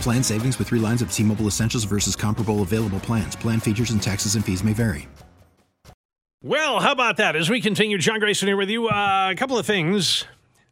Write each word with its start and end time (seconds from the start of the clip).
Plan 0.00 0.22
savings 0.22 0.58
with 0.58 0.68
three 0.68 0.78
lines 0.78 1.02
of 1.02 1.12
T 1.12 1.24
Mobile 1.24 1.48
Essentials 1.48 1.84
versus 1.84 2.14
comparable 2.14 2.62
available 2.62 3.00
plans. 3.00 3.34
Plan 3.34 3.58
features 3.58 3.90
and 3.90 4.00
taxes 4.00 4.36
and 4.36 4.44
fees 4.44 4.62
may 4.62 4.72
vary. 4.72 5.08
Well, 6.42 6.78
how 6.78 6.92
about 6.92 7.16
that? 7.16 7.34
As 7.34 7.50
we 7.50 7.60
continue, 7.60 7.98
John 7.98 8.20
Grayson 8.20 8.46
here 8.46 8.56
with 8.56 8.70
you. 8.70 8.88
Uh, 8.88 9.30
a 9.32 9.34
couple 9.34 9.58
of 9.58 9.66
things 9.66 10.24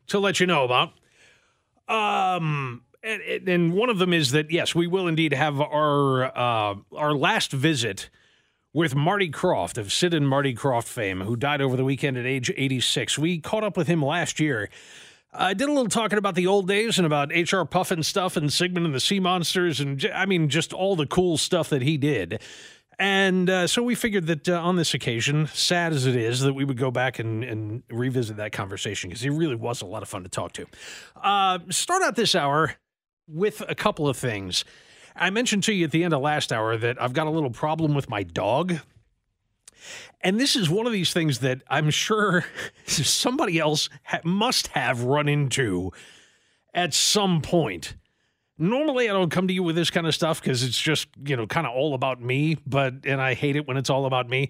to 0.06 0.20
let 0.20 0.38
you 0.38 0.46
know 0.46 0.62
about. 0.62 0.92
Um, 1.88 2.82
and, 3.02 3.48
and, 3.48 3.72
one 3.72 3.90
of 3.90 3.98
them 3.98 4.12
is 4.12 4.30
that 4.30 4.52
yes, 4.52 4.72
we 4.72 4.86
will 4.86 5.08
indeed 5.08 5.32
have 5.32 5.60
our 5.60 6.24
uh, 6.26 6.76
our 6.96 7.12
last 7.12 7.50
visit 7.50 8.08
with 8.72 8.94
Marty 8.94 9.30
Krofft 9.30 9.76
of 9.78 9.92
Sid 9.92 10.14
and 10.14 10.28
Marty 10.28 10.54
Krofft 10.54 10.86
fame, 10.86 11.22
who 11.22 11.34
died 11.34 11.60
over 11.60 11.76
the 11.76 11.84
weekend 11.84 12.16
at 12.16 12.24
age 12.24 12.52
86. 12.56 13.18
We 13.18 13.38
caught 13.38 13.64
up 13.64 13.76
with 13.76 13.88
him 13.88 14.00
last 14.00 14.38
year 14.38 14.70
I 15.36 15.52
did 15.54 15.68
a 15.68 15.72
little 15.72 15.88
talking 15.88 16.18
about 16.18 16.36
the 16.36 16.46
old 16.46 16.68
days 16.68 16.98
and 16.98 17.06
about 17.06 17.32
H.R. 17.32 17.64
Pufnstuf 17.64 18.36
and 18.36 18.52
Sigmund 18.52 18.86
and 18.86 18.94
the 18.94 19.00
Sea 19.00 19.18
Monsters 19.18 19.80
and 19.80 20.08
I 20.14 20.26
mean 20.26 20.48
just 20.48 20.72
all 20.72 20.94
the 20.94 21.06
cool 21.06 21.36
stuff 21.36 21.68
that 21.70 21.82
he 21.82 21.96
did. 21.96 22.40
And 22.98 23.50
uh, 23.50 23.66
so 23.66 23.82
we 23.82 23.96
figured 23.96 24.26
that 24.28 24.48
uh, 24.48 24.60
on 24.60 24.76
this 24.76 24.94
occasion, 24.94 25.48
sad 25.48 25.92
as 25.92 26.06
it 26.06 26.14
is, 26.14 26.40
that 26.40 26.52
we 26.52 26.64
would 26.64 26.78
go 26.78 26.92
back 26.92 27.18
and, 27.18 27.42
and 27.42 27.82
revisit 27.90 28.36
that 28.36 28.52
conversation 28.52 29.10
because 29.10 29.22
he 29.22 29.30
really 29.30 29.56
was 29.56 29.82
a 29.82 29.86
lot 29.86 30.02
of 30.02 30.08
fun 30.08 30.22
to 30.22 30.28
talk 30.28 30.52
to. 30.52 30.66
Uh, 31.20 31.58
start 31.70 32.02
out 32.02 32.14
this 32.14 32.36
hour 32.36 32.76
with 33.26 33.62
a 33.68 33.74
couple 33.74 34.08
of 34.08 34.16
things. 34.16 34.64
I 35.16 35.30
mentioned 35.30 35.64
to 35.64 35.72
you 35.72 35.86
at 35.86 35.90
the 35.90 36.04
end 36.04 36.14
of 36.14 36.20
last 36.20 36.52
hour 36.52 36.76
that 36.76 37.00
I've 37.02 37.12
got 37.12 37.26
a 37.26 37.30
little 37.30 37.50
problem 37.50 37.94
with 37.94 38.08
my 38.08 38.22
dog. 38.22 38.78
And 40.24 40.40
this 40.40 40.56
is 40.56 40.70
one 40.70 40.86
of 40.86 40.92
these 40.92 41.12
things 41.12 41.40
that 41.40 41.62
I'm 41.68 41.90
sure 41.90 42.46
somebody 42.86 43.58
else 43.58 43.90
ha- 44.04 44.20
must 44.24 44.68
have 44.68 45.02
run 45.02 45.28
into 45.28 45.92
at 46.72 46.94
some 46.94 47.42
point. 47.42 47.94
Normally, 48.56 49.10
I 49.10 49.12
don't 49.12 49.30
come 49.30 49.48
to 49.48 49.54
you 49.54 49.62
with 49.62 49.76
this 49.76 49.90
kind 49.90 50.06
of 50.06 50.14
stuff 50.14 50.40
because 50.40 50.62
it's 50.62 50.80
just, 50.80 51.08
you 51.26 51.36
know, 51.36 51.46
kind 51.46 51.66
of 51.66 51.74
all 51.74 51.92
about 51.92 52.22
me, 52.22 52.56
but, 52.66 52.94
and 53.04 53.20
I 53.20 53.34
hate 53.34 53.56
it 53.56 53.68
when 53.68 53.76
it's 53.76 53.90
all 53.90 54.06
about 54.06 54.28
me 54.28 54.48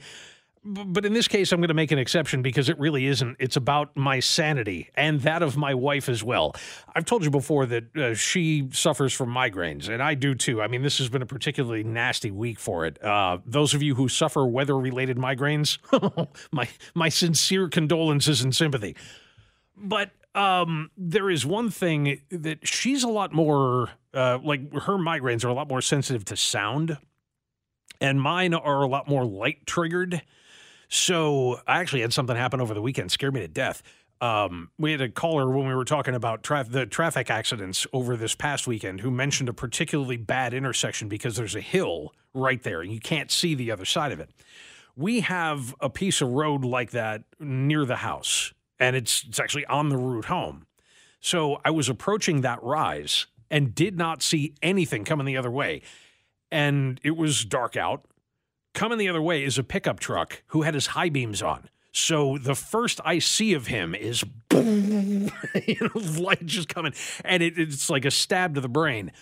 but 0.64 1.04
in 1.04 1.12
this 1.12 1.28
case, 1.28 1.52
I'm 1.52 1.60
going 1.60 1.68
to 1.68 1.74
make 1.74 1.92
an 1.92 1.98
exception 1.98 2.40
because 2.40 2.68
it 2.68 2.78
really 2.78 3.06
isn't. 3.06 3.36
It's 3.38 3.56
about 3.56 3.94
my 3.96 4.20
sanity 4.20 4.88
and 4.94 5.20
that 5.20 5.42
of 5.42 5.56
my 5.56 5.74
wife 5.74 6.08
as 6.08 6.24
well. 6.24 6.56
I've 6.94 7.04
told 7.04 7.22
you 7.22 7.30
before 7.30 7.66
that 7.66 7.96
uh, 7.96 8.14
she 8.14 8.68
suffers 8.72 9.12
from 9.12 9.28
migraines, 9.28 9.88
and 9.88 10.02
I 10.02 10.14
do 10.14 10.34
too. 10.34 10.62
I 10.62 10.68
mean, 10.68 10.82
this 10.82 10.98
has 10.98 11.10
been 11.10 11.20
a 11.20 11.26
particularly 11.26 11.84
nasty 11.84 12.30
week 12.30 12.58
for 12.58 12.86
it. 12.86 13.02
Uh, 13.02 13.38
those 13.44 13.74
of 13.74 13.82
you 13.82 13.94
who 13.94 14.08
suffer 14.08 14.46
weather-related 14.46 15.18
migraines, 15.18 15.78
my 16.52 16.68
my 16.94 17.10
sincere 17.10 17.68
condolences 17.68 18.40
and 18.40 18.54
sympathy. 18.54 18.96
But 19.76 20.12
um, 20.34 20.90
there 20.96 21.28
is 21.28 21.44
one 21.44 21.70
thing 21.70 22.22
that 22.30 22.66
she's 22.66 23.04
a 23.04 23.08
lot 23.08 23.32
more 23.34 23.90
uh, 24.14 24.38
like 24.42 24.72
her 24.72 24.94
migraines 24.94 25.44
are 25.44 25.48
a 25.48 25.54
lot 25.54 25.68
more 25.68 25.82
sensitive 25.82 26.24
to 26.26 26.36
sound, 26.36 26.96
and 28.00 28.20
mine 28.20 28.54
are 28.54 28.82
a 28.82 28.88
lot 28.88 29.08
more 29.08 29.26
light 29.26 29.66
triggered. 29.66 30.22
So 30.94 31.60
I 31.66 31.80
actually 31.80 32.02
had 32.02 32.12
something 32.12 32.36
happen 32.36 32.60
over 32.60 32.72
the 32.72 32.80
weekend, 32.80 33.10
scared 33.10 33.34
me 33.34 33.40
to 33.40 33.48
death. 33.48 33.82
Um, 34.20 34.70
we 34.78 34.92
had 34.92 35.00
a 35.00 35.08
caller 35.08 35.50
when 35.50 35.66
we 35.66 35.74
were 35.74 35.84
talking 35.84 36.14
about 36.14 36.44
the 36.44 36.86
traffic 36.86 37.32
accidents 37.32 37.84
over 37.92 38.16
this 38.16 38.36
past 38.36 38.68
weekend 38.68 39.00
who 39.00 39.10
mentioned 39.10 39.48
a 39.48 39.52
particularly 39.52 40.16
bad 40.16 40.54
intersection 40.54 41.08
because 41.08 41.34
there's 41.34 41.56
a 41.56 41.60
hill 41.60 42.14
right 42.32 42.62
there 42.62 42.80
and 42.80 42.92
you 42.92 43.00
can't 43.00 43.32
see 43.32 43.56
the 43.56 43.72
other 43.72 43.84
side 43.84 44.12
of 44.12 44.20
it. 44.20 44.30
We 44.94 45.18
have 45.20 45.74
a 45.80 45.90
piece 45.90 46.20
of 46.20 46.28
road 46.28 46.64
like 46.64 46.92
that 46.92 47.24
near 47.40 47.84
the 47.84 47.96
house, 47.96 48.54
and 48.78 48.94
it's 48.94 49.24
it's 49.24 49.40
actually 49.40 49.66
on 49.66 49.88
the 49.88 49.96
route 49.96 50.26
home. 50.26 50.64
So 51.18 51.60
I 51.64 51.72
was 51.72 51.88
approaching 51.88 52.42
that 52.42 52.62
rise 52.62 53.26
and 53.50 53.74
did 53.74 53.98
not 53.98 54.22
see 54.22 54.54
anything 54.62 55.04
coming 55.04 55.26
the 55.26 55.36
other 55.36 55.50
way. 55.50 55.82
And 56.52 57.00
it 57.02 57.16
was 57.16 57.44
dark 57.44 57.76
out. 57.76 58.04
Coming 58.74 58.98
the 58.98 59.08
other 59.08 59.22
way 59.22 59.44
is 59.44 59.56
a 59.56 59.62
pickup 59.64 60.00
truck 60.00 60.42
who 60.48 60.62
had 60.62 60.74
his 60.74 60.88
high 60.88 61.08
beams 61.08 61.42
on. 61.42 61.68
So 61.92 62.38
the 62.38 62.56
first 62.56 63.00
I 63.04 63.20
see 63.20 63.54
of 63.54 63.68
him 63.68 63.94
is 63.94 64.24
boom, 64.48 65.30
you 65.66 65.76
know, 65.80 66.00
light 66.20 66.44
just 66.44 66.68
coming, 66.68 66.92
and 67.24 67.40
it, 67.40 67.56
it's 67.56 67.88
like 67.88 68.04
a 68.04 68.10
stab 68.10 68.56
to 68.56 68.60
the 68.60 68.68
brain. 68.68 69.12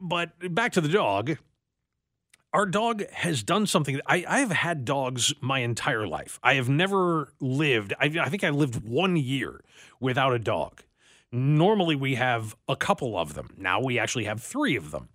But 0.00 0.52
back 0.54 0.72
to 0.72 0.80
the 0.80 0.88
dog. 0.88 1.38
Our 2.52 2.66
dog 2.66 3.08
has 3.10 3.42
done 3.42 3.66
something. 3.66 4.00
I, 4.06 4.24
I 4.26 4.38
have 4.40 4.50
had 4.50 4.84
dogs 4.84 5.34
my 5.40 5.60
entire 5.60 6.06
life. 6.06 6.40
I 6.42 6.54
have 6.54 6.68
never 6.68 7.32
lived. 7.38 7.92
I, 8.00 8.06
I 8.20 8.28
think 8.28 8.44
I 8.44 8.50
lived 8.50 8.88
one 8.88 9.16
year 9.16 9.60
without 10.00 10.32
a 10.32 10.38
dog. 10.38 10.82
Normally, 11.30 11.96
we 11.96 12.14
have 12.14 12.56
a 12.66 12.74
couple 12.74 13.18
of 13.18 13.34
them. 13.34 13.50
Now 13.58 13.80
we 13.80 13.98
actually 13.98 14.24
have 14.24 14.42
three 14.42 14.74
of 14.74 14.90
them. 14.90 15.10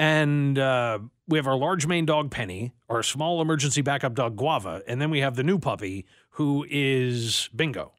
And 0.00 0.58
uh, 0.58 1.00
we 1.28 1.36
have 1.36 1.46
our 1.46 1.58
large 1.58 1.86
main 1.86 2.06
dog, 2.06 2.30
Penny, 2.30 2.72
our 2.88 3.02
small 3.02 3.42
emergency 3.42 3.82
backup 3.82 4.14
dog, 4.14 4.34
Guava, 4.34 4.82
and 4.86 4.98
then 4.98 5.10
we 5.10 5.20
have 5.20 5.36
the 5.36 5.42
new 5.42 5.58
puppy, 5.58 6.06
who 6.30 6.64
is 6.70 7.50
Bingo. 7.54 7.92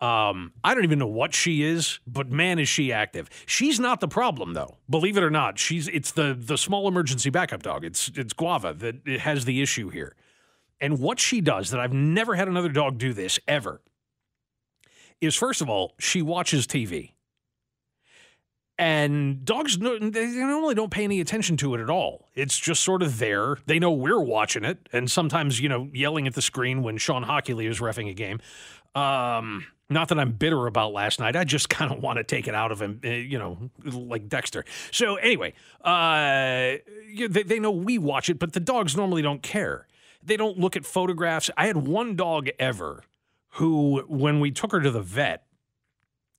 Um, 0.00 0.54
I 0.64 0.74
don't 0.74 0.82
even 0.82 0.98
know 0.98 1.06
what 1.06 1.34
she 1.34 1.62
is, 1.62 2.00
but 2.04 2.32
man, 2.32 2.58
is 2.58 2.68
she 2.68 2.92
active. 2.92 3.30
She's 3.46 3.78
not 3.78 4.00
the 4.00 4.08
problem, 4.08 4.54
though. 4.54 4.78
Believe 4.90 5.16
it 5.16 5.22
or 5.22 5.30
not, 5.30 5.56
she's 5.56 5.86
it's 5.86 6.10
the 6.10 6.36
the 6.36 6.58
small 6.58 6.88
emergency 6.88 7.30
backup 7.30 7.62
dog. 7.62 7.84
It's 7.84 8.10
it's 8.16 8.32
Guava 8.32 8.74
that 8.74 9.06
has 9.20 9.44
the 9.44 9.62
issue 9.62 9.88
here. 9.88 10.16
And 10.80 10.98
what 10.98 11.20
she 11.20 11.40
does 11.40 11.70
that 11.70 11.78
I've 11.78 11.92
never 11.92 12.34
had 12.34 12.48
another 12.48 12.70
dog 12.70 12.98
do 12.98 13.12
this 13.12 13.38
ever 13.46 13.80
is 15.20 15.36
first 15.36 15.60
of 15.60 15.70
all, 15.70 15.94
she 16.00 16.22
watches 16.22 16.66
TV. 16.66 17.12
And 18.78 19.42
dogs, 19.44 19.78
they 19.78 20.26
normally 20.26 20.74
don't 20.74 20.90
pay 20.90 21.04
any 21.04 21.20
attention 21.20 21.56
to 21.58 21.74
it 21.74 21.80
at 21.80 21.88
all. 21.88 22.28
It's 22.34 22.58
just 22.58 22.82
sort 22.82 23.02
of 23.02 23.18
there. 23.18 23.56
They 23.64 23.78
know 23.78 23.90
we're 23.90 24.20
watching 24.20 24.64
it, 24.64 24.88
and 24.92 25.10
sometimes, 25.10 25.60
you 25.60 25.68
know, 25.70 25.88
yelling 25.94 26.26
at 26.26 26.34
the 26.34 26.42
screen 26.42 26.82
when 26.82 26.98
Shawn 26.98 27.24
Hochuli 27.24 27.68
is 27.68 27.80
refing 27.80 28.10
a 28.10 28.12
game. 28.12 28.38
Um, 28.94 29.66
not 29.88 30.08
that 30.08 30.18
I'm 30.18 30.32
bitter 30.32 30.66
about 30.66 30.92
last 30.92 31.20
night. 31.20 31.36
I 31.36 31.44
just 31.44 31.68
kind 31.70 31.90
of 31.92 32.02
want 32.02 32.18
to 32.18 32.24
take 32.24 32.48
it 32.48 32.54
out 32.54 32.70
of 32.70 32.80
him, 32.82 33.00
eh, 33.02 33.16
you 33.16 33.38
know, 33.38 33.70
like 33.82 34.28
Dexter. 34.28 34.64
So 34.90 35.16
anyway, 35.16 35.54
uh, 35.82 36.78
they, 37.28 37.42
they 37.42 37.58
know 37.58 37.70
we 37.70 37.96
watch 37.96 38.28
it, 38.28 38.38
but 38.38 38.52
the 38.52 38.60
dogs 38.60 38.96
normally 38.96 39.22
don't 39.22 39.42
care. 39.42 39.86
They 40.22 40.36
don't 40.36 40.58
look 40.58 40.76
at 40.76 40.84
photographs. 40.84 41.50
I 41.56 41.66
had 41.66 41.76
one 41.76 42.16
dog 42.16 42.48
ever 42.58 43.04
who, 43.50 44.00
when 44.08 44.40
we 44.40 44.50
took 44.50 44.72
her 44.72 44.80
to 44.80 44.90
the 44.90 45.00
vet, 45.00 45.45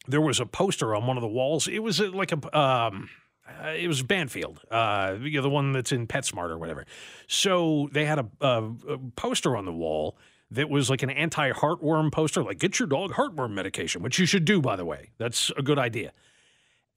there 0.07 0.21
was 0.21 0.39
a 0.39 0.45
poster 0.45 0.95
on 0.95 1.05
one 1.05 1.17
of 1.17 1.21
the 1.21 1.27
walls. 1.27 1.67
It 1.67 1.79
was 1.79 1.99
like 1.99 2.31
a. 2.31 2.57
Um, 2.57 3.09
uh, 3.47 3.69
it 3.69 3.87
was 3.87 4.03
Banfield, 4.03 4.59
uh, 4.69 5.15
you 5.21 5.37
know, 5.37 5.41
the 5.41 5.49
one 5.49 5.71
that's 5.71 5.93
in 5.93 6.05
PetSmart 6.05 6.49
or 6.49 6.57
whatever. 6.57 6.85
So 7.27 7.87
they 7.93 8.03
had 8.03 8.19
a, 8.19 8.27
a, 8.41 8.63
a 8.89 8.97
poster 9.15 9.55
on 9.55 9.63
the 9.63 9.71
wall 9.71 10.17
that 10.51 10.69
was 10.69 10.89
like 10.89 11.01
an 11.01 11.09
anti 11.09 11.51
heartworm 11.51 12.11
poster, 12.11 12.43
like 12.43 12.59
get 12.59 12.77
your 12.77 12.87
dog 12.87 13.13
heartworm 13.13 13.51
medication, 13.51 14.01
which 14.01 14.19
you 14.19 14.25
should 14.25 14.43
do, 14.43 14.61
by 14.61 14.75
the 14.75 14.83
way. 14.85 15.11
That's 15.17 15.49
a 15.57 15.61
good 15.61 15.79
idea. 15.79 16.11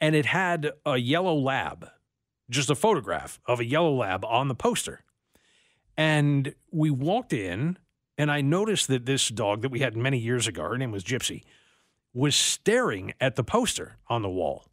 And 0.00 0.16
it 0.16 0.26
had 0.26 0.72
a 0.84 0.96
yellow 0.96 1.34
lab, 1.34 1.88
just 2.48 2.68
a 2.68 2.74
photograph 2.74 3.38
of 3.46 3.60
a 3.60 3.64
yellow 3.64 3.94
lab 3.94 4.24
on 4.24 4.48
the 4.48 4.54
poster. 4.54 5.04
And 5.96 6.54
we 6.72 6.90
walked 6.90 7.32
in, 7.32 7.78
and 8.18 8.30
I 8.30 8.40
noticed 8.40 8.88
that 8.88 9.06
this 9.06 9.28
dog 9.28 9.62
that 9.62 9.70
we 9.70 9.80
had 9.80 9.96
many 9.96 10.18
years 10.18 10.48
ago, 10.48 10.62
her 10.62 10.78
name 10.78 10.90
was 10.90 11.04
Gypsy 11.04 11.42
was 12.12 12.34
staring 12.34 13.12
at 13.20 13.36
the 13.36 13.44
poster 13.44 13.96
on 14.08 14.22
the 14.22 14.28
wall. 14.28 14.66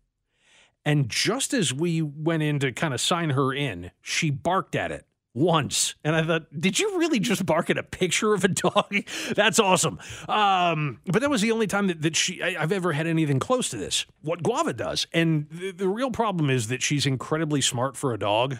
And 0.85 1.09
just 1.09 1.53
as 1.53 1.73
we 1.73 2.01
went 2.01 2.43
in 2.43 2.59
to 2.59 2.71
kind 2.71 2.93
of 2.93 3.01
sign 3.01 3.31
her 3.31 3.53
in, 3.53 3.91
she 4.01 4.29
barked 4.29 4.75
at 4.75 4.91
it 4.91 5.05
once. 5.37 5.95
And 6.03 6.15
I 6.15 6.23
thought, 6.23 6.45
did 6.57 6.79
you 6.79 6.97
really 6.97 7.19
just 7.19 7.45
bark 7.45 7.69
at 7.69 7.77
a 7.77 7.83
picture 7.83 8.33
of 8.33 8.43
a 8.43 8.47
dog? 8.47 8.95
That's 9.35 9.59
awesome. 9.59 9.99
Um, 10.27 10.99
but 11.05 11.21
that 11.21 11.29
was 11.29 11.41
the 11.41 11.51
only 11.51 11.67
time 11.67 11.87
that, 11.87 12.01
that 12.01 12.15
she 12.15 12.41
I, 12.41 12.51
have 12.53 12.71
ever 12.71 12.93
had 12.93 13.05
anything 13.05 13.39
close 13.39 13.69
to 13.69 13.77
this. 13.77 14.05
What 14.21 14.41
Guava 14.41 14.73
does. 14.73 15.07
And 15.13 15.47
the, 15.51 15.71
the 15.71 15.87
real 15.87 16.09
problem 16.09 16.49
is 16.49 16.69
that 16.69 16.81
she's 16.81 17.05
incredibly 17.05 17.61
smart 17.61 17.95
for 17.95 18.13
a 18.13 18.19
dog. 18.19 18.57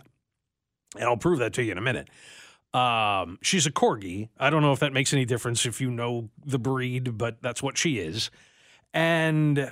And 0.96 1.06
I'll 1.06 1.18
prove 1.18 1.40
that 1.40 1.54
to 1.54 1.64
you 1.64 1.72
in 1.72 1.78
a 1.78 1.82
minute. 1.82 2.10
Um, 2.74 3.40
she's 3.42 3.66
a 3.66 3.72
corgi. 3.72 4.30
I 4.38 4.50
don't 4.50 4.62
know 4.62 4.74
if 4.74 4.80
that 4.80 4.94
makes 4.94 5.14
any 5.14 5.26
difference 5.26 5.66
if 5.66 5.82
you 5.82 5.90
know 5.90 6.30
the 6.46 6.60
breed, 6.60 7.18
but 7.18 7.42
that's 7.42 7.64
what 7.64 7.78
she 7.78 8.00
is. 8.00 8.30
And 8.98 9.72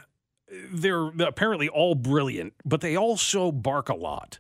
they're 0.72 1.08
apparently 1.20 1.68
all 1.68 1.96
brilliant, 1.96 2.54
but 2.64 2.82
they 2.82 2.96
also 2.96 3.52
bark 3.52 3.90
a 3.90 3.96
lot 3.96 4.40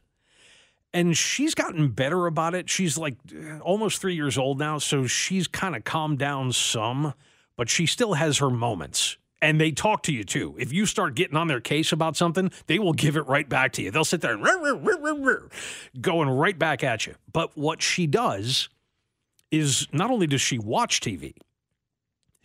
and 0.95 1.15
she's 1.15 1.53
gotten 1.53 1.89
better 1.89 2.25
about 2.25 2.55
it. 2.55 2.69
She's 2.69 2.97
like 2.97 3.15
uh, 3.35 3.59
almost 3.59 3.99
three 3.99 4.15
years 4.15 4.37
old 4.37 4.57
now, 4.57 4.77
so 4.77 5.05
she's 5.05 5.45
kind 5.45 5.75
of 5.75 5.83
calmed 5.83 6.19
down 6.19 6.53
some, 6.53 7.13
but 7.57 7.69
she 7.69 7.85
still 7.85 8.13
has 8.13 8.37
her 8.37 8.49
moments. 8.49 9.17
And 9.41 9.59
they 9.59 9.71
talk 9.71 10.03
to 10.03 10.13
you 10.13 10.23
too. 10.23 10.55
If 10.57 10.71
you 10.71 10.85
start 10.85 11.13
getting 11.13 11.35
on 11.35 11.47
their 11.47 11.59
case 11.59 11.91
about 11.91 12.15
something, 12.15 12.49
they 12.67 12.79
will 12.79 12.93
give 12.93 13.17
it 13.17 13.27
right 13.27 13.47
back 13.47 13.73
to 13.73 13.81
you. 13.81 13.91
They'll 13.91 14.05
sit 14.05 14.21
there 14.21 14.31
and 14.31 14.41
rah, 14.41 14.53
rah, 14.53 15.13
rah, 15.19 15.35
going 15.99 16.29
right 16.29 16.57
back 16.57 16.81
at 16.81 17.05
you. 17.05 17.15
But 17.33 17.57
what 17.57 17.81
she 17.81 18.07
does 18.07 18.69
is 19.51 19.87
not 19.91 20.09
only 20.11 20.27
does 20.27 20.41
she 20.41 20.57
watch 20.57 21.01
TV, 21.01 21.33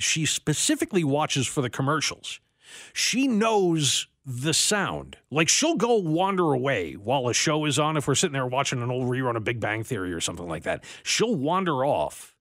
she 0.02 0.26
specifically 0.26 1.04
watches 1.04 1.46
for 1.46 1.62
the 1.62 1.70
commercials. 1.70 2.40
She 2.92 3.26
knows 3.26 4.06
the 4.24 4.54
sound. 4.54 5.16
Like 5.30 5.48
she'll 5.48 5.76
go 5.76 5.96
wander 5.96 6.52
away 6.52 6.94
while 6.94 7.28
a 7.28 7.34
show 7.34 7.64
is 7.64 7.78
on. 7.78 7.96
If 7.96 8.06
we're 8.06 8.14
sitting 8.14 8.32
there 8.32 8.46
watching 8.46 8.82
an 8.82 8.90
old 8.90 9.08
rerun 9.08 9.36
of 9.36 9.44
Big 9.44 9.60
Bang 9.60 9.82
Theory 9.82 10.12
or 10.12 10.20
something 10.20 10.48
like 10.48 10.64
that, 10.64 10.84
she'll 11.02 11.34
wander 11.34 11.84
off. 11.84 12.34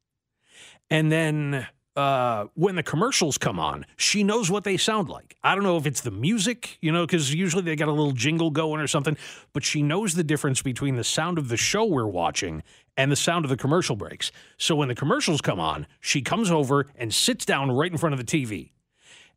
And 0.90 1.12
then 1.12 1.68
uh, 1.96 2.46
when 2.54 2.76
the 2.76 2.84
commercials 2.84 3.38
come 3.38 3.60
on, 3.60 3.86
she 3.98 4.24
knows 4.24 4.50
what 4.50 4.64
they 4.64 4.78
sound 4.78 5.10
like. 5.10 5.36
I 5.44 5.56
don't 5.56 5.64
know 5.64 5.78
if 5.78 5.86
it's 5.86 6.02
the 6.02 6.12
music, 6.12 6.78
you 6.82 6.92
know, 6.92 7.06
because 7.06 7.34
usually 7.34 7.64
they 7.64 7.76
got 7.76 7.88
a 7.88 7.92
little 7.94 8.14
jingle 8.14 8.52
going 8.52 8.80
or 8.80 8.88
something, 8.88 9.18
but 9.54 9.64
she 9.64 9.82
knows 9.82 10.14
the 10.14 10.24
difference 10.24 10.62
between 10.62 10.96
the 10.96 11.04
sound 11.04 11.38
of 11.38 11.50
the 11.50 11.58
show 11.58 11.86
we're 11.86 12.08
watching 12.08 12.64
and 13.00 13.10
the 13.10 13.16
sound 13.16 13.46
of 13.46 13.50
the 13.50 13.56
commercial 13.56 13.96
breaks. 13.96 14.30
So 14.58 14.76
when 14.76 14.90
the 14.90 14.96
commercials 14.96 15.40
come 15.40 15.58
on, 15.58 15.88
she 16.02 16.22
comes 16.22 16.52
over 16.52 16.86
and 16.98 17.14
sits 17.14 17.46
down 17.46 17.72
right 17.72 17.90
in 17.90 17.98
front 17.98 18.12
of 18.14 18.20
the 18.20 18.26
TV 18.26 18.72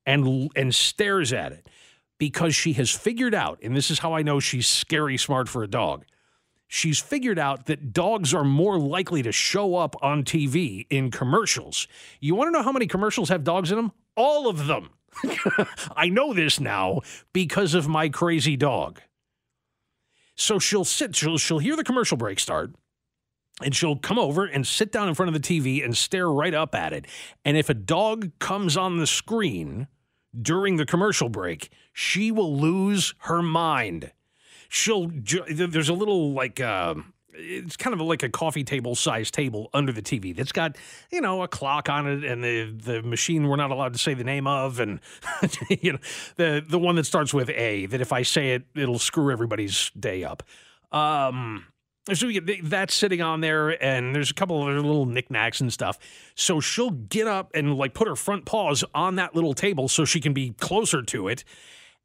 and 0.04 0.50
and 0.56 0.74
stares 0.74 1.32
at 1.32 1.52
it 1.52 1.68
because 2.18 2.56
she 2.56 2.72
has 2.72 2.90
figured 2.90 3.36
out, 3.36 3.60
and 3.62 3.76
this 3.76 3.88
is 3.88 4.00
how 4.00 4.14
I 4.14 4.22
know 4.22 4.40
she's 4.40 4.66
scary 4.66 5.16
smart 5.16 5.48
for 5.48 5.62
a 5.62 5.68
dog. 5.68 6.04
She's 6.66 6.98
figured 6.98 7.38
out 7.38 7.66
that 7.66 7.92
dogs 7.92 8.34
are 8.34 8.44
more 8.44 8.80
likely 8.80 9.22
to 9.22 9.30
show 9.30 9.76
up 9.76 9.94
on 10.02 10.24
TV 10.24 10.86
in 10.90 11.12
commercials. 11.12 11.86
You 12.18 12.34
want 12.34 12.48
to 12.48 12.52
know 12.52 12.64
how 12.64 12.72
many 12.72 12.88
commercials 12.88 13.28
have 13.28 13.44
dogs 13.44 13.70
in 13.70 13.76
them? 13.76 13.92
All 14.16 14.48
of 14.48 14.66
them. 14.66 14.90
I 15.96 16.08
know 16.08 16.32
this 16.32 16.58
now 16.58 17.02
because 17.32 17.74
of 17.74 17.86
my 17.86 18.08
crazy 18.08 18.56
dog. 18.56 19.00
So 20.34 20.58
she'll 20.58 20.84
sit, 20.84 21.14
she'll, 21.14 21.38
she'll 21.38 21.58
hear 21.58 21.76
the 21.76 21.84
commercial 21.84 22.16
break 22.16 22.40
start, 22.40 22.72
and 23.60 23.74
she'll 23.74 23.96
come 23.96 24.18
over 24.18 24.44
and 24.44 24.66
sit 24.66 24.92
down 24.92 25.08
in 25.08 25.14
front 25.14 25.34
of 25.34 25.40
the 25.40 25.60
TV 25.60 25.84
and 25.84 25.96
stare 25.96 26.30
right 26.30 26.54
up 26.54 26.74
at 26.74 26.92
it. 26.92 27.06
And 27.44 27.56
if 27.56 27.68
a 27.68 27.74
dog 27.74 28.30
comes 28.38 28.76
on 28.76 28.98
the 28.98 29.06
screen, 29.06 29.88
during 30.40 30.76
the 30.76 30.86
commercial 30.86 31.28
break, 31.28 31.70
she 31.92 32.30
will 32.30 32.56
lose 32.56 33.14
her 33.20 33.42
mind. 33.42 34.12
She'll, 34.68 35.10
there's 35.50 35.90
a 35.90 35.94
little 35.94 36.32
like, 36.32 36.58
uh, 36.60 36.94
it's 37.34 37.76
kind 37.76 37.92
of 37.94 38.00
like 38.00 38.22
a 38.22 38.28
coffee 38.28 38.64
table 38.64 38.94
size 38.94 39.30
table 39.30 39.68
under 39.74 39.92
the 39.92 40.02
TV 40.02 40.34
that's 40.34 40.52
got, 40.52 40.76
you 41.10 41.20
know, 41.20 41.42
a 41.42 41.48
clock 41.48 41.88
on 41.88 42.06
it 42.06 42.24
and 42.24 42.42
the, 42.42 42.72
the 42.72 43.02
machine 43.02 43.48
we're 43.48 43.56
not 43.56 43.70
allowed 43.70 43.92
to 43.92 43.98
say 43.98 44.14
the 44.14 44.24
name 44.24 44.46
of 44.46 44.80
and, 44.80 45.00
you 45.68 45.92
know, 45.92 45.98
the, 46.36 46.64
the 46.66 46.78
one 46.78 46.96
that 46.96 47.04
starts 47.04 47.34
with 47.34 47.50
A, 47.50 47.86
that 47.86 48.00
if 48.00 48.12
I 48.12 48.22
say 48.22 48.52
it, 48.52 48.64
it'll 48.74 48.98
screw 48.98 49.30
everybody's 49.30 49.90
day 49.98 50.24
up. 50.24 50.42
Um, 50.90 51.66
so 52.12 52.30
that's 52.62 52.94
sitting 52.94 53.22
on 53.22 53.40
there, 53.40 53.82
and 53.82 54.14
there's 54.14 54.30
a 54.30 54.34
couple 54.34 54.66
of 54.66 54.74
little 54.74 55.06
knickknacks 55.06 55.60
and 55.60 55.72
stuff. 55.72 55.98
So 56.34 56.60
she'll 56.60 56.90
get 56.90 57.28
up 57.28 57.50
and 57.54 57.76
like 57.76 57.94
put 57.94 58.08
her 58.08 58.16
front 58.16 58.44
paws 58.44 58.84
on 58.94 59.16
that 59.16 59.34
little 59.34 59.54
table 59.54 59.88
so 59.88 60.04
she 60.04 60.20
can 60.20 60.32
be 60.32 60.50
closer 60.50 61.02
to 61.02 61.28
it, 61.28 61.44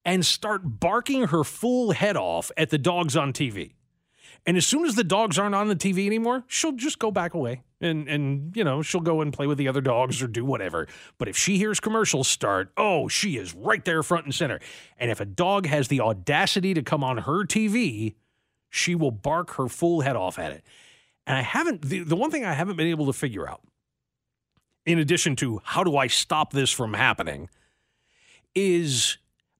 and 0.05 0.25
start 0.25 0.79
barking 0.79 1.27
her 1.27 1.43
full 1.43 1.91
head 1.91 2.15
off 2.15 2.51
at 2.57 2.69
the 2.69 2.77
dogs 2.77 3.17
on 3.17 3.33
TV. 3.33 3.73
And 4.45 4.55
as 4.55 4.65
soon 4.65 4.85
as 4.85 4.95
the 4.95 5.03
dogs 5.03 5.37
aren't 5.37 5.55
on 5.55 5.67
the 5.67 5.75
TV 5.75 6.05
anymore, 6.05 6.45
she'll 6.47 6.71
just 6.71 6.99
go 6.99 7.11
back 7.11 7.33
away 7.33 7.63
and 7.81 8.07
and 8.07 8.55
you 8.55 8.63
know 8.63 8.81
she'll 8.81 9.01
go 9.01 9.21
and 9.21 9.31
play 9.31 9.47
with 9.47 9.57
the 9.57 9.67
other 9.67 9.81
dogs 9.81 10.21
or 10.21 10.27
do 10.27 10.45
whatever. 10.45 10.87
But 11.17 11.27
if 11.27 11.37
she 11.37 11.57
hears 11.57 11.79
commercials 11.79 12.27
start, 12.27 12.71
oh, 12.77 13.07
she 13.07 13.37
is 13.37 13.53
right 13.53 13.83
there 13.83 14.03
front 14.03 14.25
and 14.25 14.33
center. 14.33 14.59
And 14.97 15.11
if 15.11 15.19
a 15.19 15.25
dog 15.25 15.65
has 15.65 15.87
the 15.87 16.01
audacity 16.01 16.73
to 16.73 16.81
come 16.81 17.03
on 17.03 17.19
her 17.19 17.45
TV 17.45 18.15
she 18.69 18.95
will 18.95 19.11
bark 19.11 19.55
her 19.55 19.67
full 19.67 20.01
head 20.01 20.15
off 20.15 20.39
at 20.39 20.51
it. 20.51 20.63
And 21.25 21.37
I 21.37 21.41
haven't, 21.41 21.81
the, 21.83 22.03
the 22.03 22.15
one 22.15 22.31
thing 22.31 22.45
I 22.45 22.53
haven't 22.53 22.77
been 22.77 22.87
able 22.87 23.05
to 23.07 23.13
figure 23.13 23.47
out, 23.47 23.61
in 24.85 24.99
addition 24.99 25.35
to 25.37 25.61
how 25.63 25.83
do 25.83 25.97
I 25.97 26.07
stop 26.07 26.53
this 26.53 26.71
from 26.71 26.93
happening, 26.93 27.49
is 28.55 29.17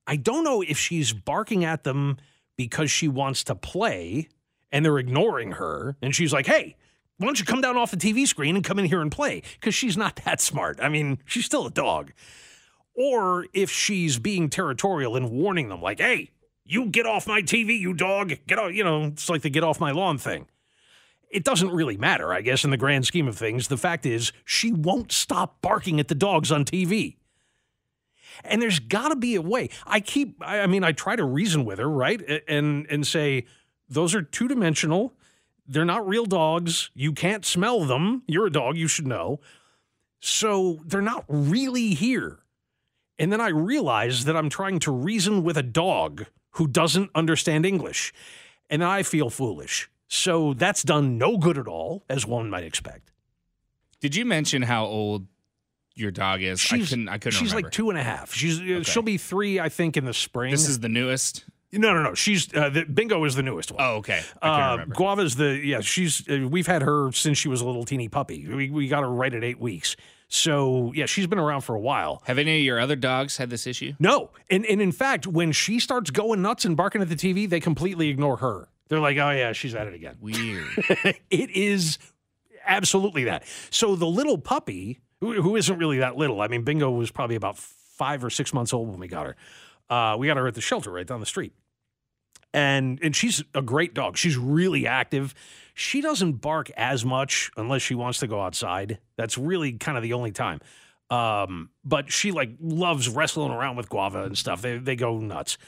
I 0.08 0.16
don't 0.16 0.44
know 0.44 0.62
if 0.62 0.78
she's 0.78 1.12
barking 1.12 1.66
at 1.66 1.84
them 1.84 2.18
because 2.56 2.90
she 2.90 3.08
wants 3.08 3.44
to 3.46 3.56
play 3.56 4.30
and 4.72 4.84
they're 4.84 4.98
ignoring 4.98 5.54
her. 5.54 5.98
And 6.02 6.16
she's 6.16 6.32
like, 6.32 6.46
hey, 6.46 6.76
why 7.18 7.26
don't 7.26 7.40
you 7.40 7.46
come 7.46 7.62
down 7.62 7.78
off 7.78 7.92
the 7.92 7.98
TV 7.98 8.28
screen 8.28 8.56
and 8.56 8.64
come 8.64 8.80
in 8.80 8.86
here 8.86 9.02
and 9.02 9.12
play? 9.12 9.44
Because 9.60 9.76
she's 9.76 9.98
not 9.98 10.16
that 10.26 10.40
smart. 10.40 10.80
I 10.82 10.90
mean, 10.90 11.20
she's 11.26 11.46
still 11.46 11.68
a 11.68 11.72
dog. 11.72 12.14
Or 12.94 13.46
if 13.54 13.70
she's 13.70 14.18
being 14.18 14.50
territorial 14.50 15.16
and 15.16 15.30
warning 15.30 15.70
them, 15.70 15.82
like, 15.82 16.00
hey, 16.00 16.32
you 16.68 16.88
get 16.88 17.06
off 17.06 17.28
my 17.28 17.42
TV, 17.42 17.80
you 17.80 17.94
dog. 17.94 18.34
Get 18.46 18.60
off, 18.60 18.74
you 18.74 18.84
know, 18.84 19.06
it's 19.06 19.30
like 19.30 19.42
the 19.42 19.50
get 19.50 19.64
off 19.64 19.80
my 19.80 19.92
lawn 19.92 20.18
thing. 20.18 20.48
It 21.30 21.44
doesn't 21.44 21.72
really 21.72 21.98
matter, 21.98 22.34
I 22.34 22.42
guess, 22.42 22.64
in 22.64 22.72
the 22.72 22.78
grand 22.78 23.06
scheme 23.06 23.28
of 23.28 23.38
things. 23.38 23.68
The 23.68 23.78
fact 23.78 24.06
is, 24.06 24.32
she 24.46 24.72
won't 24.72 25.12
stop 25.12 25.62
barking 25.62 26.00
at 26.00 26.08
the 26.08 26.16
dogs 26.16 26.52
on 26.52 26.66
TV. 26.66 27.16
And 28.44 28.62
there's 28.62 28.80
got 28.80 29.10
to 29.10 29.16
be 29.16 29.36
a 29.36 29.42
way. 29.42 29.70
I 29.86 30.00
keep, 30.00 30.42
I 30.42 30.68
mean, 30.68 30.84
I 30.84 30.92
try 30.92 31.16
to 31.16 31.26
reason 31.26 31.66
with 31.66 31.80
her, 31.80 31.90
right? 31.90 32.22
And, 32.48 32.86
and 32.90 33.06
say, 33.06 33.46
those 33.90 34.14
are 34.14 34.22
two 34.22 34.48
dimensional. 34.48 35.14
They're 35.68 35.86
not 35.86 36.08
real 36.08 36.26
dogs. 36.26 36.92
You 36.94 37.14
can't 37.14 37.46
smell 37.46 37.84
them. 37.86 38.24
You're 38.28 38.48
a 38.48 38.52
dog, 38.52 38.78
you 38.78 38.88
should 38.88 39.08
know. 39.08 39.40
So 40.20 40.80
they're 40.86 41.02
not 41.02 41.26
really 41.28 41.94
here. 41.94 42.40
And 43.20 43.32
then 43.32 43.42
I 43.42 43.50
realize 43.50 44.26
that 44.26 44.38
I'm 44.38 44.50
trying 44.50 44.80
to 44.80 44.92
reason 44.92 45.44
with 45.44 45.58
a 45.58 45.64
dog 45.64 46.28
who 46.58 46.68
doesn't 46.68 47.10
understand 47.16 47.66
English. 47.66 48.14
And 48.70 48.84
I 48.84 49.04
feel 49.04 49.30
foolish. 49.30 49.90
So 50.08 50.54
that's 50.54 50.84
done 50.84 51.18
no 51.18 51.38
good 51.38 51.58
at 51.58 51.68
all, 51.68 52.04
as 52.10 52.26
one 52.26 52.50
might 52.50 52.64
expect. 52.64 53.12
Did 54.00 54.16
you 54.16 54.26
mention 54.26 54.62
how 54.62 54.86
old 54.86 55.28
your 55.96 56.12
dog 56.12 56.42
is? 56.42 56.60
She's, 56.60 56.88
I 56.88 56.90
couldn't. 56.90 57.10
I 57.10 57.18
couldn't. 57.18 57.40
She's 57.40 57.52
remember. 57.52 57.68
like 57.68 57.74
two 57.74 57.90
and 57.90 58.00
a 58.00 58.04
half. 58.04 58.34
She's 58.34 58.60
uh, 58.60 58.64
okay. 58.64 58.84
she'll 58.84 59.04
be 59.04 59.18
three, 59.18 59.60
I 59.60 59.70
think, 59.70 59.98
in 59.98 60.06
the 60.06 60.14
spring. 60.14 60.52
This 60.52 60.68
is 60.68 60.80
the 60.80 60.90
newest. 60.90 61.46
No, 61.72 61.94
no, 61.94 62.02
no. 62.02 62.14
She's 62.14 62.54
uh, 62.56 62.70
the, 62.70 62.86
Bingo 62.86 63.24
is 63.26 63.36
the 63.36 63.44
newest 63.44 63.72
one. 63.72 63.84
Oh, 63.84 63.96
okay. 63.98 64.22
Uh, 64.42 64.86
Guava's 64.86 65.36
the 65.36 65.60
yeah. 65.64 65.82
She's 65.82 66.28
uh, 66.30 66.48
we've 66.50 66.68
had 66.68 66.82
her 66.82 67.12
since 67.12 67.38
she 67.38 67.50
was 67.50 67.62
a 67.62 67.66
little 67.66 67.86
teeny 67.86 68.08
puppy. 68.08 68.48
We 68.48 68.70
we 68.70 68.88
got 68.88 69.02
her 69.02 69.12
right 69.12 69.34
at 69.34 69.44
eight 69.44 69.60
weeks. 69.60 69.96
So 70.28 70.92
yeah, 70.94 71.06
she's 71.06 71.28
been 71.28 71.40
around 71.40 71.62
for 71.62 71.76
a 71.76 71.80
while. 71.80 72.22
Have 72.26 72.38
any 72.38 72.60
of 72.60 72.66
your 72.66 72.80
other 72.80 72.96
dogs 72.96 73.38
had 73.38 73.50
this 73.50 73.66
issue? 73.66 73.94
No, 74.00 74.32
and 74.50 74.66
and 74.66 74.82
in 74.82 74.92
fact, 74.92 75.26
when 75.26 75.52
she 75.52 75.80
starts 75.80 76.12
going 76.12 76.42
nuts 76.42 76.66
and 76.66 76.76
barking 76.76 77.02
at 77.02 77.10
the 77.10 77.16
TV, 77.16 77.50
they 77.50 77.60
completely 77.60 78.10
ignore 78.10 78.38
her. 78.38 78.68
They're 78.90 79.00
like, 79.00 79.18
oh 79.18 79.32
yeah, 79.32 79.54
she's 79.54 79.76
at 79.76 79.88
it 79.88 79.94
again. 79.94 80.18
Weird. 80.20 80.68
it 81.30 81.50
is 81.52 81.98
absolutely 82.66 83.26
that. 83.26 83.44
So 83.70 83.96
the 83.96 84.06
little 84.06 84.38
puppy, 84.38 85.00
who, 85.20 85.42
who 85.42 85.56
isn't 85.56 85.78
really 85.78 86.00
that 86.00 86.16
little, 86.16 86.42
I 86.42 86.48
mean, 86.48 86.64
Bingo 86.64 86.90
was 86.92 87.12
probably 87.12 87.36
about 87.36 87.58
five 87.58 88.24
or 88.24 88.30
six 88.30 88.54
months 88.54 88.74
old 88.74 88.90
when 88.90 89.00
we 89.00 89.08
got 89.08 89.26
her. 89.26 89.36
Uh, 89.90 90.16
we 90.18 90.28
got 90.28 90.38
her 90.38 90.48
at 90.48 90.56
the 90.56 90.62
shelter 90.62 90.92
right 90.92 91.08
down 91.08 91.20
the 91.20 91.26
street 91.26 91.54
and 92.54 93.00
and 93.04 93.16
she's 93.16 93.44
a 93.54 93.62
great 93.62 93.94
dog. 93.94 94.18
She's 94.18 94.38
really 94.38 94.88
active. 94.88 95.34
She 95.80 96.02
doesn't 96.02 96.34
bark 96.42 96.72
as 96.76 97.06
much 97.06 97.52
unless 97.56 97.84
she 97.84 97.94
wants 97.94 98.18
to 98.20 98.28
go 98.28 98.42
outside. 98.42 98.98
That's 99.16 99.38
really 99.38 99.74
kind 99.74 99.96
of 99.96 100.02
the 100.02 100.14
only 100.14 100.32
time. 100.32 100.60
Um, 101.12 101.70
but 101.86 102.12
she 102.12 102.32
like 102.32 102.50
loves 102.60 103.08
wrestling 103.08 103.52
around 103.52 103.76
with 103.76 103.88
Guava 103.88 104.24
and 104.24 104.36
stuff. 104.36 104.64
They 104.64 104.80
they 104.80 104.96
go 104.96 105.20
nuts. 105.20 105.60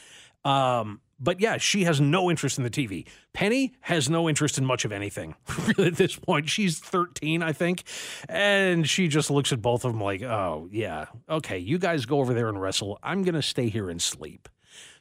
Um, 0.44 1.02
but 1.20 1.40
yeah, 1.40 1.58
she 1.58 1.84
has 1.84 2.02
no 2.02 2.32
interest 2.32 2.58
in 2.58 2.64
the 2.64 2.72
TV. 2.72 3.06
Penny 3.34 3.76
has 3.82 4.10
no 4.10 4.28
interest 4.28 4.58
in 4.58 4.66
much 4.66 4.84
of 4.84 4.92
anything 4.92 5.36
at 5.78 5.96
this 5.96 6.16
point. 6.16 6.50
She's 6.50 6.80
13, 6.80 7.44
I 7.44 7.52
think. 7.52 7.84
And 8.28 8.90
she 8.90 9.10
just 9.10 9.30
looks 9.30 9.54
at 9.54 9.62
both 9.62 9.86
of 9.86 9.92
them 9.92 10.02
like, 10.02 10.24
oh, 10.24 10.70
yeah, 10.72 11.06
okay, 11.30 11.60
you 11.60 11.78
guys 11.78 12.06
go 12.06 12.20
over 12.20 12.34
there 12.34 12.48
and 12.48 12.60
wrestle. 12.60 12.98
I'm 13.04 13.22
going 13.22 13.36
to 13.36 13.42
stay 13.44 13.70
here 13.70 13.90
and 13.90 14.02
sleep. 14.02 14.50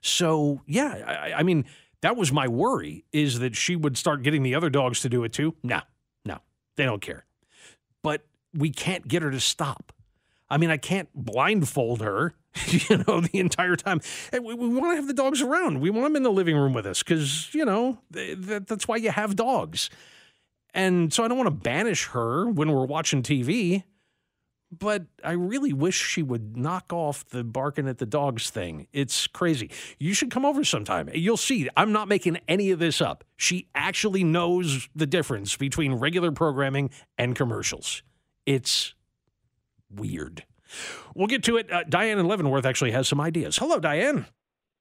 So 0.01 0.61
yeah, 0.67 1.05
I, 1.07 1.33
I 1.39 1.43
mean 1.45 1.65
that 2.03 2.17
was 2.17 2.33
my 2.33 2.49
worry 2.49 3.05
is 3.13 3.41
that 3.41 3.57
she 3.57 3.77
would 3.77 3.97
start 3.97 4.23
getting 4.23 4.43
the 4.43 4.55
other 4.55 4.71
dogs 4.71 5.01
to 5.01 5.09
do 5.09 5.25
it 5.25 5.33
too. 5.33 5.55
No, 5.63 5.81
no, 6.25 6.39
they 6.77 6.85
don't 6.85 7.03
care. 7.03 7.25
But 8.03 8.25
we 8.55 8.71
can't 8.71 9.07
get 9.09 9.23
her 9.23 9.31
to 9.31 9.41
stop. 9.41 9.93
I 10.51 10.57
mean, 10.57 10.71
I 10.71 10.77
can't 10.77 11.09
blindfold 11.15 12.01
her, 12.01 12.35
you 12.67 13.05
know, 13.07 13.21
the 13.21 13.39
entire 13.39 13.77
time. 13.77 14.01
And 14.33 14.45
we, 14.45 14.55
we 14.55 14.69
want 14.69 14.93
to 14.93 14.97
have 14.97 15.07
the 15.07 15.15
dogs 15.15 15.43
around. 15.43 15.81
We 15.81 15.91
want 15.91 16.05
them 16.05 16.17
in 16.17 16.23
the 16.23 16.33
living 16.33 16.57
room 16.57 16.73
with 16.73 16.87
us 16.87 17.03
because, 17.03 17.53
you 17.55 17.65
know, 17.65 17.99
th- 18.13 18.39
that, 18.43 18.67
that's 18.67 18.89
why 18.89 18.97
you 18.97 19.11
have 19.11 19.37
dogs. 19.37 19.91
And 20.75 21.13
so 21.13 21.25
I 21.25 21.29
don't 21.29 21.39
want 21.39 21.49
to 21.49 21.51
banish 21.51 22.07
her 22.09 22.49
when 22.49 22.71
we're 22.71 22.87
watching 22.87 23.23
TV, 23.23 23.85
but 24.71 25.07
I 25.25 25.33
really 25.33 25.73
wish 25.73 25.97
she 25.97 26.23
would 26.23 26.57
knock 26.57 26.93
off 26.93 27.25
the 27.29 27.43
barking 27.43 27.89
at 27.89 27.99
the 27.99 28.07
dogs 28.07 28.51
thing. 28.51 28.87
It's 28.93 29.27
crazy. 29.27 29.71
You 29.99 30.15
should 30.15 30.31
come 30.31 30.45
over 30.45 30.65
sometime. 30.65 31.09
You'll 31.15 31.37
see. 31.37 31.69
I'm 31.77 31.93
not 31.93 32.09
making 32.09 32.39
any 32.49 32.71
of 32.71 32.79
this 32.79 33.01
up. 33.01 33.25
She 33.37 33.69
actually 33.75 34.25
knows 34.25 34.89
the 34.95 35.07
difference 35.07 35.57
between 35.57 35.95
regular 35.95 36.33
programming 36.33 36.91
and 37.17 37.35
commercials. 37.35 38.03
It's 38.45 38.95
weird. 39.91 40.45
We'll 41.15 41.29
get 41.29 41.43
to 41.45 41.57
it. 41.57 41.73
Uh, 41.73 41.85
Diane 41.89 42.19
and 42.19 42.29
Leavenworth 42.29 42.67
actually 42.67 42.91
has 42.91 43.09
some 43.09 43.21
ideas. 43.21 43.57
Hello, 43.57 43.79
Diane. 43.81 44.27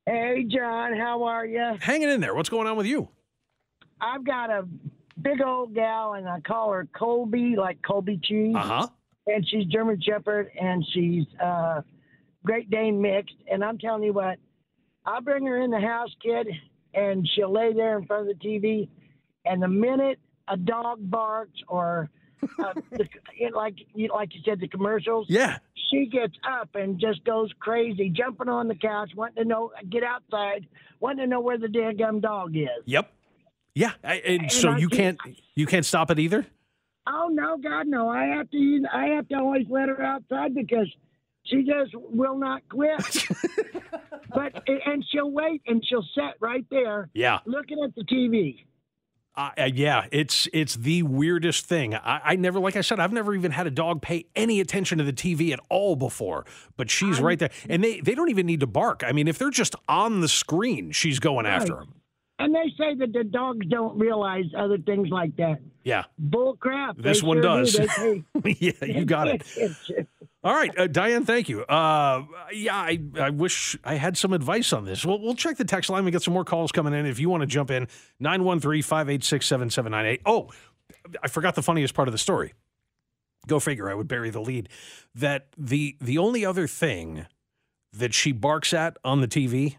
Hey, 0.05 0.45
John, 0.47 0.97
how 0.97 1.23
are 1.23 1.45
you? 1.45 1.77
Hanging 1.79 2.09
in 2.09 2.19
there. 2.21 2.35
What's 2.35 2.49
going 2.49 2.67
on 2.67 2.77
with 2.77 2.85
you? 2.85 3.09
I've 3.99 4.25
got 4.25 4.49
a 4.49 4.67
big 5.21 5.41
old 5.41 5.73
gal, 5.73 6.13
and 6.13 6.27
I 6.27 6.39
call 6.41 6.71
her 6.71 6.87
Colby, 6.93 7.55
like 7.57 7.81
Colby 7.81 8.19
cheese. 8.21 8.55
Uh 8.55 8.59
huh. 8.61 8.87
And 9.27 9.47
she's 9.47 9.65
German 9.65 10.01
Shepherd, 10.01 10.49
and 10.59 10.85
she's 10.93 11.25
uh, 11.43 11.81
Great 12.45 12.69
Dane 12.69 13.01
mixed. 13.01 13.35
And 13.51 13.63
I'm 13.63 13.77
telling 13.77 14.03
you 14.03 14.13
what, 14.13 14.37
I 15.05 15.19
bring 15.19 15.45
her 15.45 15.61
in 15.61 15.69
the 15.71 15.79
house, 15.79 16.09
kid, 16.23 16.47
and 16.93 17.27
she'll 17.35 17.51
lay 17.51 17.73
there 17.73 17.97
in 17.97 18.05
front 18.05 18.29
of 18.29 18.37
the 18.39 18.47
TV, 18.47 18.87
and 19.45 19.61
the 19.61 19.67
minute 19.67 20.19
a 20.47 20.55
dog 20.57 20.99
barks 21.01 21.59
or 21.67 22.09
uh, 22.63 22.73
the, 22.91 23.07
it, 23.37 23.53
like 23.53 23.75
you 23.93 24.09
like 24.13 24.33
you 24.33 24.41
said, 24.45 24.59
the 24.61 24.67
commercials. 24.67 25.27
Yeah. 25.29 25.57
She 25.91 26.05
gets 26.07 26.33
up 26.49 26.69
and 26.75 26.99
just 26.99 27.23
goes 27.23 27.49
crazy, 27.59 28.09
jumping 28.09 28.49
on 28.49 28.67
the 28.67 28.75
couch, 28.75 29.11
wanting 29.15 29.43
to 29.43 29.45
know, 29.45 29.71
get 29.89 30.03
outside, 30.03 30.67
wanting 30.99 31.19
to 31.25 31.27
know 31.27 31.39
where 31.39 31.57
the 31.57 31.69
damn 31.69 32.19
dog 32.19 32.55
is. 32.57 32.67
Yep. 32.85 33.09
Yeah. 33.73 33.91
I, 34.03 34.15
and, 34.15 34.41
And 34.43 34.51
so 34.51 34.71
I 34.71 34.77
you 34.79 34.89
can't- 34.89 35.21
can't 35.21 35.37
you 35.55 35.65
can't 35.65 35.85
stop 35.85 36.11
it 36.11 36.19
either. 36.19 36.45
Oh 37.07 37.29
no, 37.31 37.57
God 37.57 37.87
no! 37.87 38.09
I 38.09 38.25
have 38.25 38.49
to 38.51 38.57
use, 38.57 38.85
I 38.91 39.05
have 39.07 39.27
to 39.29 39.35
always 39.35 39.65
let 39.69 39.87
her 39.89 40.01
outside 40.03 40.53
because 40.53 40.87
she 41.45 41.63
just 41.63 41.91
will 41.95 42.37
not 42.37 42.61
quit. 42.69 42.99
but 44.33 44.61
and 44.67 45.05
she'll 45.09 45.31
wait 45.31 45.61
and 45.67 45.83
she'll 45.87 46.05
sit 46.13 46.35
right 46.41 46.65
there 46.69 47.09
Yeah. 47.13 47.39
looking 47.45 47.81
at 47.83 47.95
the 47.95 48.03
TV. 48.03 48.65
Uh, 49.35 49.51
uh, 49.59 49.63
yeah, 49.65 50.07
it's 50.11 50.49
it's 50.51 50.75
the 50.75 51.03
weirdest 51.03 51.65
thing. 51.67 51.93
I, 51.93 52.21
I 52.25 52.35
never, 52.35 52.59
like 52.59 52.75
I 52.75 52.81
said, 52.81 52.99
I've 52.99 53.13
never 53.13 53.35
even 53.35 53.51
had 53.51 53.67
a 53.67 53.71
dog 53.71 54.01
pay 54.01 54.25
any 54.35 54.59
attention 54.59 54.97
to 54.97 55.03
the 55.03 55.13
TV 55.13 55.53
at 55.53 55.59
all 55.69 55.95
before. 55.95 56.45
But 56.75 56.89
she's 56.89 57.21
right 57.21 57.37
there, 57.37 57.51
and 57.69 57.83
they 57.83 57.99
they 58.01 58.15
don't 58.15 58.29
even 58.29 58.47
need 58.47 58.61
to 58.61 58.67
bark. 58.67 59.03
I 59.05 59.11
mean, 59.11 59.27
if 59.27 59.37
they're 59.37 59.51
just 59.51 59.75
on 59.87 60.21
the 60.21 60.27
screen, 60.27 60.91
she's 60.91 61.19
going 61.19 61.45
after 61.45 61.75
them. 61.75 61.93
And 62.39 62.53
they 62.53 62.71
say 62.77 62.95
that 62.95 63.13
the 63.13 63.23
dogs 63.23 63.65
don't 63.67 63.97
realize 63.97 64.45
other 64.57 64.77
things 64.79 65.09
like 65.09 65.35
that. 65.37 65.59
Yeah, 65.87 66.03
Bull 66.19 66.57
crap. 66.57 66.97
This 66.97 67.21
They 67.21 67.27
one 67.27 67.37
sure 67.37 67.43
does. 67.43 67.79
Yeah, 68.59 68.71
you 68.81 69.05
got 69.05 69.29
it. 69.29 70.07
All 70.43 70.53
right, 70.53 70.77
uh, 70.77 70.87
Diane, 70.87 71.23
thank 71.23 71.47
you. 71.47 71.61
Uh, 71.63 72.25
yeah, 72.51 72.75
I, 72.75 72.99
I 73.17 73.29
wish 73.29 73.77
I 73.85 73.95
had 73.95 74.17
some 74.17 74.33
advice 74.33 74.73
on 74.73 74.83
this. 74.83 75.05
Well, 75.05 75.17
we'll 75.17 75.33
check 75.33 75.55
the 75.55 75.63
text 75.63 75.89
line. 75.89 76.03
We 76.03 76.11
get 76.11 76.21
some 76.21 76.33
more 76.33 76.43
calls 76.43 76.73
coming 76.73 76.93
in. 76.93 77.05
If 77.05 77.21
you 77.21 77.29
want 77.29 77.39
to 77.39 77.47
jump 77.47 77.71
in, 77.71 77.87
913 78.19 78.83
586 78.83 79.45
7798. 79.45 80.21
Oh, 80.25 80.49
I 81.23 81.29
forgot 81.29 81.55
the 81.55 81.63
funniest 81.63 81.93
part 81.93 82.09
of 82.09 82.11
the 82.11 82.17
story. 82.17 82.53
Go 83.47 83.61
figure, 83.61 83.89
I 83.89 83.93
would 83.93 84.09
bury 84.09 84.29
the 84.29 84.41
lead. 84.41 84.67
That 85.15 85.47
the 85.57 85.95
the 86.01 86.17
only 86.17 86.45
other 86.45 86.67
thing 86.67 87.27
that 87.93 88.13
she 88.13 88.33
barks 88.33 88.73
at 88.73 88.97
on 89.05 89.21
the 89.21 89.27
TV 89.27 89.77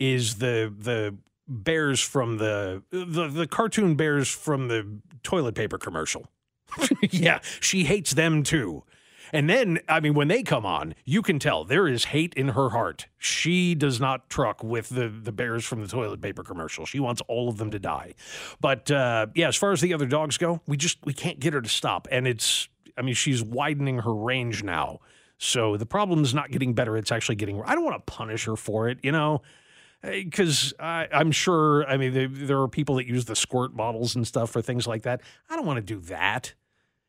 is 0.00 0.38
the 0.38 0.74
the 0.76 1.16
bears 1.46 2.00
from 2.00 2.38
the 2.38 2.82
the, 2.90 3.28
the 3.28 3.46
cartoon 3.46 3.94
bears 3.94 4.28
from 4.28 4.68
the 4.68 5.00
toilet 5.22 5.54
paper 5.54 5.78
commercial. 5.78 6.26
yeah, 7.10 7.40
she 7.60 7.84
hates 7.84 8.12
them 8.12 8.42
too. 8.42 8.84
And 9.32 9.48
then, 9.48 9.78
I 9.88 10.00
mean, 10.00 10.14
when 10.14 10.28
they 10.28 10.42
come 10.42 10.66
on, 10.66 10.94
you 11.04 11.22
can 11.22 11.38
tell 11.38 11.64
there 11.64 11.86
is 11.86 12.06
hate 12.06 12.34
in 12.34 12.48
her 12.48 12.70
heart. 12.70 13.06
She 13.18 13.74
does 13.74 14.00
not 14.00 14.28
truck 14.28 14.64
with 14.64 14.88
the, 14.88 15.08
the 15.08 15.30
bears 15.30 15.64
from 15.64 15.82
the 15.82 15.88
toilet 15.88 16.20
paper 16.20 16.42
commercial. 16.42 16.84
She 16.84 16.98
wants 16.98 17.22
all 17.28 17.48
of 17.48 17.56
them 17.56 17.70
to 17.70 17.78
die. 17.78 18.14
But 18.60 18.90
uh, 18.90 19.28
yeah, 19.34 19.48
as 19.48 19.56
far 19.56 19.72
as 19.72 19.80
the 19.80 19.94
other 19.94 20.06
dogs 20.06 20.36
go, 20.36 20.60
we 20.66 20.76
just 20.76 20.98
we 21.04 21.12
can't 21.12 21.38
get 21.38 21.52
her 21.54 21.60
to 21.60 21.68
stop. 21.68 22.08
And 22.10 22.26
it's, 22.26 22.68
I 22.98 23.02
mean, 23.02 23.14
she's 23.14 23.42
widening 23.42 23.98
her 24.00 24.14
range 24.14 24.64
now. 24.64 24.98
So 25.38 25.76
the 25.76 25.86
problem 25.86 26.22
is 26.22 26.34
not 26.34 26.50
getting 26.50 26.74
better; 26.74 26.98
it's 26.98 27.10
actually 27.10 27.36
getting. 27.36 27.62
I 27.62 27.74
don't 27.74 27.84
want 27.84 27.96
to 27.96 28.12
punish 28.12 28.44
her 28.44 28.56
for 28.56 28.88
it, 28.90 28.98
you 29.02 29.12
know 29.12 29.40
because 30.02 30.72
I'm 30.78 31.32
sure, 31.32 31.86
I 31.86 31.96
mean, 31.96 32.14
there, 32.14 32.28
there 32.28 32.60
are 32.60 32.68
people 32.68 32.96
that 32.96 33.06
use 33.06 33.26
the 33.26 33.36
squirt 33.36 33.76
bottles 33.76 34.14
and 34.16 34.26
stuff 34.26 34.50
for 34.50 34.62
things 34.62 34.86
like 34.86 35.02
that. 35.02 35.20
I 35.48 35.56
don't 35.56 35.66
want 35.66 35.76
to 35.76 35.94
do 35.94 36.00
that. 36.08 36.54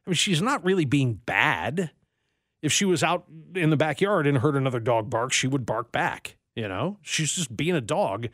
I 0.05 0.10
mean, 0.10 0.15
she's 0.15 0.41
not 0.41 0.63
really 0.63 0.86
being 0.86 1.13
bad. 1.13 1.91
If 2.62 2.71
she 2.71 2.86
was 2.86 3.03
out 3.03 3.25
in 3.55 3.69
the 3.69 3.77
backyard 3.77 4.27
and 4.27 4.38
heard 4.38 4.55
another 4.55 4.79
dog 4.79 5.10
bark, 5.10 5.31
she 5.33 5.48
would 5.48 5.65
bark 5.65 5.91
back. 5.91 6.38
You 6.55 6.67
know, 6.67 6.98
she's 7.01 7.31
just 7.31 7.55
being 7.55 7.75
a 7.75 7.81
dog, 7.81 8.27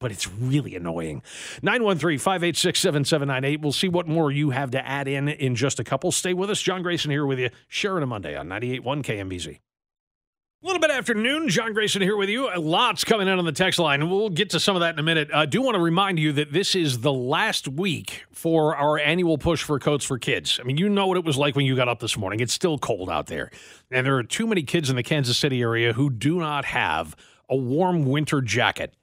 but 0.00 0.12
it's 0.12 0.28
really 0.28 0.76
annoying. 0.76 1.22
913 1.62 2.18
586 2.18 2.78
7798. 2.78 3.60
We'll 3.62 3.72
see 3.72 3.88
what 3.88 4.06
more 4.06 4.30
you 4.30 4.50
have 4.50 4.70
to 4.72 4.86
add 4.86 5.08
in 5.08 5.28
in 5.28 5.54
just 5.54 5.80
a 5.80 5.84
couple. 5.84 6.12
Stay 6.12 6.34
with 6.34 6.50
us. 6.50 6.60
John 6.60 6.82
Grayson 6.82 7.10
here 7.10 7.26
with 7.26 7.38
you, 7.38 7.50
sharing 7.68 8.02
a 8.02 8.06
Monday 8.06 8.36
on 8.36 8.48
98.1 8.48 9.02
KMBZ. 9.02 9.58
A 10.64 10.66
little 10.66 10.80
bit 10.80 10.90
after 10.90 11.12
noon, 11.12 11.50
John 11.50 11.74
Grayson 11.74 12.00
here 12.00 12.16
with 12.16 12.30
you. 12.30 12.48
Lots 12.58 13.04
coming 13.04 13.28
in 13.28 13.38
on 13.38 13.44
the 13.44 13.52
text 13.52 13.78
line. 13.78 14.08
We'll 14.08 14.30
get 14.30 14.48
to 14.50 14.60
some 14.60 14.74
of 14.76 14.80
that 14.80 14.94
in 14.94 14.98
a 14.98 15.02
minute. 15.02 15.28
I 15.30 15.44
do 15.44 15.60
want 15.60 15.74
to 15.74 15.78
remind 15.78 16.18
you 16.18 16.32
that 16.32 16.54
this 16.54 16.74
is 16.74 17.00
the 17.00 17.12
last 17.12 17.68
week 17.68 18.24
for 18.32 18.74
our 18.74 18.98
annual 18.98 19.36
push 19.36 19.62
for 19.62 19.78
coats 19.78 20.06
for 20.06 20.18
kids. 20.18 20.58
I 20.58 20.62
mean, 20.64 20.78
you 20.78 20.88
know 20.88 21.06
what 21.06 21.18
it 21.18 21.24
was 21.26 21.36
like 21.36 21.54
when 21.54 21.66
you 21.66 21.76
got 21.76 21.88
up 21.88 22.00
this 22.00 22.16
morning. 22.16 22.40
It's 22.40 22.54
still 22.54 22.78
cold 22.78 23.10
out 23.10 23.26
there. 23.26 23.50
And 23.90 24.06
there 24.06 24.16
are 24.16 24.22
too 24.22 24.46
many 24.46 24.62
kids 24.62 24.88
in 24.88 24.96
the 24.96 25.02
Kansas 25.02 25.36
City 25.36 25.60
area 25.60 25.92
who 25.92 26.08
do 26.08 26.38
not 26.38 26.64
have 26.64 27.14
a 27.50 27.56
warm 27.56 28.06
winter 28.06 28.40
jacket. 28.40 28.94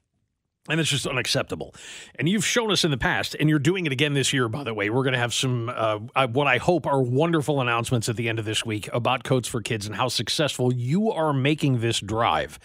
And 0.68 0.78
it's 0.78 0.90
just 0.90 1.08
unacceptable. 1.08 1.74
And 2.14 2.28
you've 2.28 2.46
shown 2.46 2.70
us 2.70 2.84
in 2.84 2.92
the 2.92 2.96
past, 2.96 3.34
and 3.40 3.48
you're 3.48 3.58
doing 3.58 3.84
it 3.84 3.90
again 3.90 4.12
this 4.12 4.32
year, 4.32 4.48
by 4.48 4.62
the 4.62 4.72
way. 4.72 4.90
We're 4.90 5.02
going 5.02 5.14
to 5.14 5.18
have 5.18 5.34
some, 5.34 5.68
uh, 5.68 5.98
uh, 6.14 6.28
what 6.28 6.46
I 6.46 6.58
hope 6.58 6.86
are 6.86 7.02
wonderful 7.02 7.60
announcements 7.60 8.08
at 8.08 8.14
the 8.14 8.28
end 8.28 8.38
of 8.38 8.44
this 8.44 8.64
week 8.64 8.88
about 8.92 9.24
Coats 9.24 9.48
for 9.48 9.60
Kids 9.60 9.86
and 9.86 9.96
how 9.96 10.06
successful 10.06 10.72
you 10.72 11.10
are 11.10 11.32
making 11.32 11.80
this 11.80 11.98
drive. 11.98 12.60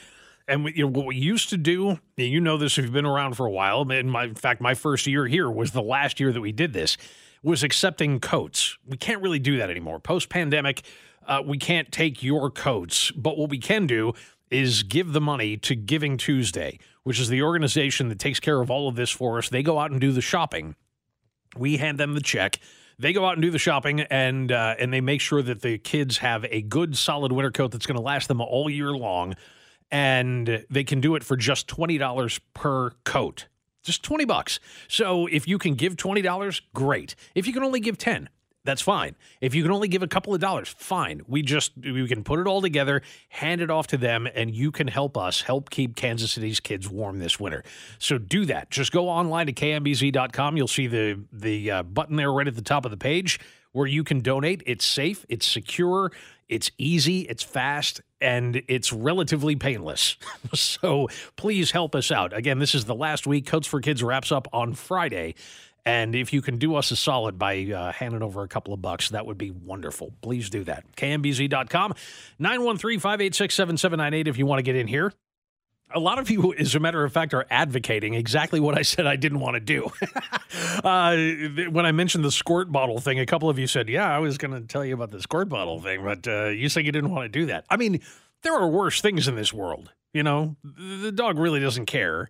And 0.48 0.64
we, 0.64 0.74
you 0.76 0.84
know, 0.84 0.92
what 0.92 1.08
we 1.08 1.16
used 1.16 1.50
to 1.50 1.58
do, 1.58 2.00
you 2.16 2.40
know 2.40 2.58
this 2.58 2.78
if 2.78 2.86
you've 2.86 2.94
been 2.94 3.06
around 3.06 3.34
for 3.36 3.48
a 3.48 3.52
while, 3.52 3.82
and 3.90 4.12
my, 4.12 4.26
in 4.26 4.36
fact, 4.36 4.62
my 4.62 4.76
first 4.76 5.08
year 5.08 5.26
here 5.26 5.50
was 5.50 5.72
the 5.72 5.82
last 5.82 6.20
year 6.20 6.32
that 6.32 6.40
we 6.40 6.52
did 6.52 6.74
this, 6.74 6.98
was 7.42 7.64
accepting 7.64 8.20
coats. 8.20 8.78
We 8.86 8.98
can't 8.98 9.24
really 9.24 9.40
do 9.40 9.58
that 9.58 9.72
anymore. 9.72 10.00
Post 10.00 10.30
pandemic, 10.30 10.84
uh, 11.26 11.42
we 11.44 11.58
can't 11.58 11.92
take 11.92 12.22
your 12.22 12.52
coats, 12.52 13.12
but 13.12 13.38
what 13.38 13.50
we 13.50 13.58
can 13.58 13.88
do 13.88 14.14
is 14.50 14.84
give 14.84 15.12
the 15.12 15.20
money 15.20 15.58
to 15.58 15.76
Giving 15.76 16.16
Tuesday, 16.16 16.80
which 17.08 17.22
is 17.22 17.30
the 17.30 17.42
organization 17.42 18.10
that 18.10 18.20
takes 18.20 18.38
care 18.38 18.60
of 18.60 18.70
all 18.70 18.90
of 18.90 18.98
this 18.98 19.10
for 19.10 19.38
us. 19.38 19.48
They 19.48 19.64
go 19.64 19.80
out 19.80 19.92
and 19.92 20.02
do 20.02 20.12
the 20.12 20.20
shopping. 20.20 20.76
We 21.56 21.78
hand 21.78 21.98
them 21.98 22.16
the 22.16 22.22
check. 22.22 22.60
They 23.00 23.14
go 23.14 23.26
out 23.26 23.32
and 23.36 23.42
do 23.42 23.50
the 23.50 23.58
shopping, 23.58 24.02
and 24.02 24.52
uh, 24.52 24.76
and 24.78 24.92
they 24.92 25.00
make 25.00 25.22
sure 25.22 25.42
that 25.42 25.62
the 25.62 25.78
kids 25.78 26.18
have 26.18 26.44
a 26.52 26.62
good, 26.62 26.98
solid 26.98 27.32
winter 27.32 27.50
coat 27.50 27.72
that's 27.72 27.86
going 27.86 27.96
to 27.96 28.02
last 28.02 28.28
them 28.28 28.42
all 28.42 28.70
year 28.70 28.92
long, 28.92 29.36
and 29.90 30.66
they 30.70 30.84
can 30.84 31.00
do 31.00 31.16
it 31.16 31.24
for 31.24 31.38
just 31.38 31.70
twenty 31.70 31.98
dollars 31.98 32.42
per 32.54 32.90
coat, 33.06 33.48
just 33.84 34.04
twenty 34.04 34.26
bucks. 34.26 34.60
So 34.90 35.28
if 35.28 35.48
you 35.48 35.58
can 35.58 35.76
give 35.76 35.96
twenty 35.96 36.22
dollars, 36.22 36.62
great. 36.74 37.16
If 37.36 37.48
you 37.48 37.54
can 37.54 37.64
only 37.64 37.80
give 37.80 37.98
ten, 37.98 38.28
that's 38.68 38.82
fine. 38.82 39.16
If 39.40 39.56
you 39.56 39.64
can 39.64 39.72
only 39.72 39.88
give 39.88 40.04
a 40.04 40.08
couple 40.08 40.34
of 40.34 40.42
dollars, 40.42 40.68
fine. 40.68 41.22
We 41.26 41.42
just 41.42 41.72
we 41.78 42.06
can 42.06 42.22
put 42.22 42.40
it 42.40 42.48
all 42.48 42.62
together, 42.62 43.02
hand 43.30 43.62
it 43.62 43.72
off 43.72 43.88
to 43.88 43.98
them, 43.98 44.28
and 44.36 44.54
you 44.54 44.72
can 44.72 44.88
help 44.88 45.18
us 45.18 45.42
help 45.42 45.70
keep 45.70 45.96
Kansas 45.96 46.34
City's 46.34 46.60
kids 46.60 46.90
warm 46.90 47.20
this 47.20 47.40
winter. 47.40 47.64
So 47.98 48.18
do 48.18 48.44
that. 48.46 48.70
Just 48.70 48.92
go 48.92 49.08
online 49.08 49.46
to 49.46 49.54
kmbz.com. 49.54 50.58
You'll 50.58 50.68
see 50.68 50.88
the 50.88 51.24
the 51.32 51.72
uh, 51.72 51.84
button 51.84 52.18
there 52.18 52.32
right 52.32 52.46
at 52.46 52.56
the 52.56 52.62
top 52.62 52.84
of 52.84 52.92
the 52.92 52.98
page 52.98 53.40
where 53.72 53.88
you 53.88 54.04
can 54.04 54.20
donate. 54.20 54.62
It's 54.66 54.84
safe, 54.84 55.26
it's 55.30 55.48
secure, 55.48 56.12
it's 56.50 56.72
easy, 56.78 57.22
it's 57.22 57.44
fast, 57.44 58.02
and 58.20 58.64
it's 58.68 58.92
relatively 58.92 59.56
painless. 59.56 60.18
so 60.54 61.08
please 61.36 61.72
help 61.72 61.96
us 61.96 62.12
out. 62.12 62.34
Again, 62.34 62.60
this 62.60 62.74
is 62.76 62.86
the 62.86 62.96
last 62.96 63.28
week. 63.28 63.46
Coats 63.46 63.68
for 63.68 63.80
Kids 63.80 64.04
wraps 64.04 64.32
up 64.32 64.48
on 64.52 64.74
Friday. 64.74 65.36
And 65.88 66.16
if 66.16 66.34
you 66.34 66.42
can 66.42 66.58
do 66.58 66.76
us 66.76 66.92
a 66.92 66.98
solid 66.98 67.40
by 67.40 67.64
uh, 67.64 67.94
handing 67.94 68.22
over 68.22 68.44
a 68.44 68.48
couple 68.50 68.74
of 68.74 68.82
bucks, 68.82 69.08
that 69.12 69.26
would 69.26 69.38
be 69.38 69.52
wonderful. 69.52 70.12
Please 70.22 70.50
do 70.50 70.66
that. 70.66 70.84
KMBZ.com, 70.98 71.94
913 72.40 73.00
586 73.00 73.56
7798 73.56 74.28
if 74.28 74.38
you 74.38 74.46
want 74.46 74.60
to 74.60 74.64
get 74.64 74.76
in 74.76 74.88
here. 74.88 75.14
A 75.96 76.00
lot 76.02 76.20
of 76.20 76.30
you, 76.30 76.54
as 76.56 76.76
a 76.76 76.82
matter 76.82 77.06
of 77.06 77.14
fact, 77.14 77.34
are 77.34 77.46
advocating 77.50 78.16
exactly 78.16 78.60
what 78.60 78.78
I 78.78 78.82
said 78.82 79.08
I 79.08 79.16
didn't 79.16 79.40
want 79.40 79.54
to 79.54 79.62
do. 79.62 79.90
uh, 80.84 81.16
when 81.70 81.86
I 81.86 81.94
mentioned 81.94 82.26
the 82.26 82.34
squirt 82.34 82.70
bottle 82.70 83.00
thing, 83.00 83.22
a 83.22 83.26
couple 83.26 83.50
of 83.50 83.58
you 83.58 83.66
said, 83.66 83.88
Yeah, 83.88 84.14
I 84.14 84.20
was 84.20 84.38
going 84.38 84.52
to 84.52 84.68
tell 84.68 84.84
you 84.84 84.94
about 84.94 85.12
the 85.12 85.22
squirt 85.22 85.48
bottle 85.48 85.80
thing, 85.80 86.04
but 86.04 86.28
uh, 86.28 86.48
you 86.48 86.68
said 86.68 86.86
you 86.86 86.92
didn't 86.92 87.12
want 87.12 87.24
to 87.24 87.30
do 87.30 87.46
that. 87.46 87.64
I 87.70 87.78
mean, 87.78 88.02
there 88.42 88.54
are 88.54 88.68
worse 88.68 89.00
things 89.00 89.30
in 89.30 89.38
this 89.38 89.54
world. 89.54 89.94
You 90.14 90.24
know, 90.24 90.58
the 90.66 91.14
dog 91.14 91.40
really 91.40 91.62
doesn't 91.62 91.86
care. 91.86 92.28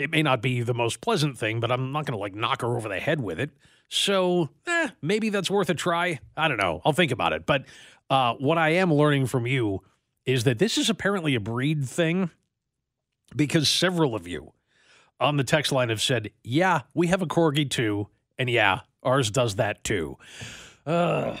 It 0.00 0.10
may 0.10 0.22
not 0.22 0.40
be 0.40 0.62
the 0.62 0.72
most 0.72 1.02
pleasant 1.02 1.36
thing, 1.36 1.60
but 1.60 1.70
I'm 1.70 1.92
not 1.92 2.06
going 2.06 2.16
to 2.16 2.18
like 2.18 2.34
knock 2.34 2.62
her 2.62 2.74
over 2.74 2.88
the 2.88 2.98
head 2.98 3.20
with 3.20 3.38
it. 3.38 3.50
So, 3.90 4.48
eh, 4.66 4.88
maybe 5.02 5.28
that's 5.28 5.50
worth 5.50 5.68
a 5.68 5.74
try. 5.74 6.20
I 6.38 6.48
don't 6.48 6.56
know. 6.56 6.80
I'll 6.86 6.94
think 6.94 7.12
about 7.12 7.34
it. 7.34 7.44
But 7.44 7.66
uh, 8.08 8.32
what 8.34 8.56
I 8.56 8.70
am 8.70 8.94
learning 8.94 9.26
from 9.26 9.46
you 9.46 9.82
is 10.24 10.44
that 10.44 10.58
this 10.58 10.78
is 10.78 10.88
apparently 10.88 11.34
a 11.34 11.40
breed 11.40 11.86
thing 11.86 12.30
because 13.36 13.68
several 13.68 14.14
of 14.14 14.26
you 14.26 14.54
on 15.20 15.36
the 15.36 15.44
text 15.44 15.70
line 15.70 15.90
have 15.90 16.00
said, 16.00 16.30
yeah, 16.42 16.80
we 16.94 17.08
have 17.08 17.20
a 17.20 17.26
corgi 17.26 17.68
too. 17.68 18.08
And 18.38 18.48
yeah, 18.48 18.80
ours 19.02 19.30
does 19.30 19.56
that 19.56 19.84
too. 19.84 20.16
Uh, 20.86 21.36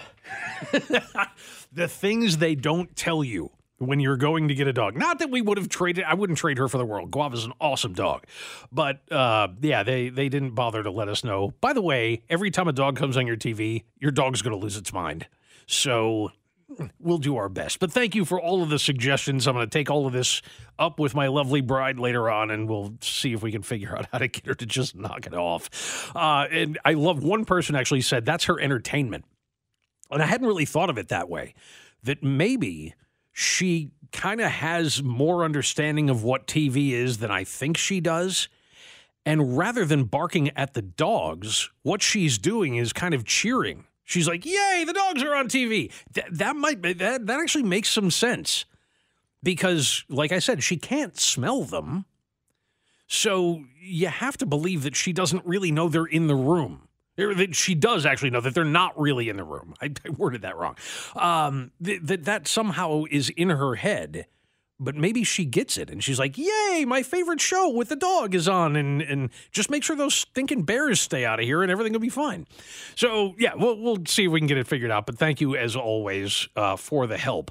the 1.72 1.88
things 1.88 2.36
they 2.36 2.54
don't 2.54 2.94
tell 2.94 3.24
you 3.24 3.52
when 3.80 3.98
you're 3.98 4.18
going 4.18 4.48
to 4.48 4.54
get 4.54 4.68
a 4.68 4.72
dog. 4.74 4.94
Not 4.94 5.18
that 5.20 5.30
we 5.30 5.40
would 5.40 5.56
have 5.56 5.70
traded, 5.70 6.04
I 6.04 6.12
wouldn't 6.14 6.38
trade 6.38 6.58
her 6.58 6.68
for 6.68 6.76
the 6.76 6.84
world. 6.84 7.10
Guava's 7.10 7.46
an 7.46 7.54
awesome 7.60 7.94
dog. 7.94 8.24
But 8.70 9.10
uh, 9.10 9.48
yeah, 9.62 9.82
they, 9.82 10.10
they 10.10 10.28
didn't 10.28 10.54
bother 10.54 10.82
to 10.82 10.90
let 10.90 11.08
us 11.08 11.24
know. 11.24 11.54
By 11.62 11.72
the 11.72 11.80
way, 11.80 12.22
every 12.28 12.50
time 12.50 12.68
a 12.68 12.72
dog 12.72 12.96
comes 12.96 13.16
on 13.16 13.26
your 13.26 13.38
TV, 13.38 13.84
your 13.98 14.10
dog's 14.10 14.42
going 14.42 14.52
to 14.52 14.62
lose 14.62 14.76
its 14.76 14.92
mind. 14.92 15.26
So 15.66 16.30
we'll 16.98 17.18
do 17.18 17.36
our 17.36 17.48
best. 17.48 17.80
But 17.80 17.90
thank 17.90 18.14
you 18.14 18.26
for 18.26 18.38
all 18.38 18.62
of 18.62 18.68
the 18.68 18.78
suggestions. 18.78 19.46
I'm 19.46 19.54
going 19.54 19.66
to 19.66 19.70
take 19.70 19.90
all 19.90 20.06
of 20.06 20.12
this 20.12 20.42
up 20.78 20.98
with 20.98 21.14
my 21.14 21.28
lovely 21.28 21.62
bride 21.62 21.98
later 21.98 22.30
on, 22.30 22.50
and 22.50 22.68
we'll 22.68 22.94
see 23.00 23.32
if 23.32 23.42
we 23.42 23.50
can 23.50 23.62
figure 23.62 23.96
out 23.96 24.06
how 24.12 24.18
to 24.18 24.28
get 24.28 24.44
her 24.44 24.54
to 24.54 24.66
just 24.66 24.94
knock 24.94 25.26
it 25.26 25.34
off. 25.34 26.14
Uh, 26.14 26.46
and 26.50 26.78
I 26.84 26.92
love 26.92 27.22
one 27.22 27.46
person 27.46 27.74
actually 27.74 28.02
said 28.02 28.26
that's 28.26 28.44
her 28.44 28.60
entertainment. 28.60 29.24
And 30.10 30.22
I 30.22 30.26
hadn't 30.26 30.46
really 30.46 30.66
thought 30.66 30.90
of 30.90 30.98
it 30.98 31.08
that 31.08 31.30
way, 31.30 31.54
that 32.02 32.22
maybe 32.22 32.94
she 33.32 33.90
kind 34.12 34.40
of 34.40 34.50
has 34.50 35.02
more 35.02 35.44
understanding 35.44 36.10
of 36.10 36.24
what 36.24 36.46
TV 36.46 36.90
is 36.90 37.18
than 37.18 37.30
I 37.30 37.44
think 37.44 37.76
she 37.76 38.00
does. 38.00 38.48
And 39.24 39.56
rather 39.56 39.84
than 39.84 40.04
barking 40.04 40.50
at 40.56 40.74
the 40.74 40.82
dogs, 40.82 41.70
what 41.82 42.02
she's 42.02 42.38
doing 42.38 42.76
is 42.76 42.92
kind 42.92 43.14
of 43.14 43.24
cheering 43.24 43.84
She's 44.10 44.26
like, 44.26 44.44
"Yay, 44.44 44.82
the 44.84 44.92
dogs 44.92 45.22
are 45.22 45.36
on 45.36 45.46
TV." 45.46 45.92
Th- 46.12 46.26
that 46.32 46.56
might 46.56 46.82
that 46.82 46.98
that 47.26 47.40
actually 47.40 47.62
makes 47.62 47.88
some 47.88 48.10
sense 48.10 48.64
because, 49.40 50.04
like 50.08 50.32
I 50.32 50.40
said, 50.40 50.64
she 50.64 50.76
can't 50.76 51.16
smell 51.16 51.62
them, 51.62 52.06
so 53.06 53.66
you 53.80 54.08
have 54.08 54.36
to 54.38 54.46
believe 54.46 54.82
that 54.82 54.96
she 54.96 55.12
doesn't 55.12 55.46
really 55.46 55.70
know 55.70 55.88
they're 55.88 56.06
in 56.06 56.26
the 56.26 56.34
room. 56.34 56.88
She 57.52 57.74
does 57.74 58.06
actually 58.06 58.30
know 58.30 58.40
that 58.40 58.54
they're 58.54 58.64
not 58.64 58.98
really 58.98 59.28
in 59.28 59.36
the 59.36 59.44
room. 59.44 59.74
I, 59.80 59.92
I 60.06 60.10
worded 60.10 60.42
that 60.42 60.56
wrong. 60.56 60.76
Um, 61.14 61.72
that 61.80 62.24
that 62.24 62.48
somehow 62.48 63.04
is 63.10 63.30
in 63.30 63.50
her 63.50 63.74
head 63.74 64.26
but 64.80 64.96
maybe 64.96 65.22
she 65.22 65.44
gets 65.44 65.76
it 65.76 65.90
and 65.90 66.02
she's 66.02 66.18
like, 66.18 66.38
Yay, 66.38 66.84
my 66.86 67.02
favorite 67.02 67.40
show 67.40 67.68
with 67.68 67.90
the 67.90 67.96
dog 67.96 68.34
is 68.34 68.48
on 68.48 68.74
and 68.74 69.02
and 69.02 69.28
just 69.52 69.70
make 69.70 69.84
sure 69.84 69.94
those 69.94 70.14
stinking 70.14 70.62
bears 70.62 71.00
stay 71.00 71.24
out 71.24 71.38
of 71.38 71.44
here 71.44 71.62
and 71.62 71.70
everything 71.70 71.92
will 71.92 72.00
be 72.00 72.08
fine. 72.08 72.46
So 72.96 73.34
yeah, 73.38 73.52
we'll 73.54 73.78
we'll 73.78 73.98
see 74.06 74.24
if 74.24 74.32
we 74.32 74.40
can 74.40 74.46
get 74.46 74.56
it 74.56 74.66
figured 74.66 74.90
out. 74.90 75.04
But 75.04 75.18
thank 75.18 75.40
you 75.40 75.54
as 75.54 75.76
always 75.76 76.48
uh, 76.56 76.76
for 76.76 77.06
the 77.06 77.18
help. 77.18 77.50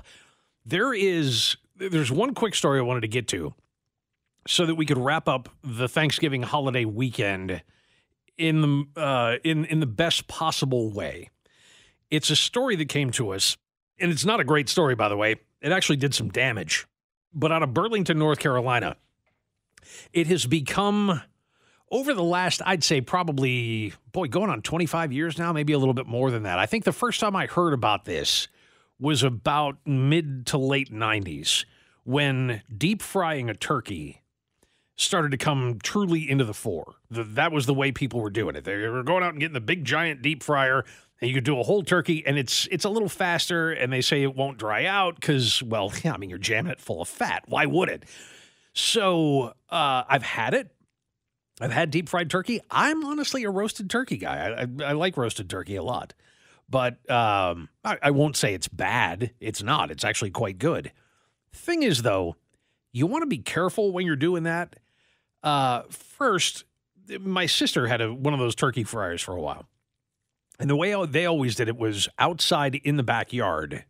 There 0.65 0.91
is 0.93 1.55
there's 1.77 2.11
one 2.11 2.33
quick 2.33 2.55
story 2.55 2.79
I 2.79 2.81
wanted 2.81 3.01
to 3.01 3.07
get 3.07 3.27
to 3.29 3.53
so 4.47 4.65
that 4.65 4.75
we 4.75 4.85
could 4.87 4.97
wrap 4.97 5.27
up 5.27 5.49
the 5.63 5.87
Thanksgiving 5.87 6.41
holiday 6.41 6.85
weekend 6.85 7.61
in 8.39 8.61
the 8.61 9.01
uh, 9.01 9.37
in 9.43 9.65
in 9.65 9.79
the 9.79 9.85
best 9.85 10.27
possible 10.27 10.91
way. 10.91 11.29
It's 12.09 12.29
a 12.29 12.35
story 12.35 12.75
that 12.77 12.89
came 12.89 13.11
to 13.11 13.31
us, 13.31 13.57
and 13.99 14.11
it's 14.11 14.25
not 14.25 14.39
a 14.39 14.43
great 14.43 14.69
story, 14.69 14.95
by 14.95 15.09
the 15.09 15.17
way. 15.17 15.35
It 15.61 15.71
actually 15.71 15.97
did 15.97 16.15
some 16.15 16.29
damage 16.29 16.87
but 17.33 17.51
out 17.51 17.63
of 17.63 17.73
Burlington, 17.73 18.17
North 18.17 18.39
Carolina, 18.39 18.97
it 20.13 20.27
has 20.27 20.45
become 20.45 21.21
over 21.91 22.13
the 22.13 22.23
last, 22.23 22.61
I'd 22.65 22.83
say 22.83 23.01
probably, 23.01 23.93
boy, 24.11 24.27
going 24.27 24.49
on 24.49 24.61
25 24.61 25.11
years 25.11 25.37
now, 25.37 25.51
maybe 25.51 25.73
a 25.73 25.79
little 25.79 25.93
bit 25.93 26.05
more 26.05 26.29
than 26.29 26.43
that. 26.43 26.59
I 26.59 26.65
think 26.65 26.83
the 26.83 26.91
first 26.91 27.19
time 27.19 27.35
I 27.35 27.47
heard 27.47 27.73
about 27.73 28.05
this 28.05 28.47
was 28.99 29.23
about 29.23 29.77
mid 29.85 30.45
to 30.47 30.57
late 30.57 30.91
90s 30.93 31.65
when 32.03 32.61
deep 32.75 33.01
frying 33.01 33.49
a 33.49 33.53
turkey 33.53 34.21
started 35.01 35.31
to 35.31 35.37
come 35.37 35.79
truly 35.81 36.29
into 36.29 36.43
the 36.43 36.53
fore. 36.53 36.95
The, 37.09 37.23
that 37.23 37.51
was 37.51 37.65
the 37.65 37.73
way 37.73 37.91
people 37.91 38.19
were 38.19 38.29
doing 38.29 38.55
it. 38.55 38.63
They 38.63 38.75
were 38.87 39.03
going 39.03 39.23
out 39.23 39.31
and 39.31 39.39
getting 39.39 39.53
the 39.53 39.61
big 39.61 39.85
giant 39.85 40.21
deep 40.21 40.43
fryer, 40.43 40.83
and 41.21 41.29
you 41.29 41.33
could 41.33 41.43
do 41.43 41.59
a 41.59 41.63
whole 41.63 41.83
turkey, 41.83 42.23
and 42.25 42.37
it's 42.37 42.67
it's 42.71 42.85
a 42.85 42.89
little 42.89 43.09
faster. 43.09 43.71
And 43.71 43.91
they 43.91 44.01
say 44.01 44.23
it 44.23 44.35
won't 44.35 44.57
dry 44.57 44.85
out 44.85 45.15
because, 45.15 45.63
well, 45.63 45.91
yeah, 46.03 46.13
I 46.13 46.17
mean, 46.17 46.29
you're 46.29 46.39
jamming 46.39 46.71
it 46.71 46.79
full 46.79 47.01
of 47.01 47.07
fat. 47.07 47.43
Why 47.47 47.65
would 47.65 47.89
it? 47.89 48.03
So 48.73 49.53
uh, 49.69 50.03
I've 50.07 50.23
had 50.23 50.53
it. 50.53 50.71
I've 51.61 51.71
had 51.71 51.91
deep 51.91 52.07
fried 52.07 52.29
turkey. 52.29 52.61
I'm 52.71 53.03
honestly 53.03 53.43
a 53.43 53.49
roasted 53.49 53.89
turkey 53.89 54.17
guy. 54.17 54.37
I, 54.37 54.61
I, 54.61 54.89
I 54.89 54.91
like 54.93 55.17
roasted 55.17 55.49
turkey 55.49 55.75
a 55.75 55.83
lot, 55.83 56.13
but 56.69 57.09
um, 57.09 57.67
I, 57.83 57.97
I 58.03 58.11
won't 58.11 58.37
say 58.37 58.53
it's 58.53 58.69
bad. 58.69 59.31
It's 59.41 59.61
not. 59.61 59.91
It's 59.91 60.05
actually 60.05 60.31
quite 60.31 60.57
good. 60.57 60.93
Thing 61.51 61.83
is, 61.83 62.03
though, 62.03 62.35
you 62.91 63.07
want 63.07 63.23
to 63.23 63.27
be 63.27 63.39
careful 63.39 63.91
when 63.91 64.05
you're 64.05 64.15
doing 64.15 64.43
that. 64.43 64.77
Uh, 65.43 65.83
first, 65.89 66.65
my 67.19 67.45
sister 67.45 67.87
had 67.87 68.01
a, 68.01 68.13
one 68.13 68.33
of 68.33 68.39
those 68.39 68.55
turkey 68.55 68.83
fryers 68.83 69.21
for 69.21 69.35
a 69.35 69.41
while 69.41 69.67
and 70.59 70.69
the 70.69 70.75
way 70.75 70.93
they 71.05 71.25
always 71.25 71.55
did 71.55 71.69
it 71.69 71.77
was 71.77 72.09
outside 72.19 72.75
in 72.75 72.97
the 72.97 73.03
backyard, 73.03 73.85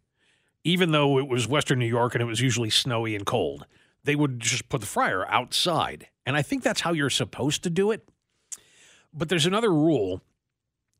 even 0.64 0.92
though 0.92 1.18
it 1.18 1.28
was 1.28 1.48
Western 1.48 1.80
New 1.80 1.88
York 1.88 2.14
and 2.14 2.22
it 2.22 2.26
was 2.26 2.42
usually 2.42 2.70
snowy 2.70 3.16
and 3.16 3.26
cold. 3.26 3.66
They 4.04 4.16
would 4.16 4.40
just 4.40 4.70
put 4.70 4.82
the 4.82 4.88
fryer 4.88 5.28
outside. 5.28 6.08
And 6.26 6.38
I 6.38 6.42
think 6.44 6.64
that's 6.64 6.82
how 6.82 6.94
you're 6.94 7.10
supposed 7.10 7.64
to 7.64 7.70
do 7.70 7.92
it. 7.92 8.08
But 9.12 9.30
there's 9.30 9.48
another 9.48 9.74
rule 9.74 10.22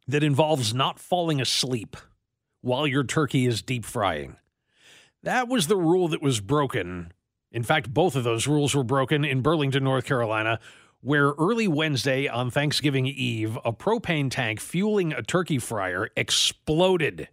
that 0.08 0.24
involves 0.24 0.74
not 0.74 1.00
falling 1.00 1.40
asleep 1.40 1.96
while 2.62 2.88
your 2.88 3.04
turkey 3.04 3.46
is 3.46 3.62
deep 3.62 3.86
frying. 3.86 4.38
That 5.22 5.48
was 5.48 5.68
the 5.68 5.78
rule 5.78 6.08
that 6.08 6.22
was 6.22 6.40
broken. 6.40 7.14
In 7.52 7.64
fact, 7.64 7.94
both 7.94 8.16
of 8.16 8.24
those 8.24 8.48
rules 8.48 8.76
were 8.76 8.84
broken 8.84 9.26
in 9.26 9.42
Burlington, 9.42 9.84
North 9.84 10.06
Carolina, 10.06 10.60
where 11.02 11.32
early 11.32 11.68
Wednesday 11.68 12.28
on 12.28 12.52
Thanksgiving 12.52 13.08
Eve, 13.08 13.58
a 13.64 13.72
propane 13.72 14.30
tank 14.30 14.60
fueling 14.60 15.14
a 15.14 15.24
turkey 15.24 15.58
fryer 15.58 16.10
exploded. 16.16 17.30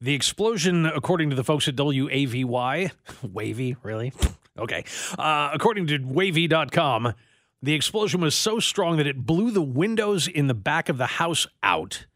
The 0.00 0.14
explosion, 0.14 0.86
according 0.86 1.30
to 1.30 1.36
the 1.36 1.44
folks 1.44 1.68
at 1.68 1.76
WAVY, 1.76 2.90
Wavy, 3.32 3.76
really? 3.82 4.12
okay. 4.58 4.84
Uh, 5.18 5.50
according 5.52 5.88
to 5.88 5.98
wavy.com, 5.98 7.14
the 7.62 7.74
explosion 7.74 8.20
was 8.20 8.34
so 8.34 8.60
strong 8.60 8.96
that 8.96 9.06
it 9.06 9.26
blew 9.26 9.50
the 9.50 9.60
windows 9.60 10.26
in 10.26 10.46
the 10.46 10.54
back 10.54 10.88
of 10.88 10.96
the 10.96 11.06
house 11.06 11.46
out. 11.62 12.06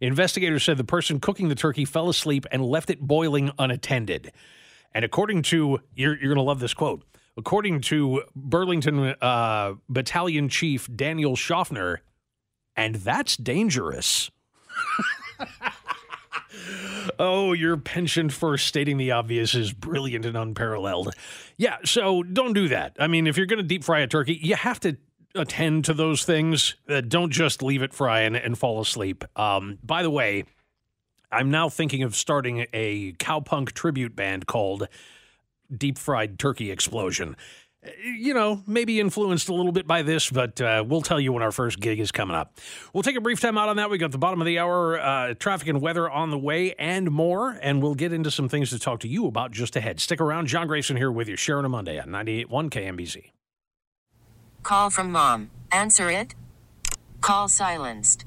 Investigators 0.00 0.62
said 0.62 0.76
the 0.76 0.84
person 0.84 1.20
cooking 1.20 1.48
the 1.48 1.54
turkey 1.54 1.84
fell 1.84 2.08
asleep 2.08 2.46
and 2.52 2.64
left 2.64 2.90
it 2.90 3.00
boiling 3.00 3.50
unattended. 3.58 4.32
And 4.94 5.04
according 5.04 5.42
to, 5.42 5.80
you're, 5.94 6.16
you're 6.16 6.34
going 6.34 6.36
to 6.36 6.42
love 6.42 6.60
this 6.60 6.74
quote 6.74 7.02
According 7.36 7.80
to 7.82 8.24
Burlington 8.36 9.14
uh, 9.20 9.74
Battalion 9.88 10.50
Chief 10.50 10.88
Daniel 10.94 11.34
Schaffner, 11.34 12.02
and 12.76 12.96
that's 12.96 13.38
dangerous. 13.38 14.30
oh, 17.18 17.54
your 17.54 17.78
penchant 17.78 18.32
for 18.32 18.58
stating 18.58 18.98
the 18.98 19.12
obvious 19.12 19.54
is 19.54 19.72
brilliant 19.72 20.26
and 20.26 20.36
unparalleled. 20.36 21.14
Yeah, 21.56 21.78
so 21.84 22.22
don't 22.22 22.52
do 22.52 22.68
that. 22.68 22.96
I 22.98 23.06
mean, 23.06 23.26
if 23.26 23.38
you're 23.38 23.46
going 23.46 23.58
to 23.58 23.62
deep 23.62 23.84
fry 23.84 24.00
a 24.00 24.06
turkey, 24.06 24.38
you 24.42 24.56
have 24.56 24.80
to 24.80 24.98
attend 25.34 25.86
to 25.86 25.94
those 25.94 26.24
things. 26.24 26.74
Uh, 26.86 27.00
don't 27.00 27.30
just 27.30 27.62
leave 27.62 27.82
it 27.82 27.94
frying 27.94 28.36
and 28.36 28.58
fall 28.58 28.78
asleep. 28.80 29.24
Um, 29.36 29.78
by 29.82 30.02
the 30.02 30.10
way, 30.10 30.44
I'm 31.32 31.50
now 31.50 31.68
thinking 31.68 32.02
of 32.02 32.14
starting 32.14 32.66
a 32.72 33.12
cowpunk 33.14 33.72
tribute 33.72 34.14
band 34.14 34.46
called 34.46 34.88
deep 35.74 35.98
fried 35.98 36.38
turkey 36.38 36.70
explosion. 36.70 37.36
You 38.04 38.32
know, 38.32 38.62
maybe 38.64 39.00
influenced 39.00 39.48
a 39.48 39.54
little 39.54 39.72
bit 39.72 39.88
by 39.88 40.02
this, 40.02 40.30
but 40.30 40.60
uh, 40.60 40.84
we'll 40.86 41.02
tell 41.02 41.18
you 41.18 41.32
when 41.32 41.42
our 41.42 41.50
first 41.50 41.80
gig 41.80 41.98
is 41.98 42.12
coming 42.12 42.36
up. 42.36 42.60
We'll 42.92 43.02
take 43.02 43.16
a 43.16 43.20
brief 43.20 43.40
time 43.40 43.58
out 43.58 43.68
on 43.68 43.76
that. 43.76 43.90
We 43.90 43.98
got 43.98 44.12
the 44.12 44.18
bottom 44.18 44.40
of 44.40 44.46
the 44.46 44.60
hour, 44.60 45.00
uh, 45.00 45.34
traffic 45.34 45.66
and 45.66 45.80
weather 45.80 46.08
on 46.08 46.30
the 46.30 46.38
way, 46.38 46.74
and 46.74 47.10
more. 47.10 47.58
And 47.60 47.82
we'll 47.82 47.96
get 47.96 48.12
into 48.12 48.30
some 48.30 48.48
things 48.48 48.70
to 48.70 48.78
talk 48.78 49.00
to 49.00 49.08
you 49.08 49.26
about 49.26 49.50
just 49.50 49.74
ahead. 49.74 49.98
Stick 49.98 50.20
around. 50.20 50.46
John 50.46 50.68
Grayson 50.68 50.96
here 50.96 51.10
with 51.10 51.26
you, 51.26 51.34
sharing 51.34 51.64
a 51.64 51.68
Monday 51.68 51.98
on 51.98 52.06
98.1 52.08 52.70
KMBZ. 52.70 53.30
Call 54.62 54.90
from 54.90 55.10
mom. 55.10 55.50
Answer 55.72 56.08
it. 56.08 56.36
Call 57.20 57.48
silenced. 57.48 58.26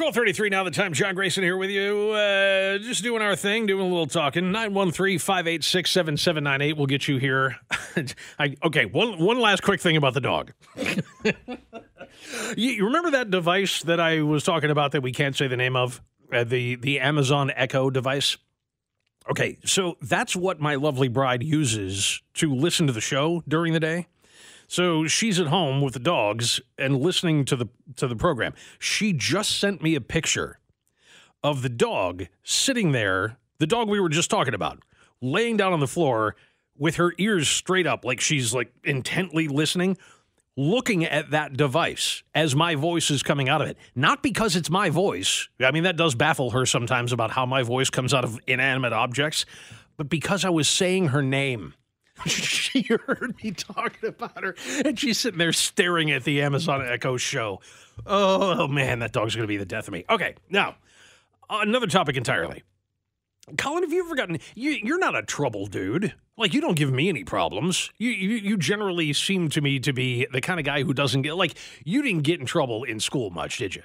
1233 0.00 0.48
now 0.48 0.64
the 0.64 0.70
time. 0.70 0.94
John 0.94 1.14
Grayson 1.14 1.42
here 1.42 1.58
with 1.58 1.68
you. 1.68 2.12
Uh, 2.12 2.78
just 2.78 3.02
doing 3.02 3.20
our 3.20 3.36
thing, 3.36 3.66
doing 3.66 3.82
a 3.82 3.86
little 3.86 4.06
talking. 4.06 4.44
913-586-7798 4.44 6.74
will 6.74 6.86
get 6.86 7.06
you 7.06 7.18
here. 7.18 7.58
I, 8.38 8.56
okay, 8.64 8.86
one, 8.86 9.18
one 9.18 9.38
last 9.38 9.62
quick 9.62 9.78
thing 9.78 9.98
about 9.98 10.14
the 10.14 10.22
dog. 10.22 10.54
you, 12.56 12.56
you 12.56 12.86
remember 12.86 13.10
that 13.10 13.30
device 13.30 13.82
that 13.82 14.00
I 14.00 14.22
was 14.22 14.42
talking 14.42 14.70
about 14.70 14.92
that 14.92 15.02
we 15.02 15.12
can't 15.12 15.36
say 15.36 15.48
the 15.48 15.58
name 15.58 15.76
of? 15.76 16.00
Uh, 16.32 16.44
the, 16.44 16.76
the 16.76 16.98
Amazon 16.98 17.52
Echo 17.54 17.90
device? 17.90 18.38
Okay, 19.30 19.58
so 19.66 19.98
that's 20.00 20.34
what 20.34 20.60
my 20.60 20.76
lovely 20.76 21.08
bride 21.08 21.42
uses 21.42 22.22
to 22.34 22.54
listen 22.54 22.86
to 22.86 22.94
the 22.94 23.02
show 23.02 23.42
during 23.46 23.74
the 23.74 23.80
day. 23.80 24.06
So 24.70 25.08
she's 25.08 25.40
at 25.40 25.48
home 25.48 25.80
with 25.80 25.94
the 25.94 25.98
dogs 25.98 26.60
and 26.78 27.00
listening 27.00 27.44
to 27.46 27.56
the 27.56 27.66
to 27.96 28.06
the 28.06 28.14
program. 28.14 28.54
She 28.78 29.12
just 29.12 29.58
sent 29.58 29.82
me 29.82 29.96
a 29.96 30.00
picture 30.00 30.60
of 31.42 31.62
the 31.62 31.68
dog 31.68 32.28
sitting 32.44 32.92
there, 32.92 33.36
the 33.58 33.66
dog 33.66 33.88
we 33.88 33.98
were 33.98 34.08
just 34.08 34.30
talking 34.30 34.54
about, 34.54 34.78
laying 35.20 35.56
down 35.56 35.72
on 35.72 35.80
the 35.80 35.88
floor 35.88 36.36
with 36.78 36.94
her 36.96 37.12
ears 37.18 37.48
straight 37.48 37.84
up 37.84 38.04
like 38.04 38.20
she's 38.20 38.54
like 38.54 38.72
intently 38.84 39.48
listening, 39.48 39.98
looking 40.56 41.04
at 41.04 41.32
that 41.32 41.56
device 41.56 42.22
as 42.32 42.54
my 42.54 42.76
voice 42.76 43.10
is 43.10 43.24
coming 43.24 43.48
out 43.48 43.60
of 43.60 43.66
it. 43.66 43.76
Not 43.96 44.22
because 44.22 44.54
it's 44.54 44.70
my 44.70 44.88
voice. 44.88 45.48
I 45.58 45.72
mean 45.72 45.82
that 45.82 45.96
does 45.96 46.14
baffle 46.14 46.50
her 46.50 46.64
sometimes 46.64 47.12
about 47.12 47.32
how 47.32 47.44
my 47.44 47.64
voice 47.64 47.90
comes 47.90 48.14
out 48.14 48.22
of 48.22 48.38
inanimate 48.46 48.92
objects, 48.92 49.46
but 49.96 50.08
because 50.08 50.44
I 50.44 50.50
was 50.50 50.68
saying 50.68 51.08
her 51.08 51.24
name. 51.24 51.74
she 52.26 52.82
heard 52.82 53.34
me 53.42 53.52
talking 53.52 54.08
about 54.08 54.42
her, 54.42 54.54
and 54.84 54.98
she's 54.98 55.18
sitting 55.18 55.38
there 55.38 55.52
staring 55.52 56.10
at 56.10 56.24
the 56.24 56.42
Amazon 56.42 56.84
Echo 56.84 57.16
show. 57.16 57.60
Oh 58.06 58.66
man, 58.68 59.00
that 59.00 59.12
dog's 59.12 59.34
going 59.34 59.44
to 59.44 59.48
be 59.48 59.56
the 59.56 59.64
death 59.66 59.88
of 59.88 59.92
me. 59.92 60.04
Okay, 60.08 60.34
now 60.48 60.76
another 61.48 61.86
topic 61.86 62.16
entirely. 62.16 62.62
Colin, 63.56 63.82
have 63.82 63.92
you 63.92 64.04
ever 64.04 64.14
gotten? 64.14 64.38
You, 64.54 64.70
you're 64.70 64.98
not 64.98 65.16
a 65.16 65.22
trouble 65.22 65.66
dude. 65.66 66.14
Like 66.36 66.54
you 66.54 66.60
don't 66.60 66.76
give 66.76 66.92
me 66.92 67.08
any 67.08 67.24
problems. 67.24 67.90
You, 67.98 68.10
you 68.10 68.36
you 68.36 68.56
generally 68.56 69.12
seem 69.12 69.48
to 69.50 69.60
me 69.60 69.78
to 69.80 69.92
be 69.92 70.26
the 70.32 70.40
kind 70.40 70.60
of 70.60 70.66
guy 70.66 70.82
who 70.82 70.94
doesn't 70.94 71.22
get 71.22 71.34
like 71.36 71.54
you 71.84 72.02
didn't 72.02 72.22
get 72.22 72.40
in 72.40 72.46
trouble 72.46 72.84
in 72.84 73.00
school 73.00 73.30
much, 73.30 73.58
did 73.58 73.74
you? 73.74 73.82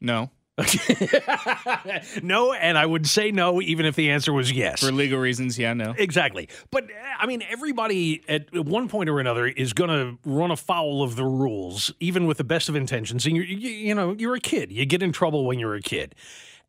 No. 0.00 0.30
no, 2.22 2.52
and 2.52 2.76
I 2.76 2.84
would 2.84 3.06
say 3.06 3.30
no, 3.30 3.62
even 3.62 3.86
if 3.86 3.96
the 3.96 4.10
answer 4.10 4.32
was 4.32 4.52
yes. 4.52 4.80
For 4.80 4.92
legal 4.92 5.18
reasons, 5.18 5.58
yeah, 5.58 5.72
no. 5.72 5.94
Exactly. 5.96 6.48
But 6.70 6.88
I 7.18 7.26
mean, 7.26 7.42
everybody 7.48 8.22
at 8.28 8.54
one 8.54 8.88
point 8.88 9.08
or 9.08 9.18
another 9.18 9.46
is 9.46 9.72
going 9.72 9.90
to 9.90 10.18
run 10.28 10.50
afoul 10.50 11.02
of 11.02 11.16
the 11.16 11.24
rules, 11.24 11.92
even 12.00 12.26
with 12.26 12.36
the 12.36 12.44
best 12.44 12.68
of 12.68 12.76
intentions. 12.76 13.24
And 13.24 13.34
you, 13.34 13.42
you, 13.42 13.70
you 13.70 13.94
know, 13.94 14.14
you're 14.18 14.34
a 14.34 14.40
kid. 14.40 14.70
You 14.70 14.84
get 14.84 15.02
in 15.02 15.12
trouble 15.12 15.46
when 15.46 15.58
you're 15.58 15.74
a 15.74 15.82
kid. 15.82 16.14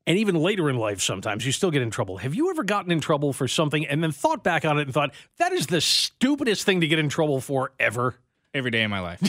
And 0.06 0.17
even 0.17 0.36
later 0.36 0.69
in 0.69 0.78
life, 0.78 1.02
sometimes 1.02 1.46
you 1.46 1.52
still 1.52 1.72
get 1.72 1.82
in 1.82 1.89
trouble. 1.89 2.17
Have 2.17 2.36
you 2.36 2.50
ever 2.50 2.63
gotten 2.63 2.91
in 2.91 3.00
trouble 3.00 3.32
for 3.32 3.48
something 3.48 3.86
and 3.86 4.04
then 4.04 4.12
thought 4.12 4.43
back 4.43 4.65
on 4.65 4.78
it 4.78 4.84
and 4.84 4.93
thought, 4.93 5.13
that 5.38 5.54
is 5.54 5.67
the 5.67 5.80
stupidest 5.80 6.65
thing 6.65 6.82
to 6.82 6.88
get 6.88 7.00
in 7.00 7.08
trouble 7.08 7.39
for 7.39 7.72
ever? 7.80 8.17
Every 8.54 8.72
day 8.72 8.84
of 8.84 8.92
my 8.92 9.00
life. 9.00 9.22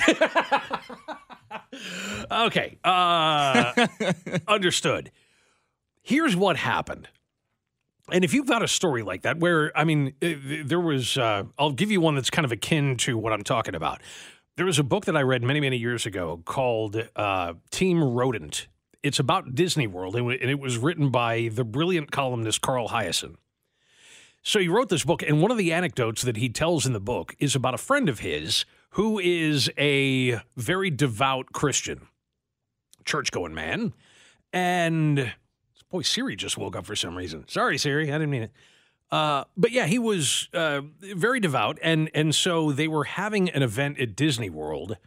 okay. 2.31 2.79
Uh, 2.85 3.87
understood. 4.49 5.11
Here's 6.03 6.37
what 6.37 6.57
happened. 6.57 7.09
And 8.13 8.23
if 8.23 8.35
you've 8.35 8.47
got 8.47 8.63
a 8.63 8.69
story 8.69 9.03
like 9.03 9.23
that, 9.23 9.39
where, 9.39 9.77
I 9.77 9.85
mean, 9.85 10.15
uh, 10.23 10.35
there 10.65 10.81
was, 10.81 11.17
uh, 11.17 11.45
I'll 11.59 11.73
give 11.73 11.91
you 11.91 12.01
one 12.03 12.15
that's 12.15 12.29
kind 12.29 12.45
of 12.45 12.53
akin 12.53 12.97
to 12.99 13.17
what 13.17 13.33
I'm 13.33 13.43
talking 13.43 13.75
about. 13.75 14.03
There 14.57 14.67
was 14.67 14.79
a 14.79 14.85
book 14.85 15.07
that 15.07 15.17
I 15.17 15.23
read 15.23 15.43
many, 15.43 15.61
many 15.61 15.79
years 15.79 16.05
ago 16.05 16.43
called 16.45 17.09
uh, 17.17 17.55
Team 17.71 18.05
Rodent. 18.05 18.69
It's 19.03 19.19
about 19.19 19.55
Disney 19.55 19.87
World, 19.87 20.17
and 20.17 20.31
it 20.33 20.61
was 20.61 20.79
written 20.79 21.11
by 21.11 21.49
the 21.53 21.65
brilliant 21.65 22.11
columnist 22.11 22.61
Carl 22.61 22.89
Hiaasen. 22.89 23.37
So 24.45 24.61
he 24.61 24.69
wrote 24.69 24.91
this 24.91 25.05
book, 25.05 25.23
and 25.23 25.41
one 25.41 25.51
of 25.51 25.57
the 25.57 25.73
anecdotes 25.73 26.21
that 26.23 26.37
he 26.37 26.51
tells 26.51 26.85
in 26.85 26.93
the 26.93 27.01
book 27.01 27.35
is 27.39 27.57
about 27.57 27.73
a 27.73 27.79
friend 27.79 28.11
of 28.11 28.19
his 28.21 28.67
who 28.91 29.19
is 29.19 29.71
a 29.79 30.39
very 30.55 30.91
devout 30.91 31.47
Christian, 31.55 32.09
church 33.07 33.33
going 33.33 33.55
man. 33.55 33.95
And 34.53 35.33
boy, 35.91 36.03
Siri 36.03 36.37
just 36.37 36.59
woke 36.59 36.77
up 36.77 36.85
for 36.85 36.95
some 36.95 37.17
reason. 37.17 37.49
Sorry, 37.49 37.79
Siri, 37.79 38.11
I 38.11 38.19
didn't 38.19 38.31
mean 38.31 38.43
it. 38.43 38.53
Uh, 39.11 39.45
but 39.57 39.71
yeah, 39.71 39.87
he 39.87 39.99
was 39.99 40.51
uh, 40.53 40.83
very 41.01 41.41
devout, 41.41 41.79
and 41.83 42.11
and 42.15 42.35
so 42.35 42.71
they 42.71 42.89
were 42.89 43.05
having 43.05 43.49
an 43.49 43.63
event 43.63 43.99
at 43.99 44.15
Disney 44.15 44.51
World 44.51 44.99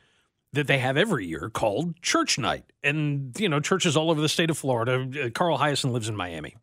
that 0.52 0.66
they 0.66 0.80
have 0.80 0.98
every 0.98 1.28
year 1.28 1.52
called 1.54 2.02
Church 2.02 2.40
Night, 2.40 2.66
and 2.84 3.40
you 3.40 3.50
know 3.50 3.60
churches 3.60 3.96
all 3.96 4.10
over 4.10 4.20
the 4.20 4.30
state 4.30 4.50
of 4.50 4.58
Florida. 4.58 5.26
Uh, 5.26 5.30
Carl 5.30 5.60
Hiaasen 5.60 5.92
lives 5.92 6.10
in 6.10 6.16
Miami, 6.16 6.56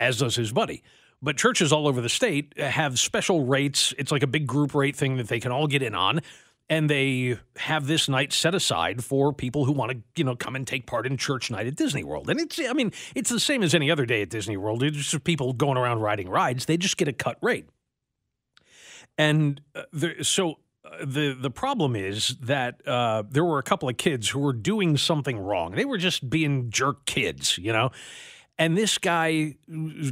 as 0.00 0.18
does 0.18 0.34
his 0.34 0.50
buddy. 0.50 0.82
But 1.22 1.36
churches 1.36 1.72
all 1.72 1.86
over 1.86 2.00
the 2.00 2.08
state 2.08 2.58
have 2.58 2.98
special 2.98 3.44
rates. 3.44 3.92
It's 3.98 4.10
like 4.10 4.22
a 4.22 4.26
big 4.26 4.46
group 4.46 4.74
rate 4.74 4.96
thing 4.96 5.16
that 5.18 5.28
they 5.28 5.40
can 5.40 5.52
all 5.52 5.66
get 5.66 5.82
in 5.82 5.94
on. 5.94 6.20
And 6.70 6.88
they 6.88 7.36
have 7.56 7.88
this 7.88 8.08
night 8.08 8.32
set 8.32 8.54
aside 8.54 9.02
for 9.02 9.32
people 9.32 9.64
who 9.64 9.72
want 9.72 9.90
to, 9.90 9.98
you 10.14 10.22
know, 10.24 10.36
come 10.36 10.54
and 10.54 10.64
take 10.64 10.86
part 10.86 11.04
in 11.04 11.16
church 11.16 11.50
night 11.50 11.66
at 11.66 11.74
Disney 11.74 12.04
World. 12.04 12.30
And 12.30 12.40
it's, 12.40 12.60
I 12.60 12.72
mean, 12.72 12.92
it's 13.16 13.28
the 13.28 13.40
same 13.40 13.64
as 13.64 13.74
any 13.74 13.90
other 13.90 14.06
day 14.06 14.22
at 14.22 14.30
Disney 14.30 14.56
World. 14.56 14.84
It's 14.84 14.96
just 14.96 15.24
people 15.24 15.52
going 15.52 15.76
around 15.76 15.98
riding 15.98 16.28
rides. 16.28 16.66
They 16.66 16.76
just 16.76 16.96
get 16.96 17.08
a 17.08 17.12
cut 17.12 17.38
rate. 17.42 17.68
And 19.18 19.60
uh, 19.74 19.82
there, 19.92 20.22
so 20.22 20.60
uh, 20.84 21.04
the 21.04 21.36
the 21.38 21.50
problem 21.50 21.96
is 21.96 22.36
that 22.40 22.86
uh, 22.86 23.24
there 23.28 23.44
were 23.44 23.58
a 23.58 23.62
couple 23.62 23.88
of 23.88 23.96
kids 23.96 24.28
who 24.28 24.38
were 24.38 24.52
doing 24.52 24.96
something 24.96 25.38
wrong. 25.38 25.72
They 25.72 25.84
were 25.84 25.98
just 25.98 26.30
being 26.30 26.70
jerk 26.70 27.04
kids, 27.04 27.58
you 27.58 27.72
know. 27.72 27.90
And 28.60 28.76
this 28.76 28.98
guy 28.98 29.56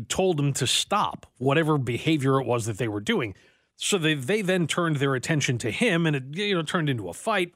told 0.08 0.38
them 0.38 0.54
to 0.54 0.66
stop 0.66 1.26
whatever 1.36 1.76
behavior 1.76 2.40
it 2.40 2.46
was 2.46 2.64
that 2.64 2.78
they 2.78 2.88
were 2.88 3.02
doing. 3.02 3.34
So 3.76 3.98
they, 3.98 4.14
they 4.14 4.40
then 4.40 4.66
turned 4.66 4.96
their 4.96 5.14
attention 5.14 5.58
to 5.58 5.70
him 5.70 6.06
and 6.06 6.16
it 6.16 6.22
you 6.32 6.54
know 6.54 6.62
turned 6.62 6.88
into 6.88 7.10
a 7.10 7.12
fight. 7.12 7.52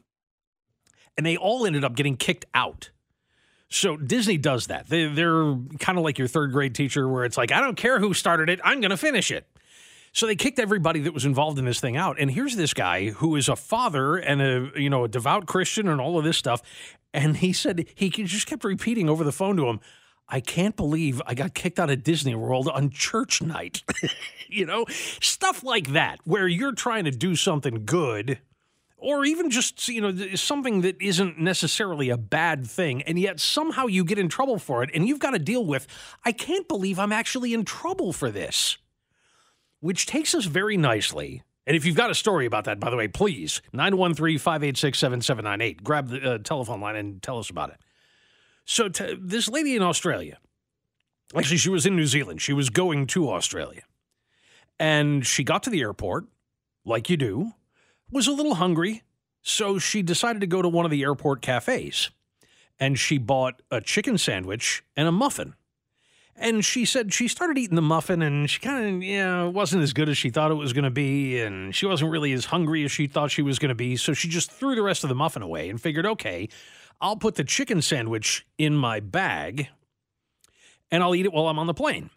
And 1.17 1.25
they 1.25 1.39
all 1.39 1.65
ended 1.65 1.83
up 1.83 1.97
getting 1.97 2.19
kicked 2.19 2.45
out. 2.53 2.91
So 3.71 3.97
Disney 3.97 4.37
does 4.37 4.67
that. 4.67 4.91
They, 4.91 5.07
they're 5.07 5.57
kind 5.79 5.97
of 5.97 6.05
like 6.05 6.19
your 6.19 6.29
third 6.29 6.53
grade 6.53 6.75
teacher 6.75 7.09
where 7.09 7.25
it's 7.25 7.39
like, 7.39 7.53
I 7.53 7.61
don't 7.61 7.77
care 7.77 7.99
who 7.99 8.13
started 8.13 8.51
it, 8.51 8.61
I'm 8.63 8.83
going 8.83 8.91
to 8.91 8.99
finish 8.99 9.31
it. 9.31 9.47
So 10.13 10.27
they 10.27 10.37
kicked 10.37 10.59
everybody 10.59 11.01
that 11.01 11.15
was 11.15 11.25
involved 11.25 11.59
in 11.59 11.65
this 11.65 11.81
thing 11.81 11.97
out. 11.97 12.17
And 12.21 12.31
here's 12.31 12.55
this 12.55 12.75
guy 12.75 13.09
who 13.11 13.35
is 13.37 13.49
a 13.49 13.57
father 13.57 14.17
and 14.17 14.43
a 14.43 14.71
you 14.77 14.91
know 14.91 15.05
a 15.05 15.09
devout 15.09 15.47
Christian 15.47 15.89
and 15.89 16.03
all 16.03 16.19
of 16.19 16.25
this 16.25 16.37
stuff. 16.37 16.61
And 17.15 17.39
he 17.39 17.55
said 17.55 17.87
he 17.95 18.11
just 18.11 18.47
kept 18.47 18.63
repeating 18.63 19.09
over 19.09 19.25
the 19.25 19.33
phone 19.33 19.57
to 19.57 19.69
him, 19.69 19.81
I 20.33 20.41
can't 20.41 20.75
believe 20.75 21.21
I 21.27 21.35
got 21.35 21.53
kicked 21.53 21.79
out 21.79 21.91
of 21.91 22.03
Disney 22.03 22.35
World 22.35 22.67
on 22.67 22.89
church 22.89 23.43
night. 23.43 23.83
you 24.49 24.65
know, 24.65 24.87
stuff 24.89 25.63
like 25.63 25.93
that, 25.93 26.21
where 26.25 26.49
you're 26.49 26.73
trying 26.73 27.05
to 27.05 27.11
do 27.11 27.37
something 27.37 27.85
good 27.85 28.39
or 28.97 29.25
even 29.25 29.51
just 29.51 29.89
you 29.89 30.01
know 30.01 30.17
something 30.35 30.83
that 30.83 31.01
isn't 31.03 31.39
necessarily 31.39 32.09
a 32.09 32.17
bad 32.17 32.65
thing 32.67 33.03
and 33.03 33.19
yet 33.19 33.41
somehow 33.41 33.87
you 33.87 34.05
get 34.05 34.19
in 34.19 34.29
trouble 34.29 34.59
for 34.59 34.85
it 34.85 34.91
and 34.95 35.09
you've 35.09 35.19
got 35.19 35.33
to 35.33 35.41
deal 35.41 35.67
with 35.67 35.89
i 36.25 36.31
can't 36.31 36.69
believe 36.69 37.01
i'm 37.01 37.11
actually 37.11 37.53
in 37.53 37.65
trouble 37.65 38.13
for 38.13 38.31
this 38.31 38.79
which 39.81 40.07
takes 40.07 40.37
us 40.37 40.45
very 40.45 40.77
nicely 40.77 41.43
and 41.67 41.77
if 41.77 41.85
you've 41.85 41.97
got 41.97 42.11
a 42.11 42.15
story 42.15 42.47
about 42.47 42.65
that 42.65 42.79
by 42.79 42.91
the 42.91 42.97
way 42.97 43.09
please 43.09 43.61
913-586-7798 43.75 45.83
grab 45.83 46.09
the 46.09 46.35
uh, 46.35 46.39
telephone 46.39 46.81
line 46.81 46.95
and 46.95 47.21
tell 47.23 47.41
us 47.41 47.51
about 47.51 47.71
it 47.71 47.81
so 48.65 48.89
t- 48.89 49.17
this 49.21 49.49
lady 49.49 49.77
in 49.77 49.83
australia 49.83 50.39
actually 51.37 51.57
she 51.57 51.71
was 51.71 51.87
in 51.87 51.97
new 51.97 52.07
zealand 52.07 52.41
she 52.41 52.53
was 52.53 52.71
going 52.71 53.07
to 53.07 53.31
australia 53.31 53.83
and 54.79 55.27
she 55.27 55.45
got 55.45 55.63
to 55.63 55.71
the 55.71 55.81
airport 55.81 56.27
like 56.85 57.09
you 57.09 57.17
do 57.17 57.53
was 58.13 58.27
a 58.27 58.33
little 58.33 58.57
hungry, 58.57 59.03
so 59.41 59.79
she 59.79 60.03
decided 60.03 60.41
to 60.41 60.47
go 60.47 60.63
to 60.63 60.69
one 60.69 60.85
of 60.85 60.91
the 60.91 61.03
airport 61.03 61.41
cafes. 61.41 62.11
And 62.79 62.99
she 62.99 63.17
bought 63.19 63.63
a 63.71 63.81
chicken 63.81 64.19
sandwich 64.19 64.85
and 64.97 65.09
a 65.09 65.13
muffin. 65.13 65.55
And 66.35 66.65
she 66.65 66.85
said 66.85 67.13
she 67.13 67.29
started 67.29 67.59
eating 67.59 67.77
the 67.77 67.83
muffin 67.83 68.23
and 68.23 68.49
she 68.49 68.59
kind 68.59 69.03
of, 69.03 69.09
know, 69.09 69.51
wasn't 69.51 69.83
as 69.83 69.93
good 69.93 70.09
as 70.09 70.17
she 70.17 70.31
thought 70.31 70.51
it 70.51 70.55
was 70.55 70.73
going 70.73 70.85
to 70.85 70.91
be. 70.91 71.41
And 71.41 71.75
she 71.75 71.87
wasn't 71.87 72.11
really 72.11 72.33
as 72.33 72.47
hungry 72.47 72.85
as 72.85 72.91
she 72.91 73.07
thought 73.07 73.31
she 73.31 73.43
was 73.43 73.59
going 73.59 73.69
to 73.69 73.75
be. 73.75 73.97
So 73.97 74.13
she 74.15 74.29
just 74.29 74.51
threw 74.51 74.75
the 74.75 74.83
rest 74.83 75.05
of 75.05 75.09
the 75.09 75.15
muffin 75.15 75.43
away 75.43 75.69
and 75.69 75.81
figured, 75.81 76.07
okay, 76.07 76.49
I'll 77.01 77.17
put 77.17 77.35
the 77.35 77.45
chicken 77.45 77.83
sandwich 77.83 78.47
in 78.59 78.75
my 78.75 78.99
bag 79.01 79.69
and 80.91 81.03
I'll 81.03 81.15
eat 81.15 81.27
it 81.27 81.33
while 81.33 81.49
I'm 81.49 81.59
on 81.59 81.67
the 81.67 81.75
plane 81.75 82.11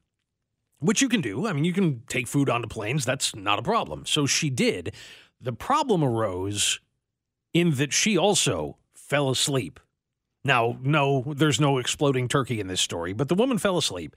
which 0.79 1.01
you 1.01 1.09
can 1.09 1.21
do. 1.21 1.47
I 1.47 1.53
mean, 1.53 1.65
you 1.65 1.73
can 1.73 2.03
take 2.07 2.27
food 2.27 2.49
onto 2.49 2.67
planes. 2.67 3.05
That's 3.05 3.35
not 3.35 3.59
a 3.59 3.63
problem. 3.63 4.05
So 4.05 4.25
she 4.25 4.49
did. 4.49 4.93
The 5.41 5.53
problem 5.53 6.03
arose 6.03 6.79
in 7.53 7.75
that 7.75 7.93
she 7.93 8.17
also 8.17 8.77
fell 8.93 9.29
asleep. 9.29 9.79
Now, 10.45 10.77
no, 10.83 11.33
there's 11.35 11.59
no 11.59 11.79
exploding 11.79 12.27
turkey 12.27 12.59
in 12.59 12.67
this 12.67 12.79
story, 12.79 13.13
but 13.13 13.29
the 13.29 13.35
woman 13.35 13.57
fell 13.57 13.79
asleep 13.79 14.15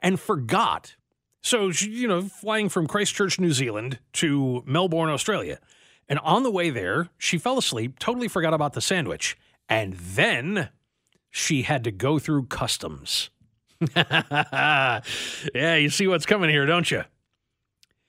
and 0.00 0.18
forgot. 0.18 0.96
So, 1.42 1.70
she, 1.70 1.90
you 1.90 2.08
know, 2.08 2.22
flying 2.22 2.70
from 2.70 2.86
Christchurch, 2.86 3.38
New 3.38 3.52
Zealand 3.52 3.98
to 4.14 4.64
Melbourne, 4.66 5.10
Australia. 5.10 5.60
And 6.08 6.18
on 6.20 6.44
the 6.44 6.50
way 6.50 6.70
there, 6.70 7.10
she 7.18 7.36
fell 7.36 7.58
asleep, 7.58 7.98
totally 7.98 8.26
forgot 8.26 8.54
about 8.54 8.72
the 8.72 8.80
sandwich. 8.80 9.36
And 9.68 9.92
then 9.92 10.70
she 11.30 11.62
had 11.62 11.84
to 11.84 11.90
go 11.90 12.18
through 12.18 12.46
customs. 12.46 13.28
yeah, 13.94 15.02
you 15.54 15.90
see 15.90 16.06
what's 16.06 16.24
coming 16.24 16.48
here, 16.48 16.64
don't 16.64 16.90
you? 16.90 17.04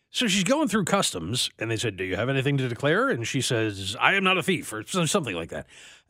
So 0.10 0.28
she's 0.28 0.46
going 0.46 0.70
through 0.70 0.86
customs, 0.86 1.52
and 1.60 1.70
they 1.70 1.76
said, 1.76 1.98
"Do 1.98 2.06
you 2.06 2.16
have 2.16 2.30
anything 2.30 2.58
to 2.58 2.70
declare?" 2.70 3.10
And 3.10 3.28
she 3.28 3.42
says, 3.42 3.98
"I 4.00 4.14
am 4.14 4.24
not 4.24 4.38
a 4.38 4.44
thief," 4.44 4.72
or 4.72 4.84
something 4.84 5.36
like 5.36 5.50
that. 5.50 5.68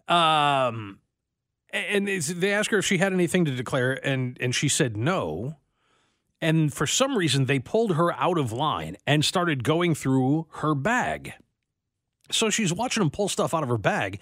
Um, 0.08 1.00
and 1.72 2.08
they 2.08 2.54
asked 2.54 2.72
her 2.72 2.80
if 2.80 2.86
she 2.86 2.98
had 2.98 3.14
anything 3.14 3.46
to 3.46 3.52
declare, 3.52 3.94
and 4.06 4.38
and 4.40 4.54
she 4.54 4.70
said 4.70 4.98
no. 4.98 5.58
And 6.40 6.72
for 6.72 6.86
some 6.86 7.18
reason, 7.18 7.46
they 7.46 7.58
pulled 7.58 7.96
her 7.96 8.14
out 8.14 8.38
of 8.38 8.52
line 8.52 8.96
and 9.08 9.26
started 9.26 9.64
going 9.64 9.96
through 9.96 10.46
her 10.58 10.76
bag. 10.76 11.34
So 12.30 12.52
she's 12.52 12.72
watching 12.72 13.02
them 13.02 13.10
pull 13.10 13.28
stuff 13.28 13.56
out 13.56 13.64
of 13.64 13.70
her 13.70 13.78
bag, 13.78 14.20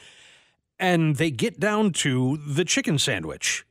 and 0.80 1.18
they 1.18 1.30
get 1.30 1.60
down 1.60 1.92
to 1.92 2.38
the 2.48 2.64
chicken 2.64 2.98
sandwich. 3.00 3.66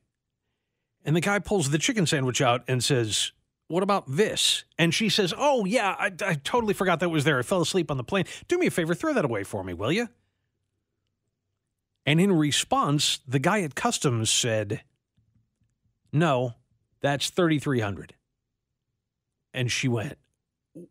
And 1.07 1.17
the 1.17 1.21
guy 1.21 1.39
pulls 1.39 1.71
the 1.71 1.79
chicken 1.79 2.07
sandwich 2.07 2.41
out 2.41 2.65
and 2.67 2.83
says, 2.83 3.33
what 3.69 3.83
about 3.83 4.05
this? 4.09 4.65
And 4.79 4.93
she 4.95 5.09
says, 5.09 5.33
Oh, 5.37 5.65
yeah, 5.65 5.97
I, 5.99 6.07
I, 6.25 6.35
totally 6.35 6.75
forgot 6.75 7.01
that 7.01 7.09
was 7.09 7.25
there. 7.25 7.39
I 7.39 7.43
fell 7.43 7.61
asleep 7.61 7.91
on 7.91 7.97
the 7.97 8.05
plane. 8.05 8.25
Do 8.47 8.59
me 8.59 8.67
a 8.67 8.71
favor, 8.71 8.95
throw 8.95 9.13
that 9.15 9.25
away 9.25 9.45
for 9.45 9.65
me, 9.65 9.75
will 9.75 9.93
you? 9.93 10.09
And 12.07 12.21
in 12.21 12.33
response, 12.33 13.21
the 13.27 13.39
guy 13.39 13.63
at 13.63 13.75
customs 13.75 14.31
said, 14.31 14.83
No, 16.13 16.55
that's 17.01 17.31
3300 17.31 18.15
And 19.53 19.71
she 19.71 19.89
went, 19.89 20.19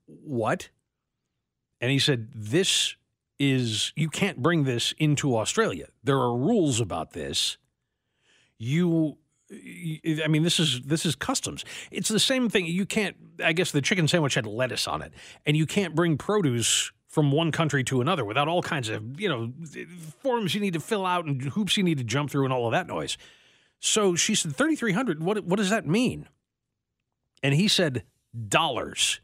What? 0.06 0.69
And 1.82 1.91
he 1.91 1.99
said, 1.99 2.30
This 2.34 2.95
is, 3.39 3.93
you 3.95 4.10
can't 4.10 4.41
bring 4.41 4.63
this 4.63 4.93
into 4.97 5.38
Australia. 5.38 5.88
There 6.04 6.17
are 6.17 6.36
rules 6.36 6.80
about 6.80 7.12
this. 7.13 7.58
You 8.58 9.17
I 9.52 10.28
mean, 10.30 10.43
this 10.43 10.60
is 10.60 10.82
this 10.82 11.06
is 11.06 11.15
customs. 11.15 11.63
It's 11.91 12.10
the 12.10 12.19
same 12.19 12.49
thing. 12.49 12.65
You 12.65 12.86
can't. 12.86 13.15
I 13.43 13.54
guess 13.54 13.71
the 13.71 13.82
chicken 13.82 14.08
sandwich 14.08 14.34
had 14.36 14.47
lettuce 14.47 14.88
on 14.88 15.02
it, 15.02 15.13
and 15.45 15.56
you 15.56 15.65
can't 15.65 15.93
bring 15.93 16.17
produce 16.17 16.91
from 17.13 17.32
one 17.32 17.52
country 17.52 17.84
to 17.84 18.02
another 18.02 18.26
without 18.26 18.47
all 18.47 18.63
kinds 18.63 18.89
of 18.89 19.21
you 19.21 19.30
know 19.30 19.54
forms 20.23 20.56
you 20.56 20.60
need 20.60 20.73
to 20.73 20.80
fill 20.80 21.06
out 21.06 21.26
and 21.26 21.43
hoops 21.43 21.78
you 21.78 21.84
need 21.84 21.99
to 21.99 22.04
jump 22.04 22.32
through 22.32 22.43
and 22.43 22.52
all 22.52 22.65
of 22.65 22.71
that 22.71 22.88
noise. 22.88 23.19
So 23.80 24.15
she 24.15 24.34
said, 24.34 24.56
thirty 24.56 24.76
three 24.76 24.93
hundred. 24.93 25.21
What 25.21 25.43
what 25.45 25.58
does 25.58 25.69
that 25.69 25.86
mean? 25.86 26.28
And 27.43 27.54
he 27.54 27.67
said, 27.67 28.04
dollars. 28.47 29.21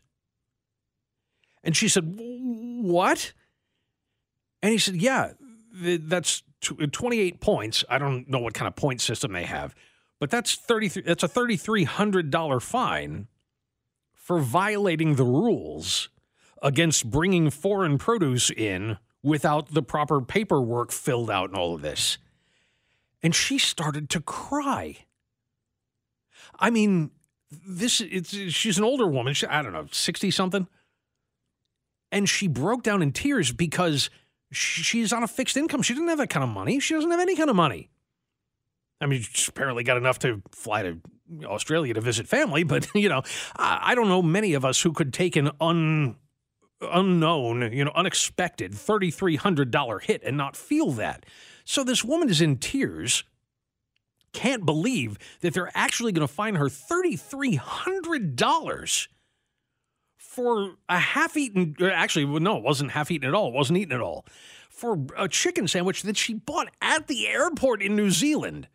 And 1.64 1.76
she 1.76 1.88
said, 1.88 2.14
what? 2.16 3.34
And 4.62 4.72
he 4.72 4.78
said, 4.78 4.96
yeah, 4.96 5.32
that's 5.74 6.44
28 6.62 7.42
points. 7.42 7.84
I 7.90 7.98
don't 7.98 8.30
know 8.30 8.40
what 8.40 8.54
kind 8.54 8.68
of 8.68 8.76
point 8.76 9.02
system 9.02 9.34
they 9.34 9.46
have. 9.46 9.74
But 10.20 10.30
that's 10.30 10.56
thirty. 10.56 10.90
That's 10.90 11.24
a 11.24 11.28
thirty 11.28 11.58
three 11.58 11.86
hundred 11.86 12.30
dollar 12.30 12.60
fine 12.60 13.28
for 14.14 14.40
violating 14.40 15.16
the 15.16 15.24
rules 15.24 16.10
against 16.62 17.10
bringing 17.10 17.50
foreign 17.50 17.98
produce 17.98 18.50
in 18.50 18.98
without 19.24 19.74
the 19.74 19.84
proper 19.84 20.22
paperwork 20.22 20.92
filled 20.92 21.30
out 21.30 21.50
and 21.50 21.58
all 21.58 21.76
of 21.76 21.82
this. 21.82 22.18
And 23.22 23.36
she 23.36 23.58
started 23.58 24.10
to 24.12 24.22
cry. 24.22 25.06
I 26.58 26.70
mean, 26.70 27.12
this 27.68 28.02
it's 28.02 28.32
she's 28.32 28.78
an 28.78 28.84
older 28.84 29.08
woman. 29.08 29.34
She, 29.34 29.46
I 29.48 29.62
don't 29.62 29.74
know, 29.74 29.88
60 29.92 30.32
something. 30.32 30.68
And 32.12 32.28
she 32.28 32.48
broke 32.48 32.84
down 32.84 33.02
in 33.02 33.12
tears 33.12 33.52
because 33.52 34.10
she's 34.52 35.14
on 35.14 35.24
a 35.24 35.28
fixed 35.28 35.58
income. 35.58 35.82
She 35.82 35.94
didn't 35.94 36.10
have 36.10 36.18
that 36.18 36.30
kind 36.30 36.44
of 36.44 36.50
money. 36.50 36.80
She 36.80 36.94
doesn't 36.94 37.12
have 37.12 37.20
any 37.20 37.36
kind 37.36 37.50
of 37.50 37.56
money. 37.56 37.90
I 39.02 39.06
mean, 39.06 39.24
apparently 39.48 39.84
got 39.84 39.98
enough 39.98 40.20
to 40.20 40.42
fly 40.52 40.84
to 40.84 41.00
Australia 41.44 41.94
to 41.94 42.02
visit 42.02 42.28
family, 42.28 42.64
but 42.64 42.88
you 42.96 43.10
know, 43.10 43.24
I, 43.56 43.80
I 43.92 43.96
don't 43.96 44.08
know 44.08 44.22
many 44.22 44.54
of 44.54 44.66
us 44.66 44.82
who 44.82 44.92
could 44.92 45.14
take 45.14 45.36
an 45.36 45.52
un 45.62 46.16
unknown, 46.82 47.74
you 47.74 47.84
know, 47.84 47.92
unexpected 47.96 48.74
$3,300 48.74 50.04
hit 50.04 50.22
and 50.24 50.38
not 50.38 50.56
feel 50.56 50.92
that. 50.92 51.26
So 51.66 51.84
this 51.84 52.04
woman 52.04 52.30
is 52.30 52.42
in 52.42 52.58
tears, 52.58 53.24
can't 54.34 54.66
believe 54.66 55.18
that 55.42 55.54
they're 55.54 55.72
actually 55.76 56.12
going 56.12 56.28
to 56.28 56.34
fine 56.34 56.56
her 56.56 56.68
$3,300 56.68 59.08
for 60.18 60.76
a 60.88 61.00
half 61.00 61.36
eaten, 61.36 61.76
actually, 61.82 62.26
no, 62.40 62.58
it 62.58 62.64
wasn't 62.64 62.92
half 62.92 63.12
eaten 63.12 63.28
at 63.28 63.34
all. 63.34 63.50
It 63.50 63.56
wasn't 63.56 63.80
eaten 63.80 63.96
at 63.96 64.02
all. 64.02 64.26
For 64.70 65.06
a 65.18 65.28
chicken 65.28 65.68
sandwich 65.68 66.04
that 66.04 66.18
she 66.18 66.36
bought 66.36 66.70
at 66.82 67.08
the 67.08 67.28
airport 67.28 67.82
in 67.82 67.96
New 67.96 68.12
Zealand 68.12 68.68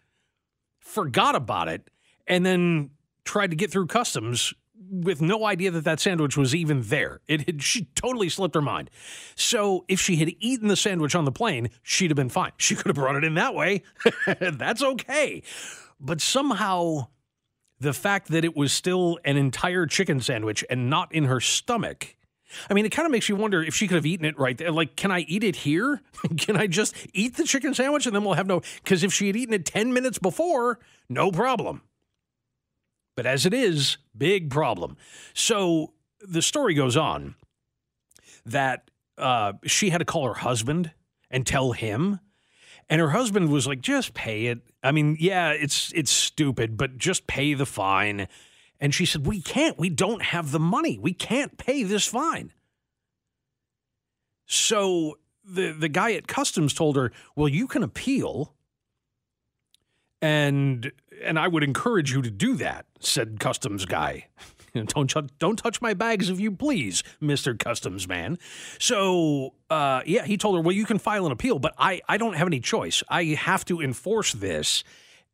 forgot 0.79 1.35
about 1.35 1.69
it, 1.69 1.89
and 2.27 2.45
then 2.45 2.91
tried 3.25 3.51
to 3.51 3.57
get 3.57 3.71
through 3.71 3.87
customs 3.87 4.53
with 4.91 5.21
no 5.21 5.45
idea 5.47 5.71
that 5.71 5.85
that 5.85 6.01
sandwich 6.01 6.37
was 6.37 6.55
even 6.55 6.83
there. 6.83 7.21
It 7.27 7.47
had 7.47 7.63
she 7.63 7.87
totally 7.95 8.29
slipped 8.29 8.55
her 8.55 8.63
mind. 8.63 8.91
So 9.35 9.85
if 9.89 10.01
she 10.01 10.17
had 10.17 10.35
eaten 10.41 10.69
the 10.69 10.77
sandwich 10.77 11.15
on 11.15 11.25
the 11.25 11.33
plane, 11.33 11.71
she'd 11.83 12.11
have 12.11 12.17
been 12.17 12.29
fine. 12.29 12.53
She 12.57 12.75
could 12.75 12.87
have 12.87 12.97
brought 12.97 13.17
it 13.17 13.25
in 13.25 13.35
that 13.35 13.55
way. 13.55 13.83
That's 14.41 14.83
okay. 14.83 15.43
But 16.01 16.21
somehow 16.21 17.09
the 17.81 17.93
fact 17.93 18.29
that 18.29 18.45
it 18.45 18.57
was 18.57 18.73
still 18.73 19.19
an 19.25 19.37
entire 19.37 19.87
chicken 19.87 20.21
sandwich 20.21 20.65
and 20.69 20.91
not 20.91 21.13
in 21.15 21.25
her 21.25 21.41
stomach 21.41 22.17
I 22.69 22.75
mean, 22.75 22.87
it 22.87 22.91
kind 22.91 23.07
of 23.07 23.13
makes 23.13 23.29
you 23.29 23.37
wonder 23.37 23.63
if 23.63 23.75
she 23.75 23.87
could 23.87 23.97
have 23.97 24.07
eaten 24.07 24.27
it 24.27 24.39
right 24.39 24.57
there. 24.57 24.71
Like, 24.71 24.97
can 24.97 25.11
I 25.11 25.21
eat 25.21 25.45
it 25.45 25.57
here? 25.57 26.03
can 26.39 26.57
I 26.57 26.67
just 26.67 26.95
eat 27.13 27.37
the 27.37 27.45
chicken 27.45 27.75
sandwich 27.75 28.07
and 28.07 28.15
then 28.15 28.25
we'll 28.25 28.35
have 28.35 28.47
no. 28.47 28.63
Because 28.83 29.05
if 29.05 29.13
she 29.13 29.27
had 29.27 29.37
eaten 29.37 29.55
it 29.55 29.65
10 29.65 29.93
minutes 29.93 30.19
before, 30.19 30.79
no 31.09 31.31
problem. 31.31 31.83
But 33.17 33.27
as 33.27 33.47
it 33.47 33.55
is, 33.55 33.99
big 34.17 34.51
problem. 34.51 34.97
So 35.35 35.93
the 36.21 36.43
story 36.43 36.75
goes 36.75 36.97
on 36.97 37.35
that 38.45 38.91
uh, 39.19 39.55
she 39.65 39.91
had 39.91 39.99
to 39.99 40.05
call 40.05 40.27
her 40.27 40.35
husband 40.35 40.93
and 41.31 41.47
tell 41.47 41.73
him. 41.73 42.21
And 42.89 43.01
her 43.01 43.11
husband 43.11 43.51
was 43.51 43.67
like, 43.67 43.81
just 43.81 44.15
pay 44.15 44.47
it. 44.47 44.61
I 44.83 44.93
mean, 44.93 45.17
yeah, 45.19 45.51
it's 45.51 45.93
it's 45.95 46.11
stupid, 46.11 46.77
but 46.77 46.99
just 46.99 47.27
pay 47.27 47.55
the 47.55 47.65
fine. 47.65 48.29
And 48.81 48.95
she 48.95 49.07
said, 49.07 49.27
We 49.27 49.41
can't. 49.41 49.79
We 49.79 49.89
don't 49.89 50.23
have 50.23 50.51
the 50.51 50.61
money. 50.61 50.99
We 50.99 51.15
can't 51.15 51.57
pay 51.57 51.85
this 51.85 52.07
fine. 52.07 52.53
So 54.47 55.19
the, 55.43 55.73
the 55.73 55.89
guy 55.89 56.13
at 56.13 56.27
customs 56.27 56.75
told 56.75 56.97
her, 56.97 57.11
Well, 57.35 57.49
you 57.49 57.67
can 57.67 57.83
appeal. 57.83 58.55
And 60.21 60.93
and 61.23 61.39
I 61.39 61.49
would 61.49 61.63
encourage 61.63 62.13
you 62.13 62.21
to 62.23 62.31
do 62.31 62.57
that, 62.57 62.87
said 63.07 63.41
customs 63.41 63.85
guy. 63.85 64.27
don't 64.87 65.39
don't 65.39 65.57
touch 65.57 65.81
my 65.81 65.95
bags 65.95 66.31
if 66.31 66.41
you 66.41 66.51
please, 66.51 67.03
Mister 67.21 67.55
Customs 67.55 68.09
Man. 68.09 68.39
So 68.79 69.55
uh, 69.71 70.03
yeah, 70.07 70.25
he 70.25 70.37
told 70.37 70.57
her, 70.57 70.61
well, 70.61 70.75
you 70.75 70.85
can 70.85 70.99
file 70.99 71.27
an 71.27 71.33
appeal, 71.33 71.59
but 71.59 71.75
I 71.79 72.01
I 72.09 72.17
don't 72.17 72.35
have 72.35 72.47
any 72.47 72.61
choice. 72.61 73.03
I 73.09 73.25
have 73.25 73.65
to 73.67 73.81
enforce 73.81 74.33
this. 74.33 74.85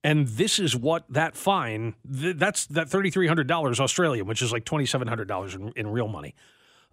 And 0.03 0.27
this 0.29 0.59
is 0.59 0.75
what 0.75 1.05
that 1.11 1.37
fine, 1.37 1.95
th- 2.11 2.37
that's 2.37 2.65
that 2.69 2.89
$3,300 2.89 3.81
Australian, 3.81 4.27
which 4.27 4.41
is 4.41 4.51
like 4.51 4.65
$2,700 4.65 5.55
in, 5.55 5.73
in 5.77 5.89
real 5.89 6.09
money. 6.09 6.35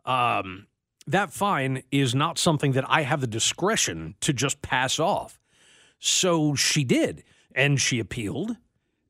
Um, 0.03 0.67
that 1.07 1.31
fine 1.31 1.83
is 1.89 2.13
not 2.13 2.37
something 2.37 2.73
that 2.73 2.83
I 2.89 3.03
have 3.03 3.21
the 3.21 3.27
discretion 3.27 4.15
to 4.19 4.33
just 4.33 4.61
pass 4.61 4.99
off. 4.99 5.39
So 5.99 6.53
she 6.53 6.83
did, 6.83 7.23
and 7.55 7.79
she 7.79 7.99
appealed 7.99 8.57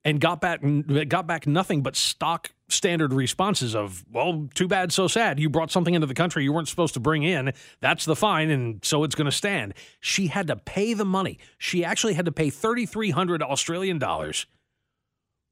and 0.07 0.21
got 0.21 0.39
back 0.39 0.61
got 1.09 1.27
back 1.27 1.45
nothing 1.45 1.81
but 1.81 1.97
stock 1.97 2.53
standard 2.69 3.11
responses 3.11 3.75
of, 3.75 4.05
well, 4.09 4.47
too 4.55 4.67
bad, 4.67 4.93
so 4.93 5.09
sad. 5.09 5.37
You 5.37 5.49
brought 5.49 5.69
something 5.69 5.93
into 5.93 6.07
the 6.07 6.13
country 6.13 6.45
you 6.45 6.53
weren't 6.53 6.69
supposed 6.69 6.93
to 6.93 7.01
bring 7.01 7.23
in. 7.23 7.51
That's 7.81 8.05
the 8.05 8.15
fine, 8.15 8.49
and 8.49 8.83
so 8.85 9.03
it's 9.03 9.15
going 9.15 9.25
to 9.25 9.33
stand. 9.33 9.73
She 9.99 10.27
had 10.27 10.47
to 10.47 10.55
pay 10.55 10.93
the 10.93 11.03
money. 11.03 11.39
She 11.57 11.83
actually 11.83 12.13
had 12.13 12.23
to 12.23 12.31
pay 12.31 12.49
3,300 12.49 13.43
Australian 13.43 13.99
dollars 13.99 14.45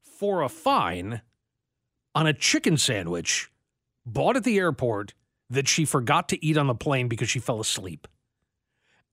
for 0.02 0.40
a 0.40 0.48
fine 0.48 1.20
on 2.14 2.26
a 2.26 2.32
chicken 2.32 2.78
sandwich 2.78 3.50
bought 4.06 4.36
at 4.36 4.44
the 4.44 4.56
airport 4.56 5.12
that 5.50 5.68
she 5.68 5.84
forgot 5.84 6.30
to 6.30 6.42
eat 6.42 6.56
on 6.56 6.66
the 6.66 6.74
plane 6.74 7.08
because 7.08 7.28
she 7.28 7.40
fell 7.40 7.60
asleep. 7.60 8.08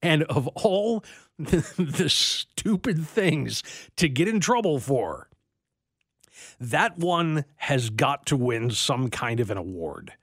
And 0.02 0.24
of 0.24 0.48
all 0.48 1.04
the, 1.38 1.58
the 1.78 2.10
stupid 2.10 3.06
things 3.06 3.62
to 3.98 4.08
get 4.08 4.30
in 4.30 4.40
trouble 4.40 4.80
for, 4.80 5.28
that 6.60 6.98
one 6.98 7.46
has 7.58 7.90
got 7.90 8.26
to 8.28 8.38
win 8.38 8.72
some 8.72 9.10
kind 9.10 9.40
of 9.40 9.52
an 9.52 9.58
award. 9.58 10.14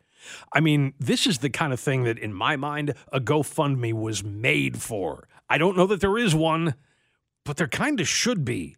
I 0.53 0.61
mean, 0.61 0.95
this 0.99 1.27
is 1.27 1.39
the 1.39 1.51
kind 1.51 1.73
of 1.73 1.81
thing 1.81 2.05
that, 2.05 2.19
in 2.19 2.33
my 2.33 2.57
mind, 2.57 2.95
a 3.13 3.21
GoFundMe 3.21 3.93
was 3.93 4.23
made 4.23 4.81
for. 4.81 5.29
I 5.49 5.59
don't 5.59 5.77
know 5.77 5.87
that 5.87 6.01
there 6.01 6.19
is 6.19 6.35
one, 6.35 6.75
but 7.45 7.57
there 7.57 7.69
kind 7.69 8.01
of 8.01 8.09
should 8.09 8.45
be. 8.45 8.77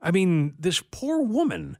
I 0.00 0.10
mean, 0.10 0.54
this 0.58 0.82
poor 0.90 1.20
woman, 1.20 1.76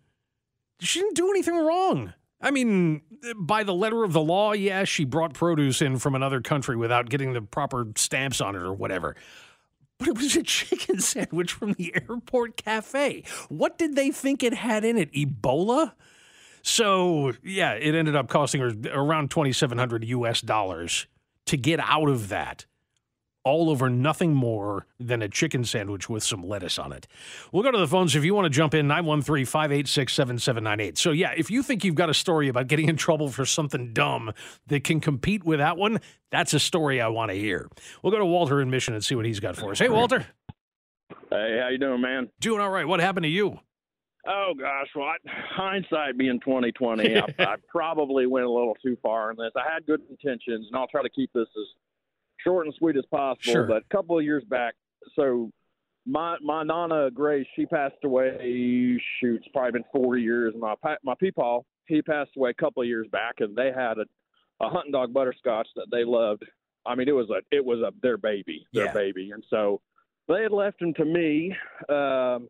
she 0.81 1.01
didn't 1.01 1.17
do 1.17 1.31
anything 1.31 1.57
wrong. 1.57 2.13
I 2.41 2.51
mean, 2.51 3.03
by 3.37 3.65
the 3.65 3.75
letter 3.75 4.05
of 4.05 4.13
the 4.13 4.21
law, 4.21 4.53
yeah, 4.53 4.85
she 4.85 5.05
brought 5.05 5.35
produce 5.35 5.83
in 5.83 5.99
from 5.99 6.15
another 6.15 6.41
country 6.41 6.77
without 6.77 7.09
getting 7.09 7.33
the 7.33 7.43
proper 7.43 7.89
stamps 7.97 8.41
on 8.41 8.55
it 8.55 8.63
or 8.63 8.73
whatever. 8.73 9.17
But 9.99 10.09
it 10.09 10.17
was 10.17 10.37
a 10.37 10.43
chicken 10.45 11.01
sandwich 11.01 11.53
from 11.53 11.75
the 11.75 11.95
airport 11.95 12.57
cafe. 12.57 13.25
What 13.49 13.79
did 13.79 13.97
they 13.97 14.11
think 14.11 14.43
it 14.43 14.55
had 14.55 14.85
in 14.85 14.97
it? 14.97 15.13
Ebola? 15.13 15.93
So, 16.63 17.33
yeah, 17.43 17.73
it 17.73 17.95
ended 17.95 18.17
up 18.17 18.29
costing 18.29 18.61
her 18.61 18.73
around 18.93 19.31
2700 19.31 20.05
US 20.05 20.41
dollars 20.41 21.07
to 21.47 21.57
get 21.57 21.81
out 21.81 22.09
of 22.09 22.29
that. 22.29 22.67
All 23.49 23.71
over 23.71 23.89
nothing 23.89 24.35
more 24.35 24.87
than 25.01 25.23
a 25.23 25.29
chicken 25.29 25.65
sandwich 25.65 26.07
with 26.11 26.23
some 26.23 26.47
lettuce 26.47 26.79
on 26.79 26.93
it. 26.93 27.07
We'll 27.51 27.63
go 27.63 27.71
to 27.71 27.79
the 27.79 27.89
phones 27.89 28.15
if 28.15 28.23
you 28.23 28.35
want 28.35 28.45
to 28.45 28.51
jump 28.51 28.75
in 28.75 28.87
913 28.87 29.47
586 29.47 30.13
7798. 30.13 30.99
So, 30.99 31.13
yeah, 31.13 31.33
if 31.35 31.51
you 31.51 31.63
think 31.63 31.83
you've 31.83 31.95
got 31.95 32.11
a 32.11 32.15
story 32.15 32.49
about 32.49 32.67
getting 32.67 32.91
in 32.91 32.97
trouble 32.99 33.31
for 33.31 33.47
something 33.47 33.95
dumb 33.95 34.35
that 34.67 34.85
can 34.85 35.01
compete 35.01 35.45
with 35.45 35.61
that 35.61 35.79
one, 35.79 35.99
that's 36.31 36.53
a 36.53 36.61
story 36.61 37.01
I 37.01 37.09
want 37.09 37.31
to 37.31 37.39
hear. 37.39 37.71
We'll 38.03 38.13
go 38.13 38.19
to 38.19 38.27
Walter 38.27 38.61
in 38.61 38.69
Mission 38.69 38.93
and 38.93 39.03
see 39.03 39.15
what 39.15 39.25
he's 39.25 39.41
got 39.41 39.57
for 39.57 39.71
us. 39.71 39.79
Hey, 39.79 39.89
Walter. 39.89 40.27
Hey, 41.31 41.59
how 41.63 41.69
you 41.71 41.79
doing, 41.79 42.03
man? 42.03 42.29
Doing 42.41 42.61
all 42.61 42.71
right. 42.71 42.87
What 42.87 43.01
happened 43.01 43.25
to 43.25 43.31
you? 43.31 43.61
Oh 44.27 44.53
gosh, 44.59 44.89
what 44.93 45.21
hindsight 45.27 46.19
being 46.19 46.39
twenty 46.41 46.71
twenty, 46.73 47.17
I, 47.17 47.25
I 47.39 47.55
probably 47.69 48.27
went 48.27 48.45
a 48.45 48.51
little 48.51 48.77
too 48.83 48.99
far 49.03 49.31
in 49.31 49.39
this. 49.39 49.53
I 49.57 49.73
had 49.73 49.87
good 49.87 50.03
intentions, 50.11 50.67
and 50.67 50.77
I'll 50.77 50.87
try 50.89 51.03
to 51.03 51.09
keep 51.09 51.33
this 51.33 51.47
as 51.57 51.67
short 52.49 52.67
and 52.67 52.75
sweet 52.79 52.97
as 52.97 53.05
possible. 53.11 53.53
Sure. 53.53 53.67
But 53.67 53.83
a 53.83 53.95
couple 53.97 54.19
of 54.19 54.25
years 54.25 54.45
back, 54.45 54.75
so 55.15 55.51
my 56.07 56.37
my 56.43 56.63
nana 56.63 57.11
Grace, 57.11 57.47
she 57.55 57.67
passed 57.67 57.97
away. 58.05 58.99
Shoot, 59.21 59.37
it's 59.37 59.49
probably 59.53 59.73
been 59.73 59.85
four 59.93 60.17
years. 60.17 60.55
My 60.59 60.75
pa- 60.83 60.97
my 61.05 61.15
peepaw, 61.23 61.63
he 61.87 62.03
passed 62.03 62.31
away 62.37 62.51
a 62.51 62.55
couple 62.55 62.83
of 62.83 62.89
years 62.89 63.07
back, 63.13 63.37
and 63.41 63.55
they 63.57 63.71
had 63.75 63.99
a 63.99 64.05
a 64.61 64.69
hunting 64.69 64.93
dog 64.93 65.13
butterscotch 65.13 65.69
that 65.77 65.87
they 65.93 66.05
loved. 66.05 66.45
I 66.87 66.95
mean, 66.95 67.09
it 67.09 67.13
was 67.13 67.29
a 67.31 67.41
it 67.55 67.65
was 67.65 67.81
a 67.81 67.93
their 68.03 68.17
baby, 68.17 68.67
their 68.73 68.87
Yeah. 68.87 68.93
baby, 68.93 69.31
and 69.33 69.45
so 69.51 69.81
they 70.29 70.43
had 70.43 70.53
left 70.53 70.81
him 70.83 70.95
to 70.95 71.05
me. 71.05 71.55
Um, 71.89 72.49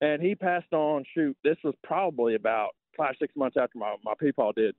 and 0.00 0.20
he 0.20 0.34
passed 0.34 0.72
on. 0.72 1.04
Shoot, 1.14 1.36
this 1.42 1.56
was 1.64 1.74
probably 1.82 2.34
about 2.34 2.70
five 2.96 3.14
six 3.18 3.34
months 3.36 3.56
after 3.58 3.78
my 3.78 3.94
my 4.04 4.12
peepaw 4.20 4.54
did, 4.54 4.74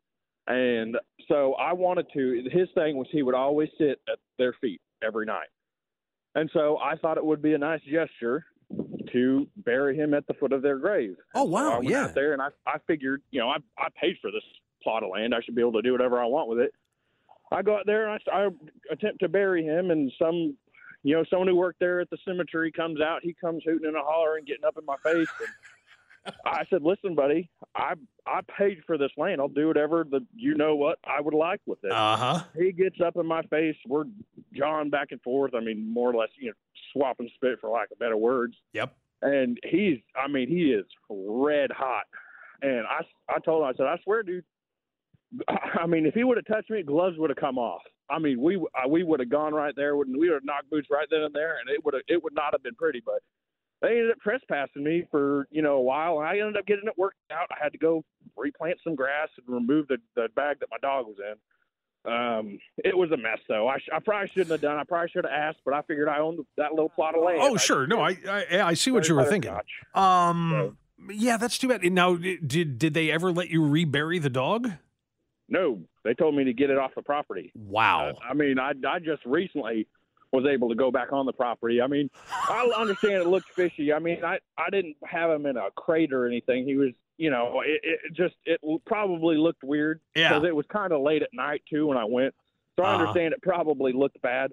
and 0.47 0.97
so 1.27 1.53
I 1.55 1.73
wanted 1.73 2.07
to. 2.13 2.49
His 2.51 2.67
thing 2.75 2.97
was 2.97 3.07
he 3.11 3.23
would 3.23 3.35
always 3.35 3.69
sit 3.77 3.99
at 4.11 4.19
their 4.37 4.53
feet 4.53 4.81
every 5.03 5.25
night, 5.25 5.49
and 6.35 6.49
so 6.53 6.77
I 6.77 6.95
thought 6.95 7.17
it 7.17 7.25
would 7.25 7.41
be 7.41 7.53
a 7.53 7.57
nice 7.57 7.81
gesture 7.89 8.45
to 9.13 9.47
bury 9.57 9.95
him 9.95 10.13
at 10.13 10.27
the 10.27 10.33
foot 10.33 10.51
of 10.51 10.61
their 10.61 10.77
grave. 10.77 11.15
Oh, 11.33 11.43
And 11.43 11.49
so 11.49 11.53
wow, 11.53 11.71
I 11.71 11.77
went 11.77 11.89
yeah. 11.89 12.03
out 12.05 12.15
there 12.15 12.33
and 12.33 12.41
I 12.41 12.49
I 12.65 12.77
figured 12.87 13.21
you 13.31 13.39
know 13.39 13.49
I 13.49 13.57
I 13.77 13.87
paid 13.99 14.17
for 14.21 14.31
this 14.31 14.43
plot 14.83 15.03
of 15.03 15.09
land. 15.09 15.33
I 15.33 15.41
should 15.41 15.55
be 15.55 15.61
able 15.61 15.73
to 15.73 15.81
do 15.81 15.91
whatever 15.91 16.21
I 16.21 16.25
want 16.25 16.49
with 16.49 16.59
it. 16.59 16.73
I 17.51 17.61
go 17.61 17.77
out 17.77 17.85
there 17.85 18.09
and 18.09 18.19
I, 18.29 18.37
I 18.37 18.49
attempt 18.91 19.19
to 19.21 19.29
bury 19.29 19.63
him, 19.63 19.91
and 19.91 20.11
some 20.19 20.57
you 21.03 21.15
know, 21.15 21.23
someone 21.29 21.47
who 21.47 21.55
worked 21.55 21.79
there 21.79 22.01
at 22.01 22.09
the 22.09 22.17
cemetery 22.25 22.71
comes 22.71 22.99
out. 22.99 23.21
He 23.23 23.33
comes 23.33 23.63
hooting 23.65 23.87
and 23.87 23.95
a 23.95 24.01
hollering, 24.01 24.45
getting 24.45 24.65
up 24.65 24.77
in 24.77 24.85
my 24.85 24.97
face. 24.97 25.29
And 25.39 25.49
I 26.45 26.63
said, 26.69 26.81
"Listen, 26.83 27.15
buddy, 27.15 27.49
I 27.75 27.93
I 28.25 28.41
paid 28.57 28.79
for 28.85 28.97
this 28.97 29.11
land. 29.17 29.41
I'll 29.41 29.47
do 29.47 29.67
whatever 29.67 30.05
the 30.09 30.25
you 30.35 30.55
know 30.55 30.75
what 30.75 30.99
I 31.05 31.21
would 31.21 31.33
like 31.33 31.61
with 31.65 31.79
it." 31.83 31.91
Uh 31.91 32.17
huh. 32.17 32.43
he 32.57 32.71
gets 32.71 32.97
up 33.05 33.15
in 33.17 33.25
my 33.25 33.41
face. 33.43 33.75
We're 33.87 34.05
jawing 34.53 34.89
back 34.89 35.11
and 35.11 35.21
forth. 35.21 35.53
I 35.55 35.59
mean, 35.59 35.91
more 35.91 36.11
or 36.11 36.15
less, 36.15 36.29
you 36.39 36.47
know, 36.47 36.53
swapping 36.93 37.29
spit 37.35 37.59
for 37.59 37.69
lack 37.69 37.91
of 37.91 37.99
better 37.99 38.17
words. 38.17 38.55
Yep. 38.73 38.95
And 39.21 39.57
he's, 39.63 39.97
I 40.15 40.27
mean, 40.27 40.47
he 40.47 40.71
is 40.71 40.85
red 41.09 41.71
hot. 41.71 42.05
And 42.61 42.85
I, 42.87 43.01
I 43.29 43.39
told 43.39 43.63
him, 43.63 43.67
I 43.67 43.77
said, 43.77 43.87
I 43.87 43.97
swear, 44.03 44.23
dude. 44.23 44.43
I 45.49 45.85
mean, 45.87 46.05
if 46.05 46.13
he 46.13 46.23
would 46.23 46.37
have 46.37 46.45
touched 46.45 46.69
me, 46.69 46.83
gloves 46.83 47.17
would 47.17 47.29
have 47.29 47.37
come 47.37 47.57
off. 47.57 47.81
I 48.09 48.19
mean, 48.19 48.41
we 48.41 48.63
we 48.87 49.03
would 49.03 49.19
have 49.19 49.29
gone 49.29 49.53
right 49.53 49.75
there, 49.75 49.99
and 49.99 50.15
we 50.17 50.29
would 50.29 50.35
have 50.35 50.45
knocked 50.45 50.69
boots 50.69 50.87
right 50.89 51.07
then 51.11 51.23
and 51.23 51.35
there, 51.35 51.57
and 51.59 51.69
it 51.69 51.83
would 51.83 51.93
have 51.93 52.03
it 52.07 52.23
would 52.23 52.33
not 52.33 52.53
have 52.53 52.63
been 52.63 52.75
pretty. 52.75 53.01
But 53.05 53.21
they 53.81 53.89
ended 53.89 54.11
up 54.11 54.19
trespassing 54.21 54.83
me 54.83 55.07
for 55.11 55.47
you 55.51 55.61
know 55.61 55.73
a 55.75 55.81
while, 55.81 56.19
and 56.19 56.27
I 56.27 56.39
ended 56.39 56.57
up 56.57 56.65
getting 56.65 56.87
it 56.87 56.97
worked 56.97 57.17
out. 57.31 57.47
I 57.51 57.63
had 57.63 57.71
to 57.73 57.77
go 57.77 58.03
replant 58.35 58.79
some 58.83 58.95
grass 58.95 59.29
and 59.37 59.53
remove 59.53 59.87
the 59.87 59.97
the 60.15 60.27
bag 60.35 60.59
that 60.59 60.69
my 60.71 60.77
dog 60.81 61.05
was 61.07 61.17
in. 61.19 61.35
Um, 62.11 62.59
it 62.85 62.97
was 62.97 63.11
a 63.11 63.17
mess, 63.17 63.39
though. 63.49 63.67
I, 63.67 63.79
sh- 63.79 63.89
I 63.93 63.99
probably 63.99 64.29
shouldn't 64.29 64.51
have 64.51 64.61
done. 64.61 64.77
I 64.77 64.83
probably 64.85 65.09
should 65.09 65.25
have 65.25 65.33
asked, 65.33 65.59
but 65.65 65.73
I 65.73 65.81
figured 65.81 66.07
I 66.07 66.19
owned 66.19 66.39
that 66.55 66.71
little 66.71 66.87
plot 66.87 67.15
of 67.17 67.23
land. 67.23 67.39
Oh, 67.41 67.55
I 67.55 67.57
sure. 67.57 67.85
No, 67.85 67.99
I 67.99 68.17
I, 68.29 68.61
I 68.61 68.73
see 68.75 68.91
what 68.91 69.09
you 69.09 69.15
were 69.15 69.25
thinking. 69.25 69.51
butterscotch. 69.51 70.01
Um, 70.01 70.77
yeah, 71.11 71.35
that's 71.35 71.57
too 71.57 71.67
bad. 71.67 71.83
Now, 71.91 72.15
did 72.15 72.77
did 72.79 72.93
they 72.93 73.11
ever 73.11 73.31
let 73.31 73.49
you 73.49 73.67
rebury 73.67 74.19
the 74.19 74.29
dog? 74.29 74.71
No, 75.49 75.81
they 76.03 76.13
told 76.13 76.35
me 76.35 76.43
to 76.45 76.53
get 76.53 76.69
it 76.69 76.77
off 76.77 76.91
the 76.95 77.01
property. 77.01 77.51
Wow. 77.55 78.17
I 78.27 78.33
mean, 78.33 78.57
I 78.59 78.71
I 78.87 78.99
just 78.99 79.25
recently 79.25 79.87
was 80.31 80.45
able 80.45 80.69
to 80.69 80.75
go 80.75 80.91
back 80.91 81.13
on 81.13 81.25
the 81.25 81.33
property. 81.33 81.81
I 81.81 81.87
mean, 81.87 82.09
I 82.49 82.69
understand 82.77 83.13
it 83.15 83.27
looked 83.27 83.49
fishy. 83.55 83.93
I 83.93 83.99
mean, 83.99 84.23
I 84.23 84.39
I 84.57 84.69
didn't 84.69 84.97
have 85.05 85.29
him 85.31 85.45
in 85.45 85.57
a 85.57 85.71
crate 85.75 86.11
or 86.13 86.25
anything. 86.27 86.65
He 86.65 86.75
was, 86.75 86.91
you 87.17 87.29
know, 87.29 87.61
it, 87.65 87.81
it 87.83 87.99
just 88.13 88.35
it 88.45 88.59
probably 88.85 89.37
looked 89.37 89.63
weird 89.63 90.01
Yeah. 90.15 90.29
because 90.29 90.47
it 90.47 90.55
was 90.55 90.65
kind 90.71 90.91
of 90.91 91.01
late 91.01 91.21
at 91.23 91.29
night 91.33 91.61
too 91.69 91.87
when 91.87 91.97
I 91.97 92.05
went. 92.05 92.33
So 92.75 92.83
I 92.83 92.93
Uh-huh. 92.93 93.01
understand 93.03 93.33
it 93.33 93.41
probably 93.41 93.93
looked 93.93 94.21
bad, 94.21 94.51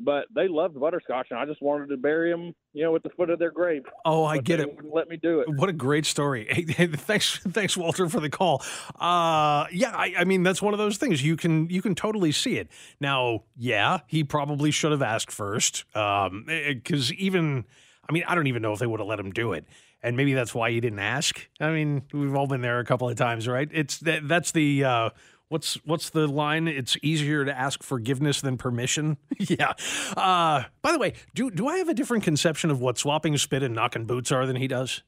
but 0.00 0.26
they 0.34 0.48
loved 0.48 0.78
butterscotch, 0.78 1.28
and 1.30 1.38
I 1.38 1.46
just 1.46 1.62
wanted 1.62 1.88
to 1.88 1.96
bury 1.96 2.30
him, 2.30 2.54
you 2.72 2.84
know, 2.84 2.94
at 2.96 3.02
the 3.02 3.10
foot 3.10 3.30
of 3.30 3.38
their 3.38 3.50
grave. 3.50 3.82
Oh, 4.04 4.24
I 4.24 4.36
But 4.36 4.44
get 4.44 4.60
it. 4.60 4.76
Let 4.92 5.08
me 5.08 5.16
do 5.16 5.40
it. 5.40 5.48
What 5.48 5.68
a 5.68 5.72
great 5.72 6.06
story. 6.06 6.46
Hey, 6.54 6.64
hey, 6.68 6.86
thanks, 6.86 7.38
thanks, 7.38 7.76
Walter, 7.76 8.08
for 8.08 8.20
the 8.20 8.30
call. 8.30 8.62
Uh, 8.98 9.66
yeah, 9.72 9.90
I, 9.94 10.14
I 10.18 10.24
mean 10.24 10.42
that's 10.42 10.62
one 10.62 10.72
of 10.72 10.78
those 10.78 10.98
things 10.98 11.22
you 11.24 11.36
can 11.36 11.68
you 11.68 11.82
can 11.82 11.94
totally 11.94 12.30
see 12.32 12.58
it. 12.58 12.68
Now, 13.00 13.44
yeah, 13.56 14.00
he 14.06 14.22
probably 14.22 14.70
should 14.70 14.92
have 14.92 15.02
asked 15.02 15.32
first, 15.32 15.84
because 15.92 17.12
even 17.14 17.64
I 18.08 18.12
mean 18.12 18.24
I 18.28 18.34
don't 18.34 18.46
even 18.46 18.62
know 18.62 18.72
if 18.72 18.78
they 18.78 18.86
would 18.86 19.00
have 19.00 19.08
let 19.08 19.18
him 19.18 19.32
do 19.32 19.52
it, 19.52 19.64
and 20.02 20.16
maybe 20.16 20.34
that's 20.34 20.54
why 20.54 20.70
he 20.70 20.80
didn't 20.80 21.00
ask. 21.00 21.48
I 21.60 21.70
mean, 21.70 22.02
we've 22.12 22.34
all 22.34 22.46
been 22.46 22.60
there 22.60 22.78
a 22.78 22.84
couple 22.84 23.08
of 23.08 23.16
times, 23.16 23.48
right? 23.48 23.68
It's 23.72 23.98
that 23.98 24.28
that's 24.28 24.52
the. 24.52 24.84
Uh, 24.84 25.10
What's 25.48 25.74
what's 25.84 26.10
the 26.10 26.26
line? 26.26 26.66
It's 26.66 26.96
easier 27.02 27.44
to 27.44 27.56
ask 27.56 27.82
forgiveness 27.82 28.40
than 28.40 28.56
permission. 28.56 29.18
yeah. 29.38 29.74
Uh, 30.16 30.64
by 30.82 30.92
the 30.92 30.98
way, 30.98 31.14
do 31.34 31.50
do 31.50 31.68
I 31.68 31.76
have 31.78 31.88
a 31.88 31.94
different 31.94 32.24
conception 32.24 32.70
of 32.70 32.80
what 32.80 32.98
swapping 32.98 33.36
spit 33.36 33.62
and 33.62 33.74
knocking 33.74 34.06
boots 34.06 34.32
are 34.32 34.46
than 34.46 34.56
he 34.56 34.66
does? 34.66 35.02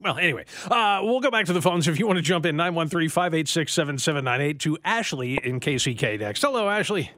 Well, 0.00 0.18
anyway, 0.18 0.44
uh, 0.70 1.00
we'll 1.02 1.20
go 1.20 1.30
back 1.30 1.46
to 1.46 1.54
the 1.54 1.62
phones 1.62 1.88
if 1.88 1.98
you 1.98 2.06
want 2.06 2.18
to 2.18 2.22
jump 2.22 2.44
in 2.44 2.54
913 2.56 3.08
586 3.08 3.72
7798 3.72 4.60
to 4.60 4.78
Ashley 4.84 5.38
in 5.42 5.58
KCK 5.58 6.20
next. 6.20 6.42
Hello, 6.42 6.68
Ashley. 6.68 7.10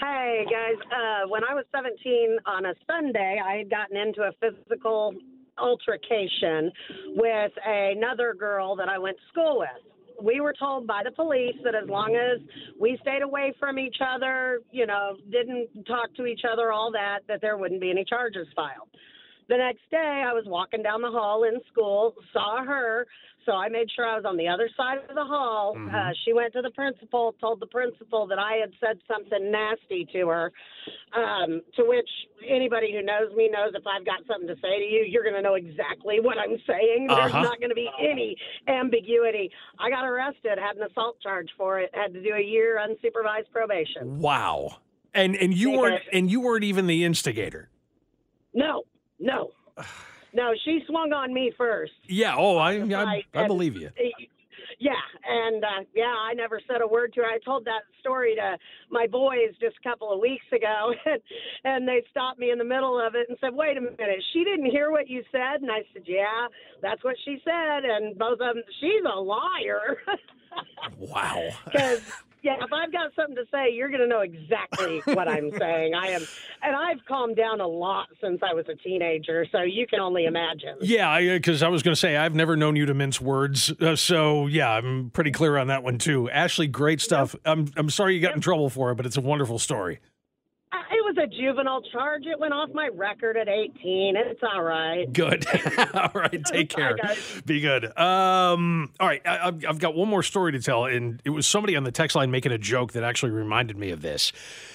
Hey 0.00 0.44
guys, 0.50 0.76
uh, 0.92 1.28
when 1.28 1.42
I 1.44 1.54
was 1.54 1.64
17 1.74 2.36
on 2.46 2.66
a 2.66 2.74
Sunday, 2.86 3.40
I 3.42 3.56
had 3.56 3.70
gotten 3.70 3.96
into 3.96 4.22
a 4.22 4.32
physical 4.40 5.14
altercation 5.56 6.70
with 7.14 7.52
another 7.64 8.34
girl 8.34 8.76
that 8.76 8.88
I 8.88 8.98
went 8.98 9.16
to 9.16 9.22
school 9.28 9.60
with. 9.60 9.93
We 10.22 10.40
were 10.40 10.54
told 10.58 10.86
by 10.86 11.02
the 11.04 11.10
police 11.10 11.56
that 11.64 11.74
as 11.74 11.88
long 11.88 12.16
as 12.16 12.40
we 12.78 12.98
stayed 13.02 13.22
away 13.22 13.54
from 13.58 13.78
each 13.78 13.96
other, 14.00 14.60
you 14.70 14.86
know, 14.86 15.16
didn't 15.30 15.68
talk 15.86 16.14
to 16.16 16.26
each 16.26 16.42
other, 16.50 16.72
all 16.72 16.90
that, 16.92 17.20
that 17.28 17.40
there 17.40 17.56
wouldn't 17.56 17.80
be 17.80 17.90
any 17.90 18.04
charges 18.04 18.46
filed. 18.54 18.88
The 19.48 19.56
next 19.58 19.82
day, 19.90 20.24
I 20.26 20.32
was 20.32 20.44
walking 20.46 20.82
down 20.82 21.02
the 21.02 21.10
hall 21.10 21.44
in 21.44 21.60
school, 21.70 22.14
saw 22.32 22.64
her, 22.64 23.06
so 23.44 23.52
I 23.52 23.68
made 23.68 23.90
sure 23.94 24.06
I 24.06 24.16
was 24.16 24.24
on 24.24 24.38
the 24.38 24.48
other 24.48 24.70
side 24.74 24.98
of 25.06 25.14
the 25.14 25.24
hall. 25.24 25.74
Mhm. 25.76 25.92
Uh, 25.92 26.14
she 26.24 26.32
went 26.32 26.54
to 26.54 26.62
the 26.62 26.70
principal, 26.70 27.34
told 27.40 27.60
the 27.60 27.66
principal 27.66 28.26
that 28.28 28.38
I 28.38 28.54
had 28.54 28.72
said 28.80 28.98
something 29.06 29.50
nasty 29.50 30.06
to 30.14 30.28
her. 30.28 30.52
Um, 31.12 31.60
to 31.76 31.84
which 31.84 32.08
anybody 32.46 32.92
who 32.92 33.02
knows 33.02 33.34
me 33.34 33.48
knows 33.48 33.72
if 33.74 33.86
I've 33.86 34.06
got 34.06 34.24
something 34.26 34.48
to 34.48 34.56
say 34.62 34.78
to 34.78 34.84
you, 34.84 35.04
you're 35.06 35.22
going 35.22 35.34
to 35.36 35.42
know 35.42 35.54
exactly 35.54 36.20
what 36.20 36.38
I'm 36.38 36.58
saying. 36.66 37.08
There's 37.08 37.32
Uh-huh. 37.34 37.42
not 37.42 37.58
going 37.58 37.68
to 37.68 37.74
be 37.74 37.90
any 38.00 38.36
ambiguity. 38.66 39.50
I 39.78 39.90
got 39.90 40.04
arrested, 40.06 40.58
had 40.58 40.76
an 40.76 40.84
assault 40.84 41.20
charge 41.20 41.50
for 41.58 41.80
it, 41.80 41.90
had 41.94 42.14
to 42.14 42.22
do 42.22 42.32
a 42.34 42.40
year 42.40 42.78
unsupervised 42.78 43.50
probation. 43.52 44.20
Wow. 44.20 44.76
And 45.12 45.36
and 45.36 45.54
you 45.54 45.70
weren't 45.72 46.02
and 46.12 46.30
you 46.30 46.40
weren't 46.40 46.64
even 46.64 46.86
the 46.86 47.04
instigator. 47.04 47.68
No, 48.54 48.84
no. 49.18 49.50
No, 50.32 50.52
she 50.64 50.80
swung 50.88 51.12
on 51.12 51.32
me 51.32 51.52
first. 51.56 51.92
Yeah. 52.06 52.34
Oh, 52.36 52.56
I 52.56 52.80
I, 52.80 53.22
I 53.34 53.46
believe 53.46 53.76
you. 53.76 53.90
Yeah, 54.80 54.92
and 55.24 55.62
uh, 55.62 55.84
yeah, 55.94 56.12
I 56.28 56.34
never 56.34 56.60
said 56.66 56.80
a 56.80 56.86
word 56.86 57.12
to 57.14 57.20
her. 57.20 57.26
I 57.26 57.38
told 57.44 57.64
that 57.64 57.82
story 58.00 58.34
to 58.34 58.58
my 58.90 59.06
boys 59.06 59.54
just 59.60 59.76
a 59.78 59.88
couple 59.88 60.12
of 60.12 60.20
weeks 60.20 60.44
ago, 60.52 60.92
and, 61.06 61.20
and 61.64 61.88
they 61.88 62.02
stopped 62.10 62.38
me 62.38 62.50
in 62.50 62.58
the 62.58 62.64
middle 62.64 63.00
of 63.00 63.14
it 63.14 63.28
and 63.28 63.38
said, 63.40 63.54
"Wait 63.54 63.76
a 63.76 63.80
minute, 63.80 64.22
she 64.32 64.44
didn't 64.44 64.70
hear 64.70 64.90
what 64.90 65.08
you 65.08 65.22
said." 65.30 65.62
And 65.62 65.70
I 65.70 65.82
said, 65.92 66.02
"Yeah, 66.06 66.48
that's 66.82 67.02
what 67.04 67.16
she 67.24 67.40
said." 67.44 67.84
And 67.84 68.18
both 68.18 68.40
of 68.40 68.56
them, 68.56 68.62
she's 68.80 69.02
a 69.04 69.18
liar. 69.20 69.98
Wow. 70.98 71.48
Because 71.64 72.00
yeah, 72.44 72.56
if 72.60 72.70
I've 72.74 72.92
got 72.92 73.10
something 73.16 73.36
to 73.36 73.46
say, 73.50 73.72
you're 73.72 73.88
going 73.88 74.02
to 74.02 74.06
know 74.06 74.20
exactly 74.20 75.00
what 75.14 75.26
I'm 75.26 75.50
saying. 75.58 75.94
I 75.94 76.08
am, 76.08 76.26
and 76.62 76.76
I've 76.76 77.02
calmed 77.06 77.36
down 77.36 77.62
a 77.62 77.66
lot 77.66 78.08
since 78.20 78.40
I 78.42 78.52
was 78.52 78.66
a 78.68 78.74
teenager, 78.74 79.46
so 79.50 79.62
you 79.62 79.86
can 79.86 79.98
only 79.98 80.26
imagine. 80.26 80.76
Yeah, 80.82 81.18
because 81.20 81.62
I, 81.62 81.68
was 81.68 81.82
going 81.82 81.94
to 81.94 82.00
say 82.00 82.18
I've 82.18 82.34
never 82.34 82.54
known 82.54 82.76
you 82.76 82.84
to 82.84 82.92
mince 82.92 83.18
words, 83.18 83.72
uh, 83.80 83.96
so 83.96 84.46
yeah, 84.46 84.70
I'm 84.70 85.08
pretty 85.08 85.30
clear 85.30 85.56
on 85.56 85.68
that 85.68 85.82
one 85.82 85.96
too. 85.96 86.28
Ashley, 86.28 86.66
great 86.66 87.00
stuff. 87.00 87.34
I'm 87.46 87.72
I'm 87.76 87.88
sorry 87.88 88.14
you 88.14 88.20
got 88.20 88.34
in 88.34 88.42
trouble 88.42 88.68
for 88.68 88.90
it, 88.90 88.96
but 88.96 89.06
it's 89.06 89.16
a 89.16 89.22
wonderful 89.22 89.58
story. 89.58 90.00
A 91.24 91.26
juvenile 91.26 91.80
charge. 91.90 92.24
It 92.26 92.38
went 92.38 92.52
off 92.52 92.68
my 92.74 92.90
record 92.92 93.38
at 93.38 93.48
18. 93.48 94.14
It's 94.14 94.40
all 94.42 94.62
right. 94.62 95.10
Good. 95.10 95.46
all 95.94 96.10
right, 96.14 96.44
take 96.44 96.68
care. 96.68 96.98
Be 97.46 97.60
good. 97.60 97.86
Um, 97.98 98.92
all 99.00 99.08
right, 99.08 99.22
I, 99.24 99.48
I've, 99.48 99.64
I've 99.66 99.78
got 99.78 99.94
one 99.94 100.08
more 100.08 100.22
story 100.22 100.52
to 100.52 100.60
tell, 100.60 100.84
and 100.84 101.22
it 101.24 101.30
was 101.30 101.46
somebody 101.46 101.76
on 101.76 101.84
the 101.84 101.92
text 101.92 102.14
line 102.14 102.30
making 102.30 102.52
a 102.52 102.58
joke 102.58 102.92
that 102.92 103.04
actually 103.04 103.32
reminded 103.32 103.78
me 103.78 103.88
of 103.90 104.02
this. 104.02 104.32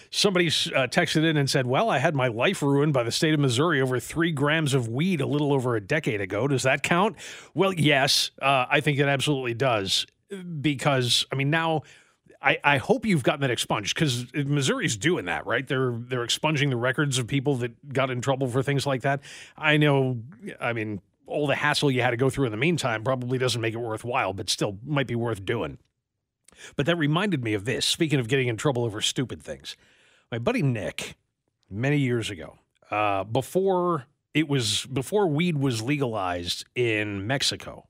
Somebody 0.09 0.47
uh, 0.47 0.87
texted 0.87 1.23
in 1.23 1.37
and 1.37 1.47
said, 1.47 1.67
"Well, 1.67 1.87
I 1.91 1.99
had 1.99 2.15
my 2.15 2.29
life 2.29 2.63
ruined 2.63 2.93
by 2.93 3.03
the 3.03 3.11
state 3.11 3.35
of 3.35 3.39
Missouri 3.39 3.79
over 3.79 3.99
three 3.99 4.31
grams 4.31 4.73
of 4.73 4.87
weed 4.87 5.21
a 5.21 5.27
little 5.27 5.53
over 5.53 5.75
a 5.75 5.81
decade 5.81 6.19
ago. 6.19 6.47
Does 6.47 6.63
that 6.63 6.81
count?" 6.81 7.15
Well, 7.53 7.73
yes, 7.73 8.31
uh, 8.41 8.65
I 8.67 8.79
think 8.79 8.97
it 8.97 9.05
absolutely 9.05 9.53
does, 9.53 10.07
because 10.61 11.27
I 11.31 11.35
mean 11.35 11.51
now. 11.51 11.83
I, 12.41 12.57
I 12.63 12.77
hope 12.77 13.05
you've 13.05 13.23
gotten 13.23 13.41
that 13.41 13.51
expunged 13.51 13.95
because 13.95 14.33
Missouri's 14.33 14.95
doing 14.95 15.25
that, 15.25 15.45
right? 15.45 15.67
They're 15.67 15.91
they're 15.91 16.23
expunging 16.23 16.69
the 16.69 16.77
records 16.77 17.17
of 17.17 17.27
people 17.27 17.55
that 17.57 17.93
got 17.93 18.09
in 18.09 18.21
trouble 18.21 18.47
for 18.47 18.63
things 18.63 18.85
like 18.85 19.01
that. 19.01 19.21
I 19.57 19.77
know, 19.77 20.19
I 20.59 20.71
mean, 20.73 21.01
all 21.27 21.47
the 21.47 21.55
hassle 21.55 21.91
you 21.91 22.01
had 22.01 22.11
to 22.11 22.17
go 22.17 22.29
through 22.29 22.45
in 22.45 22.51
the 22.51 22.57
meantime 22.57 23.03
probably 23.03 23.37
doesn't 23.37 23.59
make 23.61 23.73
it 23.73 23.79
worthwhile, 23.79 24.33
but 24.33 24.49
still 24.49 24.77
might 24.85 25.07
be 25.07 25.15
worth 25.15 25.43
doing. 25.45 25.79
But 26.75 26.85
that 26.85 26.97
reminded 26.97 27.43
me 27.43 27.53
of 27.53 27.65
this. 27.65 27.85
Speaking 27.85 28.19
of 28.19 28.27
getting 28.27 28.47
in 28.47 28.57
trouble 28.57 28.85
over 28.85 29.01
stupid 29.01 29.43
things, 29.43 29.75
my 30.31 30.39
buddy 30.39 30.61
Nick, 30.61 31.15
many 31.69 31.97
years 31.97 32.29
ago, 32.29 32.57
uh, 32.89 33.25
before 33.25 34.07
it 34.33 34.47
was 34.47 34.85
before 34.85 35.27
weed 35.27 35.57
was 35.57 35.81
legalized 35.81 36.65
in 36.75 37.27
Mexico, 37.27 37.88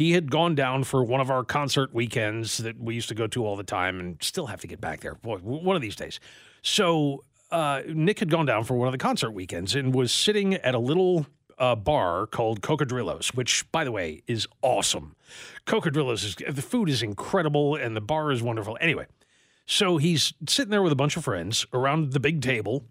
he 0.00 0.12
had 0.12 0.30
gone 0.30 0.54
down 0.54 0.82
for 0.82 1.04
one 1.04 1.20
of 1.20 1.30
our 1.30 1.44
concert 1.44 1.92
weekends 1.92 2.56
that 2.56 2.80
we 2.80 2.94
used 2.94 3.10
to 3.10 3.14
go 3.14 3.26
to 3.26 3.44
all 3.44 3.54
the 3.54 3.62
time 3.62 4.00
and 4.00 4.16
still 4.22 4.46
have 4.46 4.58
to 4.58 4.66
get 4.66 4.80
back 4.80 5.00
there. 5.00 5.14
Boy, 5.14 5.36
one 5.36 5.76
of 5.76 5.82
these 5.82 5.94
days. 5.94 6.18
So 6.62 7.24
uh, 7.50 7.82
Nick 7.86 8.18
had 8.18 8.30
gone 8.30 8.46
down 8.46 8.64
for 8.64 8.78
one 8.78 8.88
of 8.88 8.92
the 8.92 8.98
concert 8.98 9.32
weekends 9.32 9.74
and 9.74 9.94
was 9.94 10.10
sitting 10.10 10.54
at 10.54 10.74
a 10.74 10.78
little 10.78 11.26
uh, 11.58 11.74
bar 11.74 12.26
called 12.26 12.62
Cocodrillos, 12.62 13.34
which, 13.34 13.70
by 13.72 13.84
the 13.84 13.92
way, 13.92 14.22
is 14.26 14.48
awesome. 14.62 15.16
Cocodrillos 15.66 16.24
is 16.24 16.36
the 16.48 16.62
food 16.62 16.88
is 16.88 17.02
incredible 17.02 17.76
and 17.76 17.94
the 17.94 18.00
bar 18.00 18.32
is 18.32 18.42
wonderful. 18.42 18.78
Anyway, 18.80 19.04
so 19.66 19.98
he's 19.98 20.32
sitting 20.48 20.70
there 20.70 20.82
with 20.82 20.92
a 20.92 20.96
bunch 20.96 21.18
of 21.18 21.24
friends 21.24 21.66
around 21.74 22.14
the 22.14 22.20
big 22.20 22.40
table, 22.40 22.86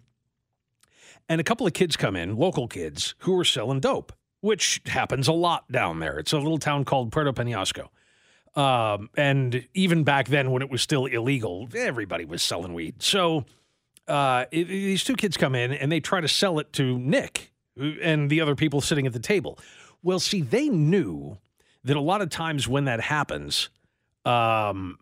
and 1.28 1.40
a 1.40 1.44
couple 1.44 1.66
of 1.66 1.72
kids 1.72 1.96
come 1.96 2.14
in, 2.14 2.36
local 2.36 2.68
kids, 2.68 3.16
who 3.18 3.36
are 3.36 3.44
selling 3.44 3.80
dope, 3.80 4.12
which 4.40 4.80
happens 4.86 5.28
a 5.28 5.32
lot 5.32 5.70
down 5.70 5.98
there. 6.00 6.18
It's 6.18 6.32
a 6.32 6.38
little 6.38 6.58
town 6.58 6.84
called 6.84 7.12
Puerto 7.12 7.32
Penasco. 7.32 7.88
Um, 8.60 9.10
and 9.16 9.66
even 9.74 10.02
back 10.04 10.28
then, 10.28 10.50
when 10.50 10.62
it 10.62 10.70
was 10.70 10.82
still 10.82 11.06
illegal, 11.06 11.68
everybody 11.74 12.24
was 12.24 12.42
selling 12.42 12.74
weed. 12.74 13.02
So 13.02 13.44
uh, 14.08 14.46
it- 14.50 14.66
these 14.68 15.04
two 15.04 15.14
kids 15.14 15.36
come 15.36 15.54
in 15.54 15.72
and 15.72 15.90
they 15.92 16.00
try 16.00 16.20
to 16.20 16.28
sell 16.28 16.58
it 16.58 16.72
to 16.74 16.98
Nick 16.98 17.52
and 17.76 18.28
the 18.28 18.40
other 18.40 18.56
people 18.56 18.80
sitting 18.80 19.06
at 19.06 19.12
the 19.12 19.20
table. 19.20 19.58
Well, 20.02 20.18
see, 20.18 20.40
they 20.40 20.68
knew 20.68 21.38
that 21.84 21.96
a 21.96 22.00
lot 22.00 22.20
of 22.22 22.28
times 22.30 22.66
when 22.66 22.86
that 22.86 23.00
happens, 23.00 23.68
um, 24.24 24.98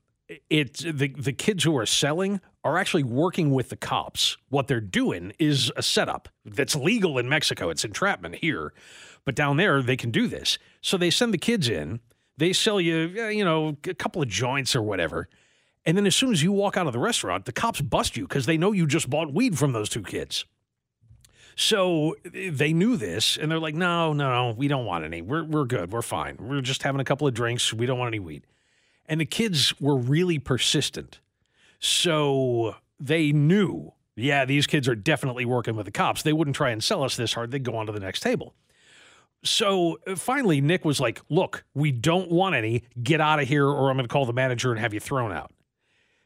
it 0.51 0.75
the 0.79 1.09
the 1.09 1.33
kids 1.33 1.65
who 1.65 1.77
are 1.79 1.87
selling 1.87 2.41
are 2.63 2.77
actually 2.77 3.03
working 3.03 3.51
with 3.53 3.71
the 3.71 3.77
cops. 3.77 4.37
What 4.51 4.69
they're 4.69 4.81
doing 4.81 5.33
is 5.39 5.73
a 5.77 5.83
setup 5.83 6.29
that's 6.45 6.77
legal 6.77 7.17
in 7.19 7.29
Mexico. 7.29 7.71
It's 7.71 7.85
entrapment 7.85 8.35
here, 8.37 8.75
but 9.29 9.35
down 9.35 9.59
there 9.59 9.83
they 9.83 9.95
can 9.95 10.11
do 10.11 10.27
this. 10.27 10.57
So 10.81 10.97
they 10.97 11.11
send 11.11 11.35
the 11.35 11.39
kids 11.39 11.69
in. 11.69 12.01
They 12.39 12.55
sell 12.55 12.81
you, 12.81 13.15
uh, 13.19 13.29
you 13.29 13.45
know, 13.45 13.77
a 13.87 13.93
couple 13.93 14.23
of 14.23 14.29
joints 14.29 14.75
or 14.75 14.81
whatever. 14.81 15.29
And 15.85 15.99
then 15.99 16.07
as 16.07 16.17
soon 16.17 16.33
as 16.33 16.43
you 16.43 16.51
walk 16.51 16.79
out 16.79 16.87
of 16.87 16.95
the 16.95 16.99
restaurant, 16.99 17.45
the 17.45 17.53
cops 17.53 17.83
bust 17.83 18.17
you 18.17 18.27
because 18.27 18.47
they 18.47 18.57
know 18.57 18.73
you 18.73 18.87
just 18.87 19.11
bought 19.11 19.35
weed 19.35 19.59
from 19.59 19.75
those 19.75 19.91
two 19.91 20.03
kids. 20.03 20.47
So 21.57 22.17
they 22.25 22.73
knew 22.73 22.97
this 22.97 23.37
and 23.37 23.51
they're 23.51 23.59
like, 23.59 23.75
no, 23.75 24.15
no, 24.15 24.31
no, 24.31 24.55
we 24.57 24.67
don't 24.67 24.87
want 24.87 25.05
any. 25.05 25.21
We're, 25.21 25.45
we're 25.45 25.67
good. 25.67 25.93
We're 25.93 26.01
fine. 26.01 26.39
We're 26.41 26.63
just 26.63 26.83
having 26.83 27.03
a 27.03 27.05
couple 27.05 27.29
of 27.29 27.35
drinks. 27.35 27.75
We 27.75 27.85
don't 27.85 27.99
want 27.99 28.09
any 28.09 28.21
weed. 28.21 28.47
And 29.05 29.21
the 29.21 29.27
kids 29.27 29.79
were 29.79 29.99
really 29.99 30.39
persistent. 30.39 31.21
So 31.81 32.77
they 32.99 33.33
knew, 33.33 33.93
yeah, 34.17 34.47
these 34.47 34.67
kids 34.67 34.89
are 34.89 34.95
definitely 34.95 35.45
working 35.45 35.77
with 35.77 35.85
the 35.85 35.93
cops. 35.93 36.23
They 36.23 36.33
wouldn't 36.33 36.57
try 36.57 36.71
and 36.71 36.83
sell 36.83 37.05
us 37.05 37.15
this 37.15 37.35
hard. 37.35 37.51
They'd 37.51 37.63
go 37.63 37.77
on 37.77 37.85
to 37.85 37.93
the 37.93 38.01
next 38.01 38.21
table. 38.21 38.55
So 39.45 39.99
uh, 40.07 40.17
finally, 40.17 40.61
Nick 40.61 40.85
was 40.85 41.01
like, 41.01 41.21
look, 41.29 41.65
we 41.75 41.93
don't 41.93 42.31
want 42.31 42.55
any. 42.55 42.83
Get 43.03 43.21
out 43.21 43.41
of 43.41 43.49
here, 43.49 43.67
or 43.67 43.91
I'm 43.91 43.97
going 43.97 44.09
to 44.09 44.13
call 44.13 44.27
the 44.27 44.33
manager 44.33 44.71
and 44.71 44.81
have 44.81 44.95
you 44.95 45.01
thrown 45.01 45.33
out. 45.33 45.53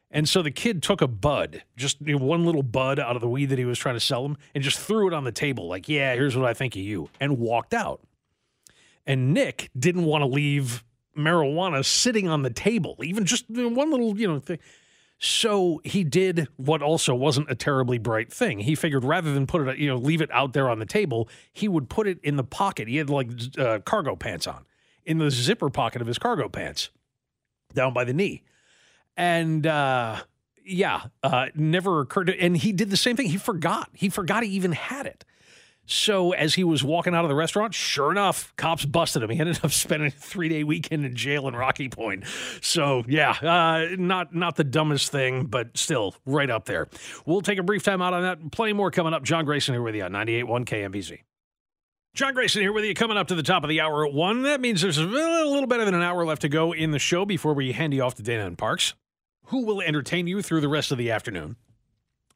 And 0.09 0.29
so 0.29 0.43
the 0.43 0.51
kid 0.51 0.83
took 0.83 1.01
a 1.01 1.07
bud, 1.07 1.63
just 1.75 1.99
you 2.01 2.17
know, 2.17 2.23
one 2.23 2.45
little 2.45 2.61
bud 2.61 2.99
out 2.99 3.15
of 3.15 3.21
the 3.21 3.27
weed 3.27 3.47
that 3.47 3.57
he 3.57 3.65
was 3.65 3.79
trying 3.79 3.95
to 3.95 3.99
sell 3.99 4.23
him, 4.25 4.37
and 4.53 4.63
just 4.63 4.79
threw 4.79 5.07
it 5.07 5.13
on 5.13 5.23
the 5.23 5.31
table, 5.31 5.67
like, 5.67 5.89
yeah, 5.89 6.13
here's 6.13 6.37
what 6.37 6.45
I 6.45 6.53
think 6.53 6.75
of 6.75 6.83
you, 6.83 7.09
and 7.19 7.39
walked 7.39 7.73
out. 7.73 8.01
And 9.07 9.33
Nick 9.33 9.71
didn't 9.77 10.05
want 10.05 10.21
to 10.21 10.27
leave 10.27 10.83
marijuana 11.17 11.83
sitting 11.83 12.27
on 12.27 12.43
the 12.43 12.51
table, 12.51 12.95
even 13.03 13.25
just 13.25 13.45
one 13.49 13.89
little, 13.89 14.17
you 14.17 14.27
know, 14.27 14.39
thing. 14.39 14.59
So 15.25 15.79
he 15.85 16.03
did 16.03 16.49
what 16.57 16.81
also 16.81 17.15
wasn't 17.15 17.49
a 17.49 17.55
terribly 17.55 17.97
bright 17.97 18.29
thing. 18.29 18.59
He 18.59 18.75
figured 18.75 19.05
rather 19.05 19.33
than 19.33 19.47
put 19.47 19.65
it, 19.65 19.77
you 19.77 19.87
know, 19.87 19.95
leave 19.95 20.19
it 20.19 20.29
out 20.33 20.51
there 20.51 20.69
on 20.69 20.79
the 20.79 20.85
table, 20.85 21.29
he 21.53 21.69
would 21.69 21.87
put 21.87 22.07
it 22.07 22.19
in 22.23 22.35
the 22.35 22.43
pocket. 22.43 22.89
He 22.89 22.97
had 22.97 23.09
like 23.09 23.29
uh, 23.57 23.79
cargo 23.85 24.17
pants 24.17 24.47
on, 24.47 24.65
in 25.05 25.19
the 25.19 25.31
zipper 25.31 25.69
pocket 25.69 26.01
of 26.01 26.07
his 26.07 26.19
cargo 26.19 26.49
pants, 26.49 26.89
down 27.73 27.93
by 27.93 28.03
the 28.03 28.11
knee. 28.11 28.43
And 29.15 29.65
uh, 29.65 30.23
yeah, 30.65 31.03
uh, 31.23 31.45
never 31.55 32.01
occurred 32.01 32.27
to, 32.27 32.37
and 32.37 32.57
he 32.57 32.73
did 32.73 32.89
the 32.89 32.97
same 32.97 33.15
thing. 33.15 33.29
He 33.29 33.37
forgot. 33.37 33.91
He 33.93 34.09
forgot 34.09 34.43
he 34.43 34.49
even 34.49 34.73
had 34.73 35.05
it. 35.05 35.23
So 35.85 36.31
as 36.31 36.55
he 36.55 36.63
was 36.63 36.83
walking 36.83 37.13
out 37.13 37.25
of 37.25 37.29
the 37.29 37.35
restaurant, 37.35 37.73
sure 37.73 38.09
enough, 38.11 38.53
cops 38.55 38.85
busted 38.85 39.21
him. 39.21 39.29
He 39.29 39.39
ended 39.39 39.59
up 39.63 39.71
spending 39.73 40.07
a 40.07 40.11
three 40.11 40.49
day 40.49 40.63
weekend 40.63 41.05
in 41.05 41.15
jail 41.15 41.47
in 41.47 41.55
Rocky 41.55 41.89
Point. 41.89 42.23
So 42.61 43.03
yeah, 43.07 43.31
uh, 43.31 43.95
not 43.97 44.33
not 44.33 44.55
the 44.55 44.63
dumbest 44.63 45.11
thing, 45.11 45.45
but 45.45 45.77
still 45.77 46.15
right 46.25 46.49
up 46.49 46.65
there. 46.65 46.87
We'll 47.25 47.41
take 47.41 47.59
a 47.59 47.63
brief 47.63 47.83
time 47.83 48.01
out 48.01 48.13
on 48.13 48.23
that. 48.23 48.51
Plenty 48.51 48.73
more 48.73 48.91
coming 48.91 49.13
up. 49.13 49.23
John 49.23 49.45
Grayson 49.45 49.73
here 49.73 49.81
with 49.81 49.95
you 49.95 50.03
on 50.03 50.11
98.1 50.11 50.65
KMBZ. 50.65 51.19
John 52.13 52.35
Grayson 52.35 52.61
here 52.61 52.71
with 52.71 52.85
you, 52.85 52.93
coming 52.93 53.17
up 53.17 53.27
to 53.29 53.35
the 53.35 53.41
top 53.41 53.63
of 53.63 53.69
the 53.69 53.81
hour 53.81 54.05
at 54.05 54.13
one. 54.13 54.43
That 54.43 54.61
means 54.61 54.81
there's 54.81 54.99
a 54.99 55.03
little 55.03 55.65
better 55.65 55.83
than 55.83 55.95
an 55.95 56.03
hour 56.03 56.23
left 56.23 56.43
to 56.43 56.49
go 56.49 56.71
in 56.71 56.91
the 56.91 56.99
show 56.99 57.25
before 57.25 57.55
we 57.55 57.71
hand 57.71 57.91
you 57.91 58.03
off 58.03 58.13
to 58.15 58.21
Dana 58.21 58.45
and 58.45 58.55
Parks, 58.55 58.93
who 59.45 59.65
will 59.65 59.81
entertain 59.81 60.27
you 60.27 60.43
through 60.43 60.61
the 60.61 60.69
rest 60.69 60.91
of 60.91 60.99
the 60.99 61.09
afternoon. 61.09 61.55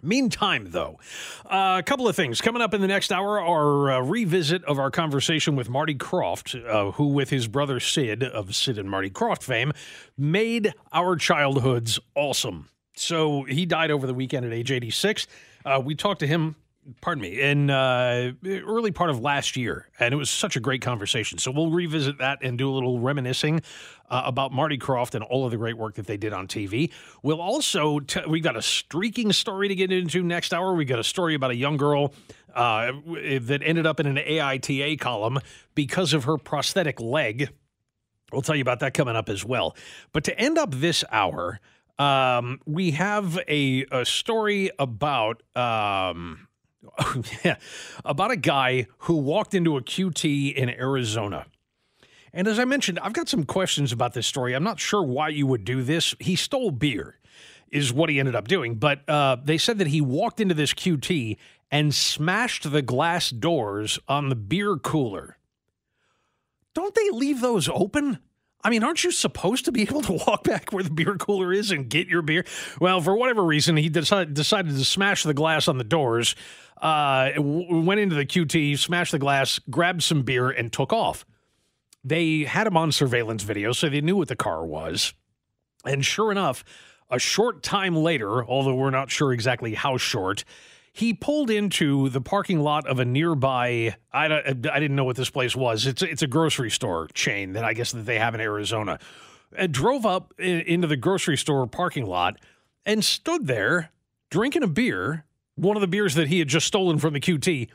Meantime, 0.04 0.68
though, 0.70 1.00
uh, 1.46 1.78
a 1.80 1.84
couple 1.84 2.08
of 2.08 2.16
things 2.16 2.40
coming 2.40 2.62
up 2.62 2.76
in 2.76 2.82
the 2.82 2.88
next 2.88 3.12
hour 3.12 3.42
are 3.42 3.90
a 3.90 4.04
revisit 4.04 4.64
of 4.66 4.78
our 4.78 4.92
conversation 4.92 5.56
with 5.56 5.70
Marty 5.70 5.96
Krofft, 5.96 6.64
uh, 6.68 6.92
who, 6.92 7.08
with 7.08 7.32
his 7.32 7.48
brother 7.48 7.80
Sid 7.80 8.24
of 8.24 8.56
Sid 8.56 8.78
and 8.78 8.92
Marty 8.92 9.10
Krofft 9.10 9.42
fame, 9.42 9.74
made 10.16 10.76
our 10.94 11.16
childhoods 11.16 12.00
awesome. 12.14 12.70
So 12.96 13.44
he 13.44 13.66
died 13.66 13.90
over 13.90 14.06
the 14.06 14.14
weekend 14.14 14.46
at 14.46 14.54
age 14.54 14.72
86. 14.72 15.26
Uh, 15.66 15.82
we 15.84 15.96
talked 15.96 16.20
to 16.20 16.28
him 16.28 16.56
pardon 17.02 17.22
me, 17.22 17.42
in 17.42 17.70
uh, 17.70 18.32
early 18.46 18.92
part 18.92 19.10
of 19.10 19.20
last 19.20 19.56
year, 19.56 19.88
and 20.00 20.14
it 20.14 20.18
was 20.18 20.30
such 20.30 20.56
a 20.56 20.60
great 20.60 20.82
conversation. 20.82 21.38
So 21.38 21.52
we'll 21.52 21.72
revisit 21.72 22.18
that 22.20 22.40
and 22.42 22.58
do 22.58 22.70
a 22.70 22.74
little 22.74 23.00
reminiscing 23.00 23.62
uh, 24.10 24.24
about 24.26 24.52
Marty 24.52 24.78
Krofft 24.78 25.16
and 25.16 25.24
all 25.24 25.46
of 25.46 25.52
the 25.52 25.58
great 25.58 25.78
work 25.78 25.96
that 25.96 26.08
they 26.08 26.18
did 26.18 26.34
on 26.34 26.48
TV. 26.48 26.92
We'll 27.24 27.42
also 27.42 28.00
t- 28.00 28.22
we 28.28 28.40
got 28.40 28.56
a 28.56 28.62
streaking 28.62 29.34
story 29.34 29.68
to 29.68 29.76
get 29.76 29.92
into 29.92 30.24
next 30.24 30.54
hour. 30.54 30.74
We 30.74 30.86
got 30.86 31.00
a 31.00 31.04
story 31.04 31.36
about 31.36 31.52
a 31.52 31.56
young 31.56 31.78
girl 31.78 32.14
uh, 32.54 32.92
that 33.42 33.62
ended 33.64 33.86
up 33.86 34.00
in 34.00 34.08
an 34.08 34.18
AITA 34.18 35.00
column 35.00 35.40
because 35.76 36.14
of 36.14 36.24
her 36.24 36.38
prosthetic 36.38 37.00
leg. 37.00 37.50
We'll 38.32 38.42
tell 38.42 38.56
you 38.56 38.62
about 38.62 38.80
that 38.80 38.94
coming 38.94 39.16
up 39.16 39.30
as 39.30 39.46
well. 39.46 39.76
But 40.14 40.24
to 40.26 40.40
end 40.40 40.58
up 40.58 40.74
this 40.74 41.04
hour. 41.12 41.60
Um, 42.00 42.60
we 42.68 42.92
have 42.92 43.40
a, 43.48 43.84
a 43.92 44.06
story 44.06 44.70
about 44.78 45.42
um, 45.56 46.47
yeah, 47.46 47.58
about 48.06 48.32
a 48.32 48.36
guy 48.36 48.88
who 49.00 49.16
walked 49.16 49.54
into 49.54 49.78
a 49.78 49.82
QT 49.82 50.54
in 50.54 50.70
Arizona. 50.70 51.46
And 52.34 52.48
as 52.48 52.60
I 52.60 52.66
mentioned, 52.66 53.00
I've 53.00 53.14
got 53.14 53.30
some 53.30 53.46
questions 53.46 53.92
about 53.92 54.14
this 54.14 54.28
story. 54.28 54.54
I'm 54.54 54.64
not 54.64 54.80
sure 54.80 55.02
why 55.02 55.30
you 55.30 55.48
would 55.48 55.66
do 55.66 55.82
this. 55.82 56.14
He 56.20 56.36
stole 56.36 56.72
beer, 56.72 57.18
is 57.72 57.94
what 57.94 58.10
he 58.10 58.20
ended 58.20 58.36
up 58.36 58.48
doing. 58.48 58.76
But 58.76 59.08
uh, 59.10 59.38
they 59.44 59.58
said 59.58 59.80
that 59.80 59.88
he 59.88 60.02
walked 60.02 60.40
into 60.40 60.54
this 60.54 60.74
QT 60.74 61.38
and 61.72 61.94
smashed 61.94 62.72
the 62.72 62.82
glass 62.82 63.30
doors 63.30 64.00
on 64.08 64.30
the 64.30 64.36
beer 64.36 64.78
cooler. 64.78 65.38
Don't 66.74 66.94
they 66.94 67.10
leave 67.10 67.42
those 67.42 67.68
open? 67.70 68.20
I 68.64 68.70
mean, 68.70 68.84
aren't 68.84 69.04
you 69.04 69.12
supposed 69.12 69.66
to 69.66 69.72
be 69.72 69.84
able 69.84 70.02
to 70.04 70.14
walk 70.28 70.44
back 70.44 70.72
where 70.72 70.84
the 70.84 70.90
beer 70.90 71.16
cooler 71.16 71.54
is 71.54 71.72
and 71.72 71.90
get 71.90 72.08
your 72.08 72.22
beer? 72.22 72.46
Well, 72.82 73.02
for 73.02 73.16
whatever 73.16 73.44
reason, 73.44 73.78
he 73.78 73.90
decided, 73.90 74.34
decided 74.34 74.76
to 74.76 74.86
smash 74.86 75.24
the 75.24 75.34
glass 75.34 75.68
on 75.68 75.78
the 75.78 75.84
doors, 75.84 76.36
uh, 76.82 77.32
went 77.38 78.00
into 78.00 78.16
the 78.16 78.26
QT, 78.26 78.78
smashed 78.78 79.12
the 79.12 79.20
glass, 79.20 79.60
grabbed 79.70 80.04
some 80.04 80.24
beer, 80.24 80.50
and 80.50 80.72
took 80.72 80.92
off. 80.92 81.26
They 82.04 82.44
had 82.44 82.68
him 82.68 82.78
on 82.78 82.92
surveillance 82.92 83.44
video, 83.44 83.74
so 83.74 83.90
they 83.90 84.02
knew 84.02 84.16
what 84.16 84.28
the 84.28 84.36
car 84.36 84.66
was. 84.66 85.14
And 85.86 86.06
sure 86.06 86.32
enough, 86.32 86.64
a 87.10 87.20
short 87.20 87.64
time 87.64 87.96
later, 87.96 88.46
although 88.46 88.76
we're 88.76 88.90
not 88.90 89.12
sure 89.12 89.32
exactly 89.34 89.74
how 89.74 89.98
short, 89.98 90.44
he 90.98 91.14
pulled 91.14 91.50
into 91.50 92.10
the 92.10 92.22
parking 92.22 92.60
lot 92.60 92.88
of 92.88 93.00
a 93.00 93.06
nearby 93.06 93.96
I, 94.12 94.26
I 94.26 94.54
didn't 94.54 94.96
know 94.96 95.04
what 95.04 95.16
this 95.16 95.30
place 95.30 95.56
was 95.56 95.86
it's 95.86 96.02
it's 96.02 96.22
a 96.22 96.28
grocery 96.28 96.72
store 96.72 97.08
chain 97.14 97.54
that 97.54 97.64
I 97.64 97.74
guess 97.74 97.92
that 97.92 98.06
they 98.06 98.20
have 98.20 98.36
in 98.36 98.42
Arizona 98.42 99.00
and 99.56 99.72
drove 99.72 100.06
up 100.06 100.34
in, 100.38 100.62
into 100.62 100.88
the 100.88 100.98
grocery 100.98 101.38
store 101.38 101.66
parking 101.68 102.06
lot 102.06 102.40
and 102.86 103.04
stood 103.04 103.48
there 103.48 103.92
drinking 104.30 104.64
a 104.64 104.68
beer 104.68 105.26
one 105.56 105.76
of 105.76 105.82
the 105.82 105.88
beers 105.88 106.16
that 106.16 106.28
he 106.28 106.40
had 106.40 106.48
just 106.48 106.68
stolen 106.68 107.00
from 107.00 107.14
the 107.14 107.20
QT 107.20 107.68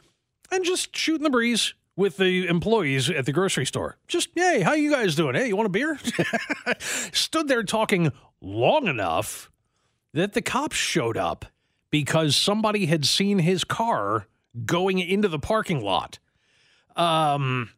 and 0.50 0.64
just 0.64 0.96
shooting 0.96 1.24
the 1.24 1.30
breeze 1.30 1.74
with 1.96 2.16
the 2.16 2.46
employees 2.46 3.10
at 3.10 3.26
the 3.26 3.32
grocery 3.32 3.66
store. 3.66 3.98
Just, 4.08 4.30
hey, 4.34 4.60
how 4.60 4.72
you 4.72 4.90
guys 4.90 5.14
doing? 5.14 5.34
Hey, 5.34 5.48
you 5.48 5.56
want 5.56 5.66
a 5.66 5.70
beer? 5.70 5.98
Stood 6.78 7.48
there 7.48 7.62
talking 7.62 8.12
long 8.40 8.86
enough 8.86 9.50
that 10.14 10.32
the 10.32 10.42
cops 10.42 10.76
showed 10.76 11.16
up 11.16 11.44
because 11.92 12.34
somebody 12.34 12.86
had 12.86 13.04
seen 13.06 13.38
his 13.38 13.62
car 13.62 14.26
going 14.66 14.98
into 14.98 15.28
the 15.28 15.38
parking 15.38 15.80
lot. 15.80 16.18
Um, 16.96 17.70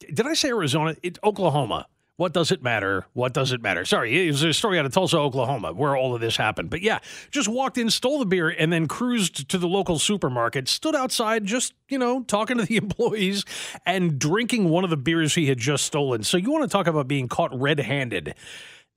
did 0.00 0.26
I 0.26 0.34
say 0.34 0.48
Arizona? 0.48 0.96
It, 1.02 1.18
Oklahoma. 1.24 1.86
What 2.16 2.32
does 2.32 2.50
it 2.50 2.64
matter? 2.64 3.06
What 3.12 3.32
does 3.32 3.52
it 3.52 3.62
matter? 3.62 3.84
Sorry, 3.84 4.26
it 4.26 4.32
was 4.32 4.42
a 4.42 4.52
story 4.52 4.76
out 4.76 4.84
of 4.84 4.92
Tulsa, 4.92 5.16
Oklahoma, 5.16 5.72
where 5.72 5.96
all 5.96 6.16
of 6.16 6.20
this 6.20 6.36
happened. 6.36 6.68
But 6.68 6.82
yeah, 6.82 6.98
just 7.30 7.46
walked 7.46 7.78
in, 7.78 7.90
stole 7.90 8.18
the 8.18 8.26
beer, 8.26 8.48
and 8.48 8.72
then 8.72 8.88
cruised 8.88 9.48
to 9.48 9.56
the 9.56 9.68
local 9.68 10.00
supermarket, 10.00 10.66
stood 10.66 10.96
outside, 10.96 11.44
just, 11.44 11.74
you 11.88 11.96
know, 11.96 12.24
talking 12.24 12.58
to 12.58 12.64
the 12.64 12.76
employees 12.84 13.44
and 13.86 14.18
drinking 14.18 14.68
one 14.68 14.82
of 14.82 14.90
the 14.90 14.96
beers 14.96 15.36
he 15.36 15.46
had 15.46 15.58
just 15.58 15.84
stolen. 15.84 16.24
So 16.24 16.36
you 16.36 16.50
want 16.50 16.64
to 16.64 16.68
talk 16.68 16.88
about 16.88 17.06
being 17.06 17.28
caught 17.28 17.56
red 17.56 17.78
handed 17.78 18.34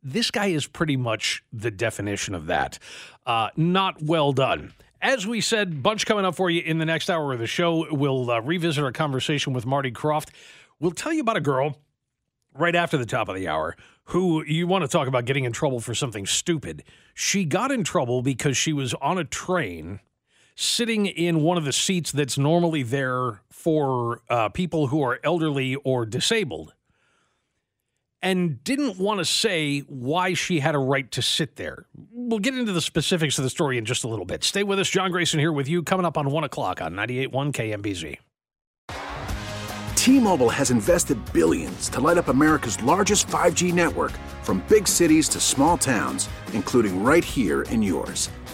this 0.03 0.31
guy 0.31 0.47
is 0.47 0.67
pretty 0.67 0.97
much 0.97 1.43
the 1.53 1.71
definition 1.71 2.35
of 2.35 2.47
that. 2.47 2.79
Uh, 3.25 3.49
not 3.55 4.01
well 4.01 4.33
done. 4.33 4.73
As 5.01 5.25
we 5.25 5.41
said, 5.41 5.81
bunch 5.81 6.05
coming 6.05 6.25
up 6.25 6.35
for 6.35 6.49
you 6.49 6.61
in 6.61 6.77
the 6.77 6.85
next 6.85 7.09
hour 7.09 7.33
of 7.33 7.39
the 7.39 7.47
show. 7.47 7.87
We'll 7.91 8.29
uh, 8.29 8.39
revisit 8.39 8.83
our 8.83 8.91
conversation 8.91 9.53
with 9.53 9.65
Marty 9.65 9.91
Krofft. 9.91 10.29
We'll 10.79 10.91
tell 10.91 11.13
you 11.13 11.21
about 11.21 11.37
a 11.37 11.41
girl 11.41 11.79
right 12.53 12.75
after 12.75 12.97
the 12.97 13.05
top 13.05 13.29
of 13.29 13.35
the 13.35 13.47
hour 13.47 13.75
who 14.05 14.43
you 14.43 14.67
want 14.67 14.83
to 14.83 14.87
talk 14.87 15.07
about 15.07 15.25
getting 15.25 15.45
in 15.45 15.51
trouble 15.51 15.79
for 15.79 15.95
something 15.95 16.25
stupid. 16.25 16.83
She 17.13 17.45
got 17.45 17.71
in 17.71 17.83
trouble 17.83 18.21
because 18.21 18.57
she 18.57 18.73
was 18.73 18.93
on 18.95 19.17
a 19.17 19.23
train 19.23 19.99
sitting 20.55 21.05
in 21.05 21.41
one 21.41 21.57
of 21.57 21.65
the 21.65 21.71
seats 21.73 22.11
that's 22.11 22.37
normally 22.37 22.83
there 22.83 23.41
for 23.49 24.21
uh, 24.29 24.49
people 24.49 24.87
who 24.87 25.01
are 25.01 25.19
elderly 25.23 25.75
or 25.75 26.05
disabled 26.05 26.73
and 28.21 28.63
didn't 28.63 28.97
want 28.97 29.19
to 29.19 29.25
say 29.25 29.79
why 29.81 30.33
she 30.33 30.59
had 30.59 30.75
a 30.75 30.79
right 30.79 31.11
to 31.11 31.21
sit 31.21 31.55
there. 31.55 31.85
We'll 32.11 32.39
get 32.39 32.57
into 32.57 32.71
the 32.71 32.81
specifics 32.81 33.37
of 33.37 33.43
the 33.43 33.49
story 33.49 33.77
in 33.77 33.85
just 33.85 34.03
a 34.03 34.07
little 34.07 34.25
bit. 34.25 34.43
Stay 34.43 34.63
with 34.63 34.79
us. 34.79 34.89
John 34.89 35.11
Grayson 35.11 35.39
here 35.39 35.51
with 35.51 35.67
you, 35.67 35.83
coming 35.83 36.05
up 36.05 36.17
on 36.17 36.29
1 36.29 36.43
o'clock 36.43 36.81
on 36.81 36.93
98.1 36.93 37.51
KMBZ. 37.53 38.17
T 39.95 40.19
Mobile 40.19 40.49
has 40.49 40.71
invested 40.71 41.17
billions 41.31 41.87
to 41.89 41.99
light 41.99 42.17
up 42.17 42.27
America's 42.27 42.81
largest 42.81 43.27
5G 43.27 43.71
network 43.71 44.11
from 44.41 44.63
big 44.67 44.87
cities 44.87 45.29
to 45.29 45.39
small 45.39 45.77
towns, 45.77 46.27
including 46.53 47.03
right 47.03 47.23
here 47.23 47.61
in 47.63 47.83
yours. 47.83 48.29